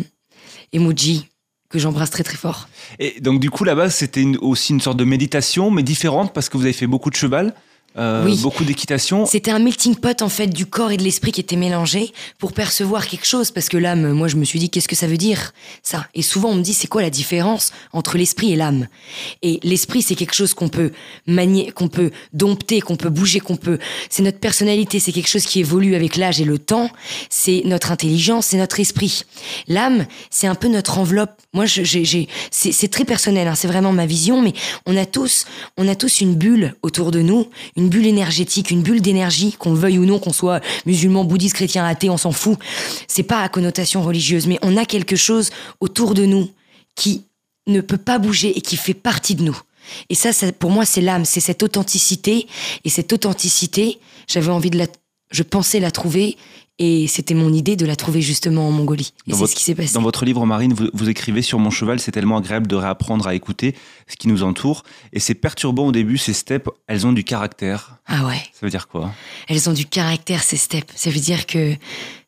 et 0.72 0.79
Muji, 0.79 1.27
que 1.68 1.79
j'embrasse 1.79 2.11
très 2.11 2.22
très 2.22 2.37
fort. 2.37 2.68
Et 2.99 3.20
donc 3.20 3.40
du 3.40 3.51
coup 3.51 3.64
là-bas 3.64 3.90
c'était 3.90 4.25
aussi 4.40 4.72
une 4.72 4.81
sorte 4.81 4.96
de 4.96 5.05
méditation, 5.05 5.70
mais 5.70 5.83
différente 5.83 6.33
parce 6.33 6.49
que 6.49 6.57
vous 6.57 6.64
avez 6.64 6.72
fait 6.72 6.87
beaucoup 6.87 7.11
de 7.11 7.16
cheval, 7.16 7.55
euh, 7.98 8.24
Oui. 8.24 8.38
beaucoup 8.42 8.64
d'équitation. 8.64 9.26
C'était 9.26 9.50
un 9.50 9.59
melting 9.59 9.96
pot 9.96 10.20
en 10.22 10.28
fait 10.28 10.46
du 10.48 10.66
corps 10.66 10.90
et 10.90 10.96
de 10.96 11.02
l'esprit 11.02 11.32
qui 11.32 11.40
étaient 11.40 11.56
mélangés 11.56 12.12
pour 12.38 12.52
percevoir 12.52 13.06
quelque 13.06 13.26
chose 13.26 13.50
parce 13.50 13.68
que 13.68 13.76
l'âme, 13.76 14.12
moi 14.12 14.28
je 14.28 14.37
me 14.37 14.44
suis 14.44 14.59
dit 14.59 14.70
qu'est-ce 14.70 14.88
que 14.88 14.96
ça 14.96 15.06
veut 15.06 15.16
dire 15.16 15.52
ça? 15.82 16.06
Et 16.14 16.22
souvent 16.22 16.50
on 16.50 16.54
me 16.54 16.62
dit 16.62 16.74
c'est 16.74 16.87
quoi 16.87 17.02
la 17.02 17.11
différence 17.11 17.72
entre 17.92 18.16
l'esprit 18.18 18.52
et 18.52 18.56
l'âme? 18.56 18.87
Et 19.42 19.61
l'esprit 19.62 20.02
c'est 20.02 20.14
quelque 20.14 20.35
chose 20.35 20.54
qu'on 20.54 20.68
peut 20.68 20.92
manier, 21.26 21.72
qu'on 21.72 21.88
peut 21.88 22.11
dompter, 22.32 22.80
qu'on 22.80 22.96
peut 22.96 23.09
bouger, 23.11 23.40
qu'on 23.40 23.56
peut. 23.56 23.78
C'est 24.11 24.22
notre 24.22 24.38
personnalité, 24.38 25.00
c'est 25.00 25.12
quelque 25.12 25.28
chose 25.28 25.44
qui 25.44 25.61
évolue 25.61 25.94
avec 25.94 26.16
l'âge 26.16 26.40
et 26.40 26.44
le 26.44 26.59
temps. 26.59 26.90
C'est 27.30 27.62
notre 27.64 27.92
intelligence, 27.92 28.46
c'est 28.46 28.59
notre 28.59 28.80
esprit. 28.80 29.22
L'âme 29.68 30.06
c'est 30.30 30.46
un 30.46 30.54
peu 30.54 30.68
notre 30.68 30.98
enveloppe. 30.98 31.40
Moi 31.52 31.64
j'ai, 31.66 32.28
c'est 32.50 32.88
très 32.90 33.04
personnel, 33.04 33.48
hein, 33.48 33.54
c'est 33.54 33.68
vraiment 33.68 33.92
ma 33.92 34.06
vision, 34.06 34.42
mais 34.42 34.52
on 34.87 34.96
a 34.96 35.06
tous, 35.06 35.46
on 35.76 35.88
a 35.88 35.94
tous 35.94 36.20
une 36.20 36.35
bulle 36.35 36.74
autour 36.82 37.11
de 37.11 37.20
nous, 37.20 37.48
une 37.76 37.86
bulle 37.88 38.07
énergétique, 38.07 38.70
une 38.70 38.83
bulle 38.83 39.01
d'énergie, 39.01 39.53
qu'on 39.53 39.72
le 39.72 39.79
veuille 39.79 39.99
ou 39.99 40.05
non, 40.05 40.18
qu'on 40.18 40.33
soit 40.33 40.61
musulman, 40.87 41.25
bouddhiste, 41.25 41.55
chrétien, 41.55 41.85
athée, 41.85 42.11
on 42.11 42.16
s'en 42.16 42.33
fout. 42.33 42.59
C'est 43.09 43.22
pas 43.22 43.42
à 43.42 43.49
connotation 43.49 44.03
religieuse, 44.03 44.46
mais 44.46 44.59
on 44.62 44.77
a 44.77 44.85
quelque 44.85 45.16
chose 45.16 45.51
autour 45.81 46.14
de 46.14 46.25
nous 46.25 46.51
qui 46.94 47.25
ne 47.66 47.81
peut 47.81 47.99
pas 47.99 48.18
bouger 48.18 48.57
et 48.57 48.61
qui 48.61 48.77
fait 48.77 48.94
partie 48.94 49.35
de 49.35 49.42
nous. 49.42 49.61
Et 50.09 50.14
ça, 50.14 50.33
ça 50.33 50.51
pour 50.53 50.70
moi, 50.70 50.85
c'est 50.85 51.01
l'âme, 51.01 51.25
c'est 51.25 51.40
cette 51.40 51.62
authenticité. 51.62 52.46
Et 52.85 52.90
cette 52.90 53.12
authenticité, 53.12 53.99
j'avais 54.29 54.51
envie 54.51 54.70
de 54.70 54.79
la, 54.79 54.87
je 55.30 55.42
pensais 55.42 55.80
la 55.80 55.90
trouver, 55.90 56.36
et 56.78 57.06
c'était 57.06 57.34
mon 57.34 57.52
idée 57.52 57.74
de 57.74 57.86
la 57.86 57.96
trouver 57.96 58.20
justement 58.20 58.68
en 58.68 58.70
Mongolie. 58.70 59.14
Et 59.26 59.32
c'est 59.32 59.46
ce 59.46 59.54
qui 59.54 59.62
s'est 59.62 59.74
passé. 59.74 59.94
Dans 59.94 60.02
votre 60.02 60.26
livre 60.26 60.44
Marine, 60.44 60.74
vous, 60.74 60.88
vous 60.92 61.08
écrivez 61.08 61.40
sur 61.40 61.58
mon 61.58 61.70
cheval, 61.70 62.00
c'est 62.00 62.12
tellement 62.12 62.36
agréable 62.36 62.66
de 62.66 62.76
réapprendre 62.76 63.26
à 63.26 63.34
écouter 63.34 63.74
ce 64.06 64.16
qui 64.16 64.28
nous 64.28 64.42
entoure. 64.42 64.82
Et 65.14 65.20
c'est 65.20 65.34
perturbant 65.34 65.86
au 65.86 65.92
début, 65.92 66.18
ces 66.18 66.34
steppes, 66.34 66.68
elles 66.86 67.06
ont 67.06 67.12
du 67.12 67.24
caractère. 67.24 67.96
Ah 68.06 68.26
ouais. 68.26 68.42
Ça 68.52 68.60
veut 68.62 68.70
dire 68.70 68.88
quoi? 68.88 69.12
Elles 69.48 69.70
ont 69.70 69.72
du 69.72 69.86
caractère, 69.86 70.42
ces 70.42 70.58
steps. 70.58 70.92
Ça 70.94 71.08
veut 71.08 71.20
dire 71.20 71.46
que 71.46 71.74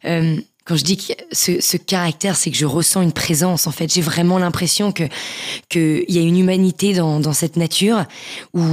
euh, 0.07 0.41
quand 0.65 0.77
je 0.77 0.85
dis 0.85 0.97
que 0.97 1.13
ce, 1.31 1.61
ce 1.61 1.77
caractère, 1.77 2.35
c'est 2.35 2.51
que 2.51 2.57
je 2.57 2.67
ressens 2.67 3.03
une 3.03 3.13
présence. 3.13 3.67
En 3.67 3.73
fait, 3.73 3.93
j'ai 3.93 4.03
vraiment 4.03 4.39
l'impression 4.39 4.93
que 4.93 5.05
qu'il 5.69 6.05
y 6.09 6.19
a 6.19 6.23
une 6.23 6.39
humanité 6.39 6.95
dans, 6.95 7.21
dans 7.21 7.35
cette 7.35 7.57
nature 7.57 8.05
où 8.55 8.65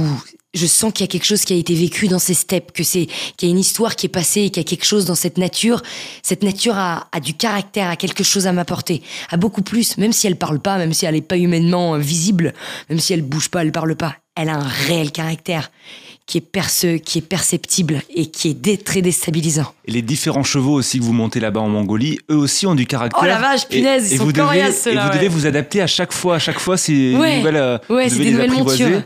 je 0.56 0.66
sens 0.66 0.92
qu'il 0.92 1.04
y 1.04 1.08
a 1.08 1.10
quelque 1.10 1.24
chose 1.26 1.44
qui 1.44 1.52
a 1.52 1.56
été 1.56 1.74
vécu 1.74 2.08
dans 2.08 2.18
ces 2.18 2.34
steppes, 2.34 2.72
que 2.72 2.82
c'est 2.82 3.06
qu'il 3.36 3.48
y 3.48 3.52
a 3.52 3.54
une 3.54 3.60
histoire 3.60 3.94
qui 3.94 4.06
est 4.06 4.10
passée, 4.10 4.42
et 4.42 4.50
qu'il 4.50 4.62
y 4.62 4.66
a 4.66 4.68
quelque 4.68 4.84
chose 4.84 5.04
dans 5.04 5.14
cette 5.14 5.38
nature. 5.38 5.82
Cette 6.22 6.42
nature 6.42 6.76
a, 6.76 7.08
a 7.12 7.20
du 7.20 7.34
caractère, 7.34 7.90
a 7.90 7.96
quelque 7.96 8.24
chose 8.24 8.46
à 8.46 8.52
m'apporter, 8.52 9.02
a 9.30 9.36
beaucoup 9.36 9.62
plus, 9.62 9.98
même 9.98 10.12
si 10.12 10.26
elle 10.26 10.36
parle 10.36 10.58
pas, 10.58 10.78
même 10.78 10.92
si 10.92 11.06
elle 11.06 11.14
est 11.14 11.20
pas 11.20 11.36
humainement 11.38 11.94
euh, 11.94 11.98
visible, 11.98 12.54
même 12.88 12.98
si 12.98 13.12
elle 13.12 13.22
bouge 13.22 13.48
pas, 13.48 13.62
elle 13.62 13.72
parle 13.72 13.94
pas. 13.96 14.16
Elle 14.34 14.48
a 14.48 14.56
un 14.56 14.68
réel 14.68 15.12
caractère 15.12 15.70
qui 16.26 16.38
est, 16.38 16.40
perce, 16.40 16.84
qui 17.04 17.18
est 17.18 17.22
perceptible 17.28 18.02
et 18.12 18.26
qui 18.26 18.48
est 18.48 18.54
dé- 18.54 18.78
très 18.78 19.00
déstabilisant. 19.00 19.72
Et 19.84 19.92
les 19.92 20.02
différents 20.02 20.42
chevaux 20.42 20.72
aussi 20.74 20.98
que 20.98 21.04
vous 21.04 21.12
montez 21.12 21.38
là-bas 21.38 21.60
en 21.60 21.68
Mongolie, 21.68 22.18
eux 22.30 22.36
aussi 22.36 22.66
ont 22.66 22.74
du 22.74 22.84
caractère. 22.86 23.20
Oh 23.22 23.26
la 23.26 23.38
vache, 23.38 23.62
Et- 23.70 23.76
punaise, 23.76 24.10
ils 24.10 24.14
et 24.14 24.16
sont 24.18 24.24
vous 24.24 24.32
devez, 24.32 24.44
coriaces, 24.44 24.86
Et 24.88 24.96
vous 24.96 25.08
devez 25.14 25.28
vous 25.28 25.46
adapter 25.46 25.80
à 25.82 25.86
chaque 25.86 26.12
fois. 26.12 26.34
À 26.36 26.38
chaque 26.40 26.58
fois, 26.58 26.76
c'est 26.76 26.92
une 27.12 27.18
Ouais. 27.20 27.38
nouvelle, 27.38 27.56
euh, 27.56 27.78
Ouais, 27.88 28.08
vous 28.08 28.10
c'est 28.10 28.18
devez 28.18 28.32
des 28.32 28.42
les 28.48 28.58
nouvelles. 28.58 29.04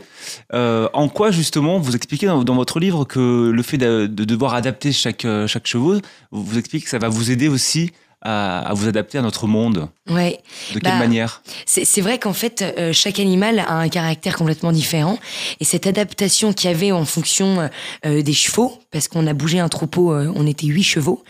Euh, 0.53 0.87
en 0.93 1.09
quoi 1.09 1.31
justement 1.31 1.79
vous 1.79 1.95
expliquez 1.95 2.25
dans, 2.27 2.43
dans 2.43 2.55
votre 2.55 2.79
livre 2.79 3.05
que 3.05 3.49
le 3.53 3.63
fait 3.63 3.77
de, 3.77 4.07
de 4.07 4.23
devoir 4.23 4.53
adapter 4.53 4.91
chaque 4.91 5.25
euh, 5.25 5.47
chaque 5.47 5.67
chevaux, 5.67 5.95
vous, 6.31 6.43
vous 6.43 6.57
expliquez 6.57 6.83
que 6.85 6.89
ça 6.89 6.99
va 6.99 7.09
vous 7.09 7.31
aider 7.31 7.47
aussi 7.47 7.91
à, 8.21 8.59
à 8.69 8.73
vous 8.73 8.87
adapter 8.87 9.17
à 9.17 9.21
notre 9.21 9.47
monde. 9.47 9.89
Ouais. 10.09 10.39
De 10.73 10.79
quelle 10.79 10.91
Bah, 10.91 10.97
manière? 10.99 11.41
C'est 11.65 12.01
vrai 12.01 12.19
qu'en 12.19 12.33
fait, 12.33 12.61
euh, 12.61 12.93
chaque 12.93 13.19
animal 13.19 13.59
a 13.59 13.73
un 13.73 13.89
caractère 13.89 14.35
complètement 14.35 14.71
différent. 14.71 15.17
Et 15.59 15.65
cette 15.65 15.87
adaptation 15.87 16.53
qu'il 16.53 16.69
y 16.69 16.73
avait 16.73 16.91
en 16.91 17.05
fonction 17.05 17.69
euh, 18.05 18.21
des 18.21 18.33
chevaux, 18.33 18.77
parce 18.91 19.07
qu'on 19.07 19.25
a 19.27 19.33
bougé 19.33 19.59
un 19.59 19.69
troupeau, 19.69 20.13
euh, 20.13 20.31
on 20.35 20.45
était 20.47 20.67
huit 20.67 20.83
chevaux. 20.83 21.23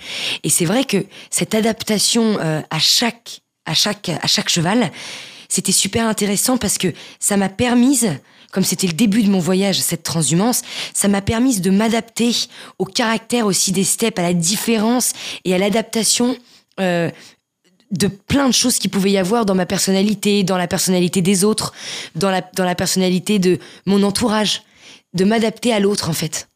Et 0.43 0.49
c'est 0.49 0.65
vrai 0.65 0.83
que 0.83 1.05
cette 1.29 1.55
adaptation 1.55 2.37
euh, 2.39 2.61
à 2.69 2.79
chaque, 2.79 3.41
à 3.65 3.73
chaque, 3.73 4.09
à 4.09 4.27
chaque 4.27 4.49
cheval, 4.49 4.91
c'était 5.47 5.71
super 5.71 6.07
intéressant 6.07 6.57
parce 6.57 6.77
que 6.77 6.87
ça 7.19 7.35
m'a 7.35 7.49
permise, 7.49 8.09
comme 8.51 8.63
c'était 8.63 8.87
le 8.87 8.93
début 8.93 9.21
de 9.23 9.29
mon 9.29 9.39
voyage, 9.39 9.79
cette 9.79 10.03
transhumance, 10.03 10.61
ça 10.93 11.07
m'a 11.09 11.21
permis 11.21 11.59
de 11.59 11.69
m'adapter 11.69 12.31
au 12.79 12.85
caractère 12.85 13.45
aussi 13.45 13.71
des 13.71 13.83
steppes, 13.83 14.17
à 14.17 14.23
la 14.23 14.33
différence 14.33 15.11
et 15.43 15.53
à 15.53 15.57
l'adaptation 15.57 16.37
euh, 16.81 17.09
de 17.91 18.07
plein 18.07 18.47
de 18.47 18.53
choses 18.53 18.79
qu'il 18.79 18.89
pouvait 18.89 19.11
y 19.11 19.17
avoir 19.17 19.45
dans 19.45 19.55
ma 19.55 19.65
personnalité, 19.65 20.43
dans 20.43 20.57
la 20.57 20.67
personnalité 20.67 21.21
des 21.21 21.43
autres, 21.43 21.73
dans 22.15 22.31
la, 22.31 22.41
dans 22.55 22.65
la 22.65 22.75
personnalité 22.75 23.39
de 23.39 23.59
mon 23.85 24.03
entourage, 24.03 24.63
de 25.13 25.25
m'adapter 25.25 25.73
à 25.73 25.79
l'autre 25.79 26.09
en 26.09 26.13
fait. 26.13 26.47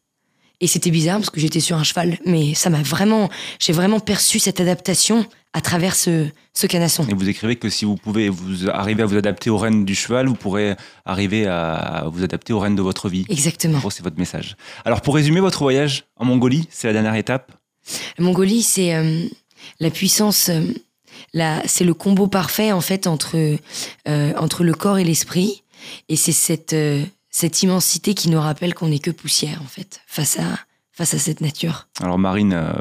Et 0.60 0.66
c'était 0.66 0.90
bizarre 0.90 1.18
parce 1.18 1.28
que 1.28 1.38
j'étais 1.38 1.60
sur 1.60 1.76
un 1.76 1.84
cheval, 1.84 2.18
mais 2.24 2.54
ça 2.54 2.70
m'a 2.70 2.82
vraiment, 2.82 3.28
j'ai 3.58 3.74
vraiment 3.74 4.00
perçu 4.00 4.38
cette 4.38 4.58
adaptation 4.58 5.26
à 5.52 5.60
travers 5.60 5.94
ce, 5.94 6.26
ce 6.54 6.66
canasson. 6.66 7.06
Et 7.08 7.14
vous 7.14 7.28
écrivez 7.28 7.56
que 7.56 7.68
si 7.68 7.84
vous 7.84 7.96
pouvez 7.96 8.30
vous 8.30 8.70
arriver 8.70 9.02
à 9.02 9.06
vous 9.06 9.16
adapter 9.16 9.50
aux 9.50 9.58
rênes 9.58 9.84
du 9.84 9.94
cheval, 9.94 10.26
vous 10.26 10.34
pourrez 10.34 10.74
arriver 11.04 11.46
à 11.46 12.06
vous 12.10 12.24
adapter 12.24 12.54
aux 12.54 12.58
rênes 12.58 12.76
de 12.76 12.82
votre 12.82 13.10
vie. 13.10 13.26
Exactement. 13.28 13.76
En 13.76 13.80
gros, 13.80 13.90
c'est 13.90 14.02
votre 14.02 14.18
message. 14.18 14.56
Alors, 14.86 15.02
pour 15.02 15.14
résumer 15.14 15.40
votre 15.40 15.58
voyage 15.58 16.04
en 16.16 16.24
Mongolie, 16.24 16.68
c'est 16.70 16.86
la 16.86 16.94
dernière 16.94 17.16
étape? 17.16 17.52
La 18.18 18.24
Mongolie, 18.24 18.62
c'est 18.62 18.94
euh, 18.94 19.26
la 19.80 19.90
puissance, 19.90 20.48
euh, 20.48 20.62
la- 21.32 21.62
c'est 21.66 21.84
le 21.84 21.94
combo 21.94 22.26
parfait 22.28 22.72
en 22.72 22.80
fait 22.80 23.06
entre 23.06 23.36
euh, 23.36 24.32
entre 24.36 24.64
le 24.64 24.74
corps 24.74 24.98
et 24.98 25.04
l'esprit, 25.04 25.62
et 26.08 26.16
c'est 26.16 26.32
cette 26.32 26.72
euh, 26.72 27.04
cette 27.30 27.62
immensité 27.62 28.14
qui 28.14 28.28
nous 28.30 28.40
rappelle 28.40 28.74
qu'on 28.74 28.88
n'est 28.88 28.98
que 28.98 29.10
poussière 29.10 29.60
en 29.62 29.66
fait 29.68 30.00
face 30.06 30.38
à 30.38 30.58
face 30.92 31.14
à 31.14 31.18
cette 31.18 31.40
nature. 31.40 31.85
Alors, 32.02 32.18
Marine 32.18 32.52
euh, 32.52 32.72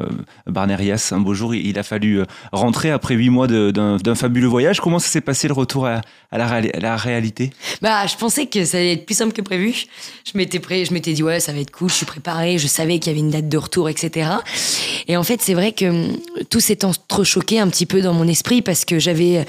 Barnerias, 0.45 1.11
un 1.15 1.21
beau 1.21 1.33
jour, 1.33 1.55
il 1.55 1.79
a 1.79 1.83
fallu 1.83 2.19
euh, 2.19 2.25
rentrer 2.51 2.91
après 2.91 3.13
huit 3.15 3.29
mois 3.29 3.47
d'un 3.47 4.15
fabuleux 4.15 4.47
voyage. 4.47 4.81
Comment 4.81 4.99
ça 4.99 5.07
s'est 5.07 5.21
passé 5.21 5.47
le 5.47 5.53
retour 5.53 5.87
à, 5.87 6.01
la, 6.33 6.97
réalité? 6.97 7.51
Bah, 7.81 8.05
je 8.07 8.17
pensais 8.17 8.47
que 8.47 8.65
ça 8.65 8.77
allait 8.77 8.93
être 8.93 9.05
plus 9.05 9.15
simple 9.15 9.31
que 9.31 9.41
prévu. 9.41 9.85
Je 10.25 10.37
m'étais 10.37 10.59
prêt, 10.59 10.83
je 10.83 10.93
m'étais 10.93 11.13
dit 11.13 11.23
ouais, 11.23 11.39
ça 11.39 11.53
va 11.53 11.59
être 11.59 11.71
cool, 11.71 11.89
je 11.89 11.95
suis 11.95 12.05
préparée, 12.05 12.57
je 12.57 12.67
savais 12.67 12.99
qu'il 12.99 13.13
y 13.13 13.15
avait 13.15 13.21
une 13.21 13.31
date 13.31 13.47
de 13.47 13.57
retour, 13.57 13.87
etc. 13.87 14.29
Et 15.07 15.15
en 15.15 15.23
fait, 15.23 15.41
c'est 15.41 15.53
vrai 15.53 15.71
que 15.71 15.85
hum, 15.85 16.17
tout 16.49 16.59
s'est 16.59 16.83
entrechoqué 16.83 17.61
un 17.61 17.69
petit 17.69 17.85
peu 17.85 18.01
dans 18.01 18.13
mon 18.13 18.27
esprit 18.27 18.61
parce 18.61 18.83
que 18.83 18.99
j'avais 18.99 19.45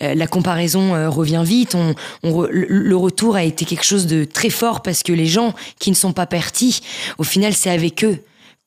euh, 0.00 0.14
la 0.14 0.26
comparaison 0.28 0.94
euh, 0.94 1.10
revient 1.10 1.42
vite. 1.44 1.76
Le 2.22 2.94
retour 2.96 3.36
a 3.36 3.44
été 3.44 3.66
quelque 3.66 3.84
chose 3.84 4.06
de 4.06 4.24
très 4.24 4.50
fort 4.50 4.80
parce 4.80 5.02
que 5.02 5.12
les 5.12 5.26
gens 5.26 5.54
qui 5.78 5.90
ne 5.90 5.96
sont 5.96 6.14
pas 6.14 6.26
partis, 6.26 6.80
au 7.18 7.22
final, 7.22 7.52
c'est 7.52 7.70
avec 7.70 8.02
eux 8.02 8.18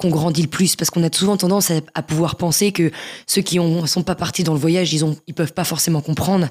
qu'on 0.03 0.09
grandit 0.09 0.41
le 0.41 0.49
plus 0.49 0.75
parce 0.75 0.89
qu'on 0.89 1.03
a 1.03 1.11
souvent 1.11 1.37
tendance 1.37 1.71
à, 1.71 2.01
pouvoir 2.03 2.35
penser 2.35 2.73
que 2.73 2.91
ceux 3.25 3.41
qui 3.41 3.57
ne 3.57 3.85
sont 3.85 4.03
pas 4.03 4.15
partis 4.15 4.43
dans 4.43 4.53
le 4.53 4.59
voyage, 4.59 4.93
ils 4.93 5.05
ont, 5.05 5.15
ils 5.27 5.33
peuvent 5.33 5.53
pas 5.53 5.63
forcément 5.63 6.01
comprendre. 6.01 6.49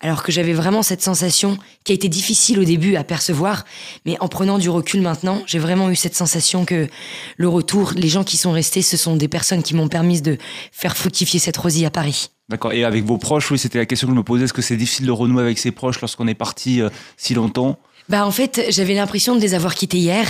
Alors 0.00 0.22
que 0.22 0.32
j'avais 0.32 0.54
vraiment 0.54 0.82
cette 0.82 1.02
sensation 1.02 1.58
qui 1.84 1.92
a 1.92 1.94
été 1.94 2.08
difficile 2.08 2.58
au 2.58 2.64
début 2.64 2.96
à 2.96 3.04
percevoir, 3.04 3.66
mais 4.06 4.16
en 4.20 4.28
prenant 4.28 4.58
du 4.58 4.70
recul 4.70 5.02
maintenant, 5.02 5.42
j'ai 5.46 5.58
vraiment 5.58 5.90
eu 5.90 5.96
cette 5.96 6.16
sensation 6.16 6.64
que 6.64 6.88
le 7.36 7.48
retour, 7.48 7.92
les 7.94 8.08
gens 8.08 8.24
qui 8.24 8.38
sont 8.38 8.52
restés, 8.52 8.80
ce 8.80 8.96
sont 8.96 9.16
des 9.16 9.28
personnes 9.28 9.62
qui 9.62 9.74
m'ont 9.74 9.88
permis 9.88 10.22
de 10.22 10.38
faire 10.72 10.96
fructifier 10.96 11.38
cette 11.38 11.58
rosée 11.58 11.84
à 11.84 11.90
Paris. 11.90 12.30
D'accord. 12.48 12.72
Et 12.72 12.84
avec 12.84 13.04
vos 13.04 13.18
proches, 13.18 13.50
oui, 13.50 13.58
c'était 13.58 13.78
la 13.78 13.86
question 13.86 14.08
que 14.08 14.14
je 14.14 14.18
me 14.18 14.22
posais. 14.22 14.44
Est-ce 14.44 14.52
que 14.52 14.62
c'est 14.62 14.76
difficile 14.76 15.06
de 15.06 15.12
renouer 15.12 15.42
avec 15.42 15.58
ses 15.58 15.72
proches 15.72 16.00
lorsqu'on 16.00 16.26
est 16.26 16.34
parti 16.34 16.80
euh, 16.80 16.88
si 17.16 17.34
longtemps? 17.34 17.78
Bah 18.08 18.26
en 18.26 18.30
fait, 18.30 18.66
j'avais 18.68 18.94
l'impression 18.94 19.34
de 19.34 19.40
les 19.40 19.54
avoir 19.54 19.74
quittés 19.74 19.96
hier. 19.96 20.26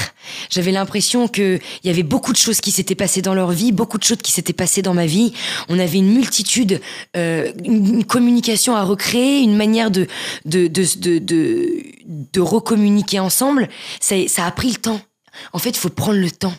J'avais 0.49 0.71
l'impression 0.71 1.27
que 1.27 1.59
il 1.83 1.87
y 1.87 1.91
avait 1.91 2.05
beaucoup 2.05 2.33
de 2.33 2.39
choses 2.39 2.61
qui 2.61 2.71
s'étaient 2.71 2.95
passées 2.95 3.21
dans 3.21 3.35
leur 3.35 3.51
vie, 3.51 3.73
beaucoup 3.73 3.99
de 3.99 4.05
choses 4.05 4.19
qui 4.23 4.31
s'étaient 4.31 4.53
passées 4.53 4.83
dans 4.83 4.95
ma 4.95 5.07
vie. 5.07 5.33
On 5.69 5.79
avait 5.79 5.99
une 5.99 6.13
multitude, 6.13 6.81
euh, 7.17 7.53
une, 7.65 8.05
communication 8.05 8.77
à 8.77 8.85
recréer, 8.85 9.41
une 9.41 9.57
manière 9.57 9.91
de 9.91 10.07
de 10.45 10.69
de 10.69 10.85
de, 10.99 11.19
de, 11.19 11.83
de 12.33 12.41
recommuniquer 12.41 13.19
ensemble. 13.19 13.69
Ça, 13.99 14.17
ça 14.29 14.47
a 14.47 14.51
pris 14.53 14.71
le 14.71 14.77
temps. 14.77 15.01
En 15.53 15.59
fait, 15.59 15.71
il 15.71 15.79
faut 15.79 15.91
prendre 15.91 16.19
le 16.19 16.31
temps. 16.31 16.55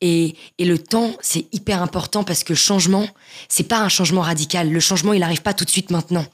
Et, 0.00 0.36
et, 0.58 0.64
le 0.64 0.78
temps, 0.78 1.12
c'est 1.22 1.46
hyper 1.52 1.82
important 1.82 2.24
parce 2.24 2.44
que 2.44 2.52
le 2.52 2.58
changement, 2.58 3.08
c'est 3.48 3.66
pas 3.66 3.78
un 3.80 3.88
changement 3.88 4.20
radical. 4.20 4.70
Le 4.70 4.80
changement, 4.80 5.12
il 5.12 5.20
n'arrive 5.20 5.42
pas 5.42 5.54
tout 5.54 5.64
de 5.64 5.70
suite 5.70 5.90
maintenant. 5.90 6.26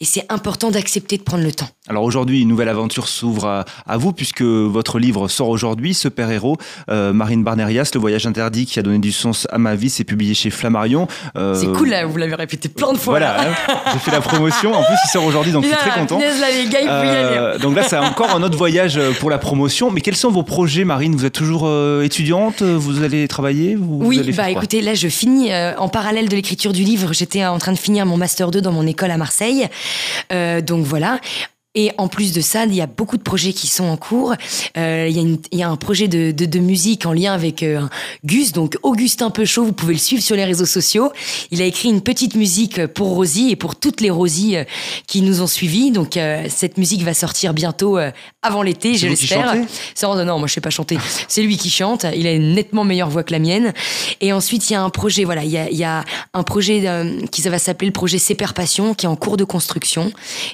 Et 0.00 0.04
c'est 0.04 0.30
important 0.30 0.70
d'accepter 0.70 1.18
de 1.18 1.22
prendre 1.22 1.44
le 1.44 1.52
temps. 1.52 1.68
Alors 1.90 2.04
aujourd'hui, 2.04 2.42
une 2.42 2.48
nouvelle 2.48 2.68
aventure 2.68 3.08
s'ouvre 3.08 3.64
à, 3.86 3.96
vous 3.96 4.12
puisque 4.12 4.42
votre 4.42 5.00
livre 5.00 5.26
sort 5.26 5.48
aujourd'hui, 5.48 5.92
Ce 5.92 6.06
père 6.06 6.30
héros, 6.30 6.56
euh, 6.88 7.12
Marine 7.12 7.42
Barnerias, 7.42 7.90
Le 7.94 8.00
voyage 8.00 8.26
interdit 8.28 8.64
qui 8.64 8.78
a 8.78 8.82
donné 8.82 9.00
du 9.00 9.10
sens 9.10 9.48
à 9.50 9.58
ma 9.58 9.74
vie, 9.74 9.90
c'est 9.90 10.04
publié 10.04 10.34
chez 10.34 10.50
Flammarion. 10.50 11.08
Euh, 11.36 11.54
c'est 11.54 11.66
cool 11.72 11.88
là, 11.88 12.06
vous 12.06 12.16
l'avez 12.16 12.36
répété 12.36 12.68
plein 12.68 12.92
de 12.92 12.98
fois. 12.98 13.14
Voilà, 13.14 13.40
hein. 13.40 13.74
j'ai 13.92 13.98
fait 13.98 14.12
la 14.12 14.20
promotion. 14.20 14.72
En 14.72 14.84
plus, 14.84 14.94
il 15.04 15.08
sort 15.08 15.24
aujourd'hui, 15.24 15.50
donc 15.50 15.64
je 15.64 15.68
suis 15.68 15.76
très 15.76 15.98
content. 15.98 16.20
Euh, 16.22 17.58
donc 17.58 17.74
là, 17.74 17.82
c'est 17.82 17.98
encore 17.98 18.30
un 18.36 18.42
autre 18.44 18.56
voyage 18.56 19.00
pour 19.18 19.28
la 19.28 19.38
promotion. 19.38 19.90
Mais 19.90 20.00
quels 20.00 20.16
sont 20.16 20.30
vos 20.30 20.44
projets, 20.44 20.84
Marine? 20.84 21.16
Vous 21.16 21.24
êtes 21.24 21.34
toujours 21.34 21.68
étudiante? 22.02 22.62
Vous 22.62 23.02
allez 23.02 23.26
travailler? 23.26 23.76
Oui, 23.76 24.32
bah 24.36 24.48
écoutez, 24.48 24.80
là, 24.80 24.94
je 24.94 25.08
finis 25.08 25.50
en 25.76 25.88
parallèle 25.88 26.28
de 26.28 26.36
l'écriture 26.36 26.72
du 26.72 26.84
livre. 26.84 27.12
J'étais 27.12 27.44
en 27.44 27.58
train 27.58 27.72
de 27.72 27.78
finir 27.78 28.06
mon 28.06 28.16
master 28.16 28.52
2 28.52 28.60
dans 28.60 28.72
mon 28.72 28.86
école 28.86 29.10
à 29.10 29.16
Marseille. 29.16 29.66
Euh, 30.32 30.60
donc 30.60 30.84
voilà. 30.84 31.18
Et 31.76 31.92
en 31.98 32.08
plus 32.08 32.32
de 32.32 32.40
ça, 32.40 32.64
il 32.64 32.74
y 32.74 32.80
a 32.80 32.88
beaucoup 32.88 33.16
de 33.16 33.22
projets 33.22 33.52
qui 33.52 33.68
sont 33.68 33.84
en 33.84 33.96
cours. 33.96 34.34
Euh, 34.76 35.06
il, 35.08 35.16
y 35.16 35.20
a 35.20 35.36
il, 35.52 35.58
y 35.58 35.62
a 35.62 35.68
un 35.68 35.76
projet 35.76 36.08
de, 36.08 36.32
de, 36.32 36.44
de 36.44 36.58
musique 36.58 37.06
en 37.06 37.12
lien 37.12 37.32
avec 37.32 37.62
euh, 37.62 37.82
Gus, 38.24 38.50
donc 38.50 38.76
Augustin 38.82 39.30
Peuchot, 39.30 39.64
vous 39.64 39.72
pouvez 39.72 39.92
le 39.92 40.00
suivre 40.00 40.20
sur 40.20 40.34
les 40.34 40.44
réseaux 40.44 40.66
sociaux. 40.66 41.12
Il 41.52 41.62
a 41.62 41.64
écrit 41.64 41.88
une 41.88 42.00
petite 42.00 42.34
musique 42.34 42.84
pour 42.88 43.10
Rosie 43.14 43.50
et 43.50 43.56
pour 43.56 43.76
toutes 43.76 44.00
les 44.00 44.10
Rosies 44.10 44.56
euh, 44.56 44.64
qui 45.06 45.22
nous 45.22 45.42
ont 45.42 45.46
suivis. 45.46 45.92
Donc 45.92 46.16
euh, 46.16 46.44
cette 46.48 46.76
musique 46.76 47.02
va 47.02 47.14
sortir 47.14 47.54
bientôt 47.54 47.98
avant 48.42 48.62
l'été, 48.62 48.96
je 48.96 49.06
l'espère. 49.06 49.54
Non, 50.02 50.38
moi 50.40 50.48
je 50.48 50.54
sais 50.54 50.60
pas 50.60 50.70
chanter. 50.70 50.98
C'est 51.28 51.42
lui 51.42 51.56
qui 51.56 51.70
chante. 51.70 52.04
Il 52.16 52.26
a 52.26 52.32
une 52.32 52.52
nettement 52.54 52.82
meilleure 52.82 53.10
voix 53.10 53.22
que 53.22 53.32
la 53.32 53.38
mienne. 53.38 53.72
Et 54.20 54.32
ensuite, 54.32 54.68
il 54.70 54.72
y 54.72 54.76
a 54.76 54.82
un 54.82 54.90
projet, 54.90 55.24
voilà, 55.24 55.44
il 55.44 55.50
y 55.50 55.58
a, 55.58 55.70
il 55.70 55.76
y 55.76 55.84
a 55.84 56.04
un 56.34 56.42
projet 56.42 56.84
qui 57.30 57.42
ça 57.42 57.50
va 57.50 57.58
s'appeler 57.58 57.86
le 57.86 57.92
projet 57.92 58.18
Super 58.18 58.54
Passion, 58.54 58.94
qui 58.94 59.06
est 59.06 59.08
en 59.08 59.16
cours 59.16 59.36
de 59.36 59.44
construction. 59.44 60.12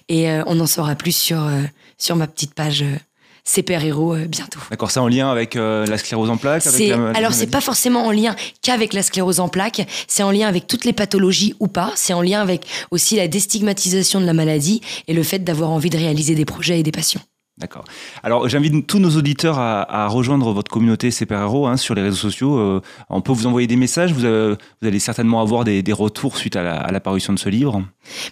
Et 0.09 0.29
on 0.47 0.61
en 0.61 0.67
saura 0.67 0.95
plus 0.95 1.06
sur, 1.13 1.43
euh, 1.43 1.63
sur 1.99 2.17
ma 2.17 2.27
petite 2.27 2.55
page 2.55 2.83
euh, 2.83 2.97
Super 3.45 3.85
Héros 3.85 4.15
euh, 4.15 4.27
bientôt. 4.27 4.61
D'accord, 4.71 4.91
c'est 4.91 5.01
en 5.01 5.09
lien 5.09 5.31
avec 5.31 5.55
la 5.55 5.99
sclérose 5.99 6.31
en 6.31 6.37
plaques 6.37 6.67
Alors, 7.15 7.33
c'est 7.33 7.47
pas 7.47 7.61
forcément 7.61 8.07
en 8.07 8.11
lien 8.11 8.35
qu'avec 8.63 8.93
la 8.93 9.03
sclérose 9.03 9.41
en 9.41 9.49
plaques, 9.49 9.87
c'est 10.09 10.23
en 10.23 10.31
lien 10.31 10.49
avec 10.49 10.67
toutes 10.67 10.85
les 10.85 10.93
pathologies 10.93 11.55
ou 11.61 11.69
pas, 11.69 11.93
c'est 11.95 12.13
en 12.13 12.23
lien 12.23 12.41
avec 12.41 12.67
aussi 12.91 13.17
la 13.17 13.29
déstigmatisation 13.29 14.21
de 14.21 14.27
la 14.27 14.35
maladie 14.35 14.81
et 15.07 15.15
le 15.15 15.23
fait 15.23 15.41
d'avoir 15.41 15.71
envie 15.71 15.91
de 15.91 15.99
réaliser 15.99 16.35
des 16.35 16.45
projets 16.45 16.81
et 16.81 16.83
des 16.83 16.93
passions. 16.93 17.21
D'accord. 17.59 17.85
Alors 18.23 18.49
j'invite 18.49 18.87
tous 18.87 18.99
nos 18.99 19.17
auditeurs 19.17 19.59
à, 19.59 20.09
rejoindre 20.09 20.53
votre 20.53 20.71
communauté 20.71 21.11
Héros 21.31 21.67
hein, 21.67 21.77
sur 21.77 21.95
les 21.95 22.03
réseaux 22.03 22.17
sociaux. 22.17 22.83
on 23.09 23.21
peut 23.23 23.33
vous 23.33 23.47
envoyer 23.47 23.67
des 23.67 23.77
messages. 23.77 24.13
Vous, 24.13 24.27
allez 24.27 24.99
certainement 24.99 25.41
avoir 25.41 25.65
des, 25.65 25.83
retours 25.93 26.37
suite 26.37 26.57
à 26.57 26.91
l'apparition 26.93 27.33
de 27.33 27.39
ce 27.39 27.49
livre. 27.49 27.83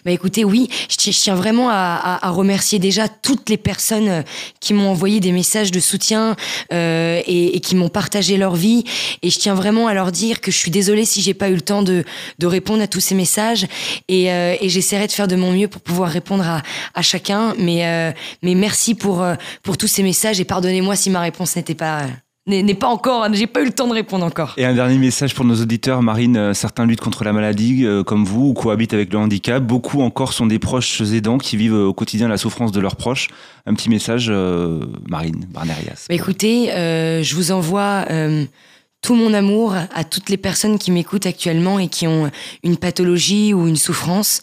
Bah 0.05 0.11
écoutez, 0.11 0.43
oui, 0.43 0.69
je, 0.89 0.95
tiens 1.11 1.35
vraiment 1.35 1.69
à, 1.69 2.19
à, 2.21 2.29
remercier 2.29 2.79
déjà 2.79 3.07
toutes 3.07 3.49
les 3.49 3.57
personnes 3.57 4.07
euh, 4.07 4.21
qui 4.59 4.73
m'ont 4.73 4.89
envoyé 4.89 5.19
des 5.19 5.31
messages 5.31 5.71
de 5.71 5.79
soutien 5.79 6.35
euh, 6.71 7.21
et, 7.25 7.59
qui 7.59 7.75
m'ont 7.75 7.89
partagé 7.89 8.37
leur 8.37 8.55
vie. 8.55 8.83
Et 9.21 9.29
je 9.29 9.39
tiens 9.39 9.53
vraiment 9.53 9.87
à 9.87 9.93
leur 9.93 10.11
dire 10.11 10.41
que 10.41 10.51
je 10.51 10.57
suis 10.57 10.71
désolée 10.71 11.05
si 11.05 11.21
j'ai 11.21 11.33
pas 11.33 11.49
eu 11.49 11.55
le 11.55 11.61
temps 11.61 11.83
de, 11.83 12.03
répondre 12.43 12.81
à 12.81 12.87
tous 12.87 12.99
ces 12.99 13.15
messages. 13.15 13.67
Et, 14.07 14.31
euh, 14.31 14.55
j'essaierai 14.61 15.07
de 15.07 15.11
faire 15.11 15.27
de 15.27 15.35
mon 15.35 15.51
mieux 15.51 15.67
pour 15.67 15.81
pouvoir 15.81 16.09
répondre 16.09 16.47
à, 16.47 16.61
à 16.93 17.01
chacun. 17.01 17.53
Euh, 17.59 18.11
mais 18.43 18.55
merci 18.55 18.95
pour, 18.95 19.14
euh, 19.21 19.35
pour 19.63 19.77
tous 19.77 19.87
ces 19.87 20.03
messages 20.03 20.39
et 20.39 20.45
pardonnez-moi 20.45 20.95
si 20.95 21.09
ma 21.09 21.21
réponse 21.21 21.55
n'était 21.55 21.75
pas 21.75 22.07
n'est 22.47 22.75
pas 22.75 22.87
encore, 22.87 23.27
j'ai 23.33 23.47
pas 23.47 23.61
eu 23.61 23.65
le 23.65 23.71
temps 23.71 23.87
de 23.87 23.93
répondre 23.93 24.25
encore. 24.25 24.53
Et 24.57 24.65
un 24.65 24.73
dernier 24.73 24.97
message 24.97 25.33
pour 25.33 25.45
nos 25.45 25.55
auditeurs, 25.55 26.01
Marine, 26.01 26.37
euh, 26.37 26.53
certains 26.53 26.85
luttent 26.85 27.01
contre 27.01 27.23
la 27.23 27.33
maladie 27.33 27.85
euh, 27.85 28.03
comme 28.03 28.23
vous 28.23 28.49
ou 28.49 28.53
cohabitent 28.53 28.93
avec 28.93 29.11
le 29.11 29.19
handicap, 29.19 29.63
beaucoup 29.63 30.01
encore 30.01 30.33
sont 30.33 30.45
des 30.45 30.59
proches 30.59 31.01
aidants 31.01 31.39
qui 31.39 31.57
vivent 31.57 31.73
au 31.73 31.93
quotidien 31.93 32.27
la 32.27 32.37
souffrance 32.37 32.71
de 32.71 32.79
leurs 32.79 32.97
proches. 32.97 33.29
Un 33.65 33.73
petit 33.73 33.89
message, 33.89 34.27
euh, 34.29 34.79
Marine 35.09 35.45
Barnerias. 35.49 36.05
Écoutez, 36.09 36.67
je 36.67 37.35
vous 37.35 37.51
envoie 37.51 38.05
tout 39.05 39.13
mon 39.13 39.35
amour 39.35 39.75
à 39.93 40.03
toutes 40.03 40.31
les 40.31 40.37
personnes 40.37 40.79
qui 40.79 40.89
m'écoutent 40.89 41.27
actuellement 41.27 41.77
et 41.77 41.89
qui 41.89 42.07
ont 42.07 42.31
une 42.63 42.75
pathologie 42.75 43.53
ou 43.53 43.67
une 43.67 43.75
souffrance. 43.75 44.41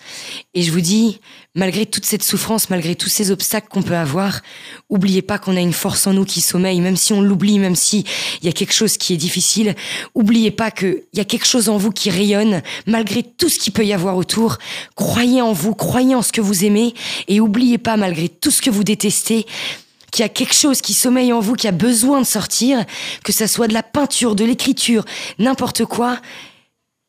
Et 0.55 0.63
je 0.63 0.71
vous 0.71 0.81
dis, 0.81 1.19
malgré 1.57 1.85
toute 1.85 2.05
cette 2.05 2.23
souffrance, 2.23 2.71
malgré 2.71 2.95
tous 2.95 3.09
ces 3.09 3.33
obstacles 3.33 3.67
qu'on 3.69 3.83
peut 3.83 3.97
avoir, 3.97 4.41
oubliez 4.89 5.21
pas 5.21 5.41
qu'on 5.41 5.57
a 5.57 5.61
une 5.61 5.73
force 5.73 6.07
en 6.07 6.13
nous 6.13 6.25
qui 6.25 6.41
sommeille, 6.41 6.81
même 6.81 6.95
si 6.95 7.13
on 7.13 7.21
l'oublie, 7.21 7.59
même 7.59 7.75
si 7.75 8.05
il 8.41 8.47
y 8.47 8.49
a 8.49 8.53
quelque 8.53 8.73
chose 8.73 8.99
qui 8.99 9.13
est 9.13 9.17
difficile. 9.17 9.75
Oubliez 10.15 10.53
pas 10.53 10.71
qu'il 10.71 11.03
y 11.13 11.19
a 11.19 11.25
quelque 11.25 11.47
chose 11.47 11.69
en 11.69 11.77
vous 11.77 11.91
qui 11.91 12.11
rayonne, 12.11 12.63
malgré 12.87 13.25
tout 13.25 13.49
ce 13.49 13.59
qu'il 13.59 13.73
peut 13.73 13.85
y 13.85 13.93
avoir 13.93 14.17
autour. 14.17 14.59
Croyez 14.95 15.43
en 15.43 15.53
vous, 15.53 15.75
croyez 15.75 16.15
en 16.15 16.23
ce 16.23 16.31
que 16.31 16.41
vous 16.41 16.65
aimez, 16.65 16.95
et 17.27 17.41
oubliez 17.41 17.79
pas, 17.79 17.97
malgré 17.97 18.29
tout 18.29 18.53
ce 18.53 18.63
que 18.63 18.71
vous 18.71 18.85
détestez, 18.85 19.45
qu'il 20.13 20.23
y 20.23 20.27
a 20.27 20.29
quelque 20.29 20.55
chose 20.55 20.81
qui 20.81 20.95
sommeille 20.95 21.33
en 21.33 21.41
vous, 21.41 21.55
qui 21.55 21.67
a 21.67 21.73
besoin 21.73 22.21
de 22.21 22.27
sortir, 22.27 22.85
que 23.25 23.33
ça 23.33 23.49
soit 23.49 23.67
de 23.67 23.75
la 23.75 23.83
peinture, 23.83 24.37
de 24.37 24.45
l'écriture, 24.45 25.05
n'importe 25.41 25.85
quoi, 25.85 26.21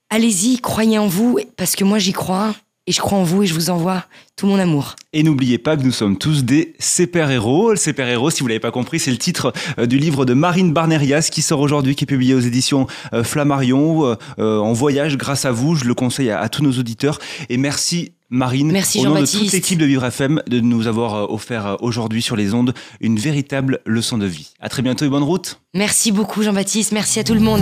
allez-y, 0.09 0.59
croyez 0.59 0.97
en 0.97 1.07
vous, 1.07 1.37
parce 1.57 1.75
que 1.75 1.83
moi 1.83 1.99
j'y 1.99 2.13
crois, 2.13 2.55
et 2.85 2.91
je 2.91 2.99
crois 2.99 3.17
en 3.17 3.23
vous 3.23 3.43
et 3.43 3.45
je 3.45 3.53
vous 3.53 3.69
envoie 3.69 4.03
tout 4.35 4.45
mon 4.45 4.59
amour. 4.59 4.95
Et 5.13 5.23
n'oubliez 5.23 5.57
pas 5.57 5.77
que 5.77 5.83
nous 5.83 5.91
sommes 5.91 6.17
tous 6.17 6.43
des 6.43 6.73
super-héros. 6.79 7.75
Super-héros, 7.75 8.29
si 8.29 8.41
vous 8.41 8.47
l'avez 8.47 8.59
pas 8.59 8.71
compris, 8.71 8.99
c'est 8.99 9.11
le 9.11 9.17
titre 9.17 9.53
euh, 9.79 9.85
du 9.85 9.97
livre 9.97 10.25
de 10.25 10.33
Marine 10.33 10.73
Barnerias 10.73 11.29
qui 11.31 11.41
sort 11.41 11.61
aujourd'hui, 11.61 11.95
qui 11.95 12.03
est 12.03 12.07
publié 12.07 12.33
aux 12.33 12.41
éditions 12.41 12.87
euh, 13.13 13.23
Flammarion, 13.23 14.17
euh, 14.37 14.57
en 14.57 14.73
voyage 14.73 15.17
grâce 15.17 15.45
à 15.45 15.51
vous. 15.51 15.75
Je 15.75 15.85
le 15.85 15.93
conseille 15.93 16.29
à, 16.29 16.49
tous 16.49 16.63
nos 16.63 16.73
auditeurs. 16.73 17.19
Et 17.49 17.57
merci 17.57 18.11
Marine, 18.33 18.71
Merci 18.71 18.99
au 18.99 19.03
nom 19.03 19.21
de 19.21 19.27
toute 19.27 19.51
l'équipe 19.51 19.77
de 19.77 19.85
Vivre 19.85 20.03
FM, 20.05 20.41
de 20.47 20.59
nous 20.59 20.87
avoir 20.87 21.31
offert 21.31 21.77
aujourd'hui 21.81 22.23
sur 22.23 22.35
les 22.35 22.55
ondes 22.55 22.73
une 22.99 23.19
véritable 23.19 23.79
leçon 23.85 24.17
de 24.17 24.25
vie. 24.25 24.53
À 24.59 24.69
très 24.69 24.81
bientôt 24.81 25.05
et 25.05 25.09
bonne 25.09 25.21
route. 25.21 25.61
Merci 25.75 26.11
beaucoup 26.11 26.41
Jean-Baptiste, 26.41 26.93
merci 26.93 27.19
à 27.19 27.23
tout 27.23 27.35
le 27.35 27.41
monde. 27.41 27.61